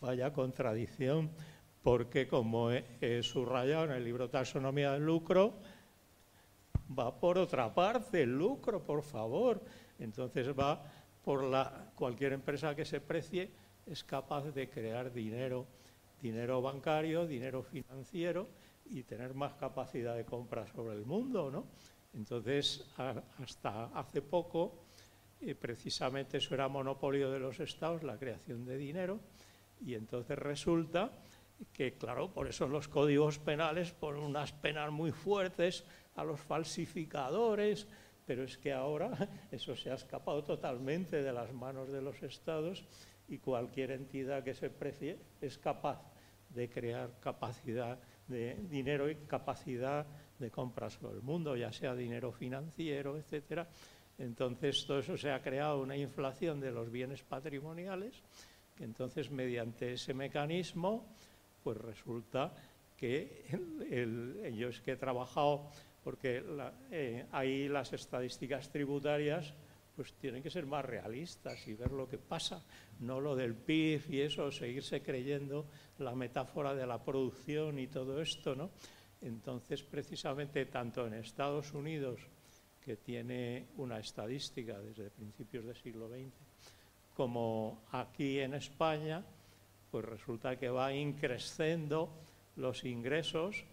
[0.00, 1.30] Vaya contradicción,
[1.80, 5.60] porque como he, subrayado en el libro Taxonomía del Lucro,
[6.98, 9.62] va por otra parte el lucro, por favor.
[10.00, 10.82] Entonces va
[11.22, 13.52] por la cualquier empresa que se precie
[13.86, 15.66] es capaz de crear dinero,
[16.20, 18.48] dinero bancario, dinero financiero
[18.90, 21.66] y tener más capacidad de compra sobre el mundo, ¿no?
[22.14, 24.84] Entonces, hasta hace poco,
[25.40, 29.20] eh, precisamente eso era monopolio de los estados, la creación de dinero,
[29.80, 31.12] y entonces resulta
[31.72, 35.84] que, claro, por eso los códigos penales ponen unas penas muy fuertes
[36.14, 37.86] a los falsificadores,
[38.26, 39.10] pero es que ahora
[39.50, 42.84] eso se ha escapado totalmente de las manos de los estados
[43.28, 46.00] y cualquier entidad que se precie es capaz
[46.50, 47.98] de crear capacidad
[48.28, 50.06] de dinero y capacidad
[50.38, 53.68] de compra sobre el mundo, ya sea dinero financiero, etcétera.
[54.18, 58.22] Entonces, todo eso se ha creado una inflación de los bienes patrimoniales,
[58.76, 61.06] que entonces, mediante ese mecanismo,
[61.62, 62.52] pues resulta
[62.96, 63.44] que
[64.54, 65.70] yo es que he trabajado,
[66.02, 66.42] porque
[66.90, 69.54] eh, ahí las estadísticas tributarias
[69.98, 72.64] pues tienen que ser más realistas y ver lo que pasa,
[73.00, 75.66] no lo del PIB y eso, seguirse creyendo
[75.98, 78.70] la metáfora de la producción y todo esto, ¿no?
[79.22, 82.20] Entonces, precisamente, tanto en Estados Unidos,
[82.80, 86.30] que tiene una estadística desde principios del siglo XX,
[87.16, 89.24] como aquí en España,
[89.90, 92.08] pues resulta que va increciendo
[92.54, 93.64] los ingresos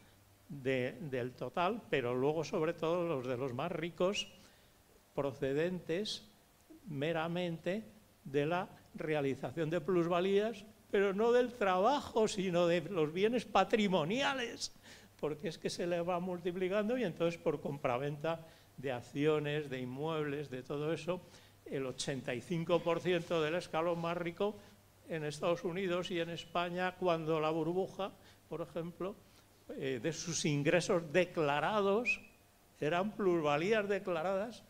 [0.50, 4.28] del total, pero luego sobre todo los de los más ricos,
[5.16, 6.24] procedentes
[6.88, 7.84] meramente
[8.24, 14.72] de la realización de plusvalías, pero no del trabajo, sino de los bienes patrimoniales,
[15.20, 18.46] porque es que se le va multiplicando y entonces por compraventa
[18.78, 21.22] de acciones, de inmuebles, de todo eso,
[21.66, 24.56] el 85% del escalón más rico
[25.08, 28.12] en Estados Unidos y en España, cuando la burbuja,
[28.50, 29.16] por ejemplo,
[29.78, 32.22] eh, de sus ingresos declarados
[32.80, 34.64] eran plusvalías declaradas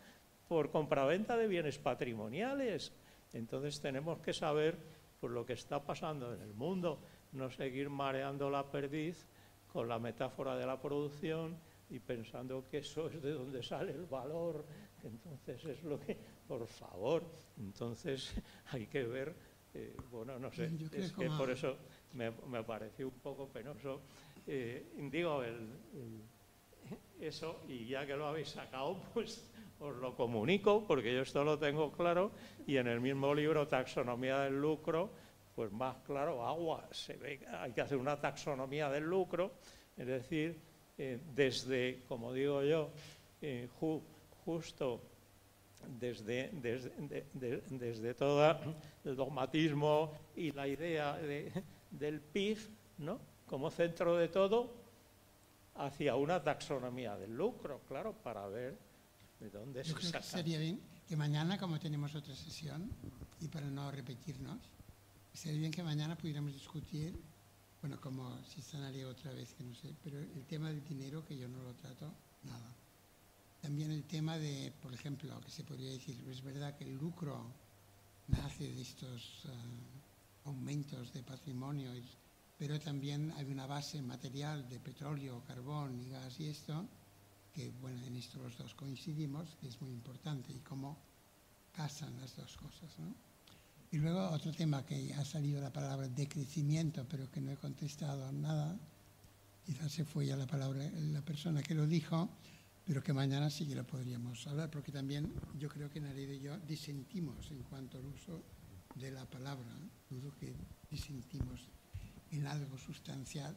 [0.48, 2.92] por compraventa de bienes patrimoniales.
[3.34, 4.78] Entonces tenemos que saber
[5.20, 7.00] por lo que está pasando en el mundo,
[7.32, 9.26] no seguir mareando la perdiz
[9.72, 11.58] con la metáfora de la producción
[11.90, 14.66] y pensando que eso es de donde sale el valor.
[15.04, 16.18] Entonces es lo que,
[16.48, 17.24] por favor,
[17.58, 18.34] entonces
[18.72, 19.36] hay que ver,
[19.74, 21.78] eh, bueno, no sé, es que por eso
[22.14, 22.32] me,
[22.64, 24.02] pareció un poco penoso.
[24.48, 25.44] Eh, digo,
[27.20, 29.52] eso, y ya que lo habéis sacado, pues
[29.86, 32.32] os lo comunico porque yo esto lo tengo claro
[32.66, 35.10] y en el mismo libro Taxonomía del lucro,
[35.56, 39.52] pues más claro, agua, se ve hay que hacer una taxonomía del lucro,
[39.96, 40.60] es decir,
[40.98, 42.90] eh, desde, como digo yo,
[43.42, 43.70] eh,
[44.44, 45.02] justo
[46.00, 46.92] desde, desde,
[47.70, 48.58] desde, todo
[49.04, 51.18] el dogmatismo y la idea
[51.92, 52.58] del PIB,
[52.98, 53.20] ¿no?
[53.46, 54.74] como centro de todo,
[55.76, 58.78] hacia una taxonomía del lucro, claro, para ver
[59.46, 62.90] ¿De dónde Yo creo que sería bien que mañana, como tenemos otra sesión,
[63.40, 64.58] y para no repetirnos,
[65.32, 67.16] sería bien que mañana pudiéramos discutir,
[67.80, 71.38] bueno, como si sanaría otra vez, que no sé, pero el tema del dinero, que
[71.38, 72.12] yo no lo trato,
[72.42, 72.76] nada.
[73.62, 77.54] También el tema de, por ejemplo, que se podría decir, es verdad que el lucro
[78.30, 79.52] nace de estos eh,
[80.46, 81.92] aumentos de patrimonio,
[82.58, 86.90] pero también hay una base material de petróleo, carbón y gas y esto,
[87.56, 90.98] que bueno, en esto los dos coincidimos, que es muy importante y cómo
[91.72, 93.00] casan las dos cosas.
[93.00, 93.16] ¿no?
[93.92, 98.30] Y luego otro tema que ha salido la palabra decrecimiento, pero que no he contestado
[98.34, 98.78] nada,
[99.66, 100.84] quizás se fue ya la palabra
[101.14, 102.30] la persona que lo dijo,
[102.84, 106.40] pero que mañana sí que lo podríamos hablar, porque también yo creo que Narid y
[106.42, 108.44] yo disentimos en cuanto al uso
[108.96, 109.72] de la palabra,
[110.10, 110.54] dudo que
[110.92, 111.70] disentimos
[112.32, 113.56] en algo sustancial,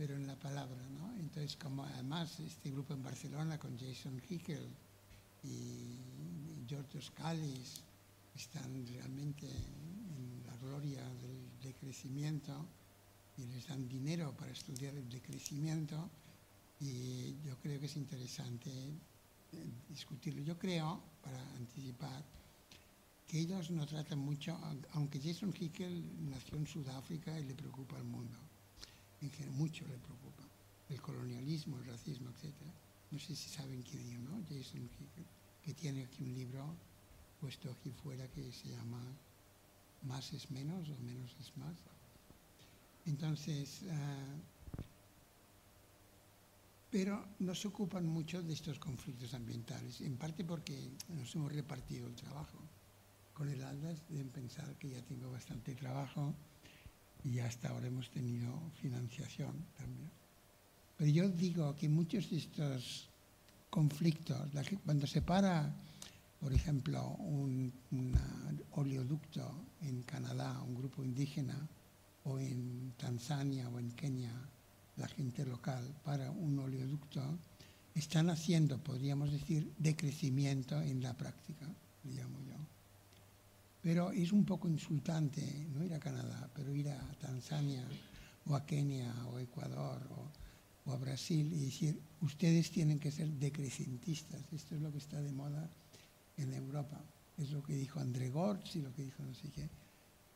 [0.00, 1.14] pero en la palabra, ¿no?
[1.18, 4.66] Entonces, como además este grupo en Barcelona con Jason Hickel
[5.44, 5.98] y
[6.66, 7.82] George Scalis
[8.34, 12.66] están realmente en la gloria del decrecimiento
[13.36, 16.08] y les dan dinero para estudiar el decrecimiento
[16.80, 20.40] y yo creo que es interesante eh, discutirlo.
[20.40, 22.24] Yo creo, para anticipar,
[23.26, 24.58] que ellos no tratan mucho,
[24.92, 28.38] aunque Jason Hickel nació en Sudáfrica y le preocupa al mundo,
[29.50, 30.44] mucho le preocupa,
[30.88, 32.54] el colonialismo, el racismo, etc.
[33.10, 34.42] No sé si saben quién es, ¿no?
[34.48, 35.26] Jason Hickel,
[35.62, 36.74] que tiene aquí un libro
[37.40, 39.02] puesto aquí fuera que se llama
[40.02, 41.76] Más es menos o menos es más.
[43.06, 44.36] Entonces, ah,
[46.90, 52.14] pero nos ocupan mucho de estos conflictos ambientales, en parte porque nos hemos repartido el
[52.14, 52.58] trabajo.
[53.32, 56.34] Con el ALDAS deben pensar que ya tengo bastante trabajo
[57.24, 60.10] y hasta ahora hemos tenido financiación también.
[60.96, 63.08] Pero yo digo que muchos de estos
[63.70, 64.50] conflictos,
[64.84, 65.74] cuando se para,
[66.40, 67.72] por ejemplo, un,
[68.72, 69.50] oleoducto
[69.82, 71.56] en Canadá, un grupo indígena,
[72.24, 74.34] o en Tanzania o en Kenia,
[74.96, 77.38] la gente local para un oleoducto,
[77.94, 81.66] están haciendo, podríamos decir, decrecimiento en la práctica,
[82.04, 82.56] llamo yo.
[83.82, 87.86] Pero es un poco insultante no ir a Canadá, pero ir a Tanzania
[88.46, 94.42] o a Kenia o Ecuador o, a Brasil y decir, ustedes tienen que ser decrecentistas.
[94.52, 95.70] Esto es lo que está de moda
[96.36, 97.00] en Europa.
[97.38, 99.70] Es lo que dijo André Gortz y lo que dijo no sé qué.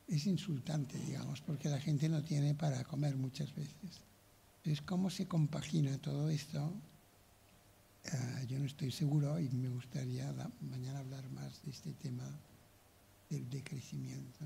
[0.07, 4.01] Es insultante, digamos, porque la gente no tiene para comer muchas veces.
[4.59, 6.73] Entonces, ¿cómo se compagina todo esto?
[8.05, 12.25] Eh, yo no estoy seguro y me gustaría mañana hablar más de este tema
[13.29, 14.45] del decrecimiento.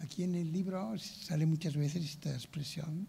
[0.00, 3.06] Aquí en el libro sale muchas veces esta expresión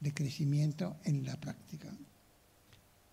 [0.00, 1.88] de crecimiento en la práctica.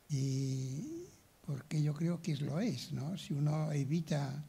[0.09, 1.05] Y
[1.45, 3.17] porque yo creo que lo es, ¿no?
[3.17, 4.43] Si uno evita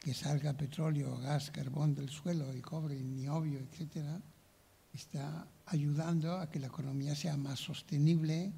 [0.00, 4.20] que salga petróleo, gas, carbón del suelo y cobre, niobio, etcétera,
[4.92, 8.52] está ayudando a que la economía sea más sostenible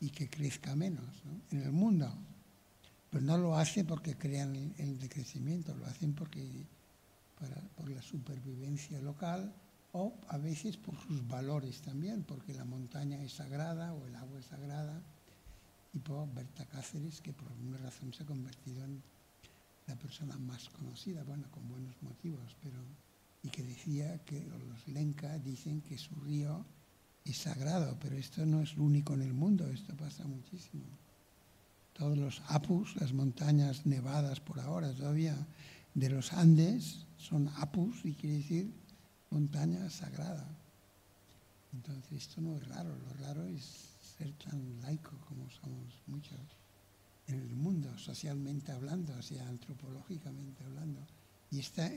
[0.00, 2.12] y que crezca menos en el mundo.
[3.10, 6.66] Pero no lo hacen porque crean el, decrecimiento, lo hacen porque
[7.76, 9.54] por la supervivencia local
[9.92, 14.40] o a veces por sus valores también, porque la montaña es sagrada o el agua
[14.40, 15.02] es sagrada.
[15.92, 19.02] Y por Berta Cáceres, que por alguna razón se ha convertido en
[19.86, 22.76] la persona más conocida, bueno, con buenos motivos, pero
[23.42, 26.64] y que decía que los Lenca dicen que su río
[27.24, 30.84] es sagrado, pero esto no es lo único en el mundo, esto pasa muchísimo.
[31.92, 35.36] Todos los apus, las montañas nevadas por ahora todavía
[35.94, 38.72] de los Andes, son apus y quiere decir
[39.30, 40.48] montaña sagrada.
[41.72, 43.64] Entonces esto no es raro, lo raro es
[44.16, 46.40] ser tan laico como somos muchos
[47.26, 51.06] en el mundo, socialmente hablando, o sea, antropológicamente hablando.
[51.50, 51.90] Y esta,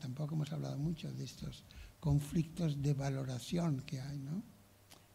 [0.00, 1.62] tampoco hemos hablado mucho de estos
[2.00, 4.42] conflictos de valoración que hay, ¿no?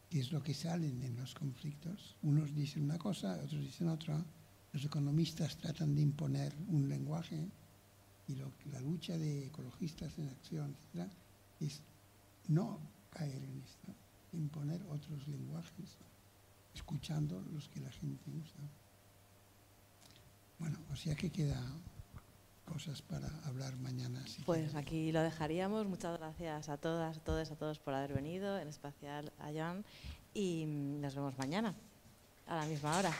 [0.09, 2.15] ¿Qué es lo que salen en los conflictos?
[2.23, 4.25] Unos dicen una cosa, otros dicen otra.
[4.71, 7.47] Los economistas tratan de imponer un lenguaje
[8.29, 11.09] y la lucha de ecologistas en acción, etc.,
[11.59, 11.81] es
[12.47, 12.79] no
[13.09, 13.93] caer en esto,
[14.33, 15.97] imponer otros lenguajes,
[16.73, 18.61] escuchando los que la gente usa.
[20.59, 21.61] Bueno, o sea que queda
[22.65, 24.23] cosas para hablar mañana.
[24.45, 25.87] pues aquí lo dejaríamos.
[25.87, 29.83] Muchas gracias a todas, a todos, a todos por haber venido, en especial a Jan.
[30.33, 31.73] Y nos vemos mañana,
[32.47, 33.11] a la misma hora.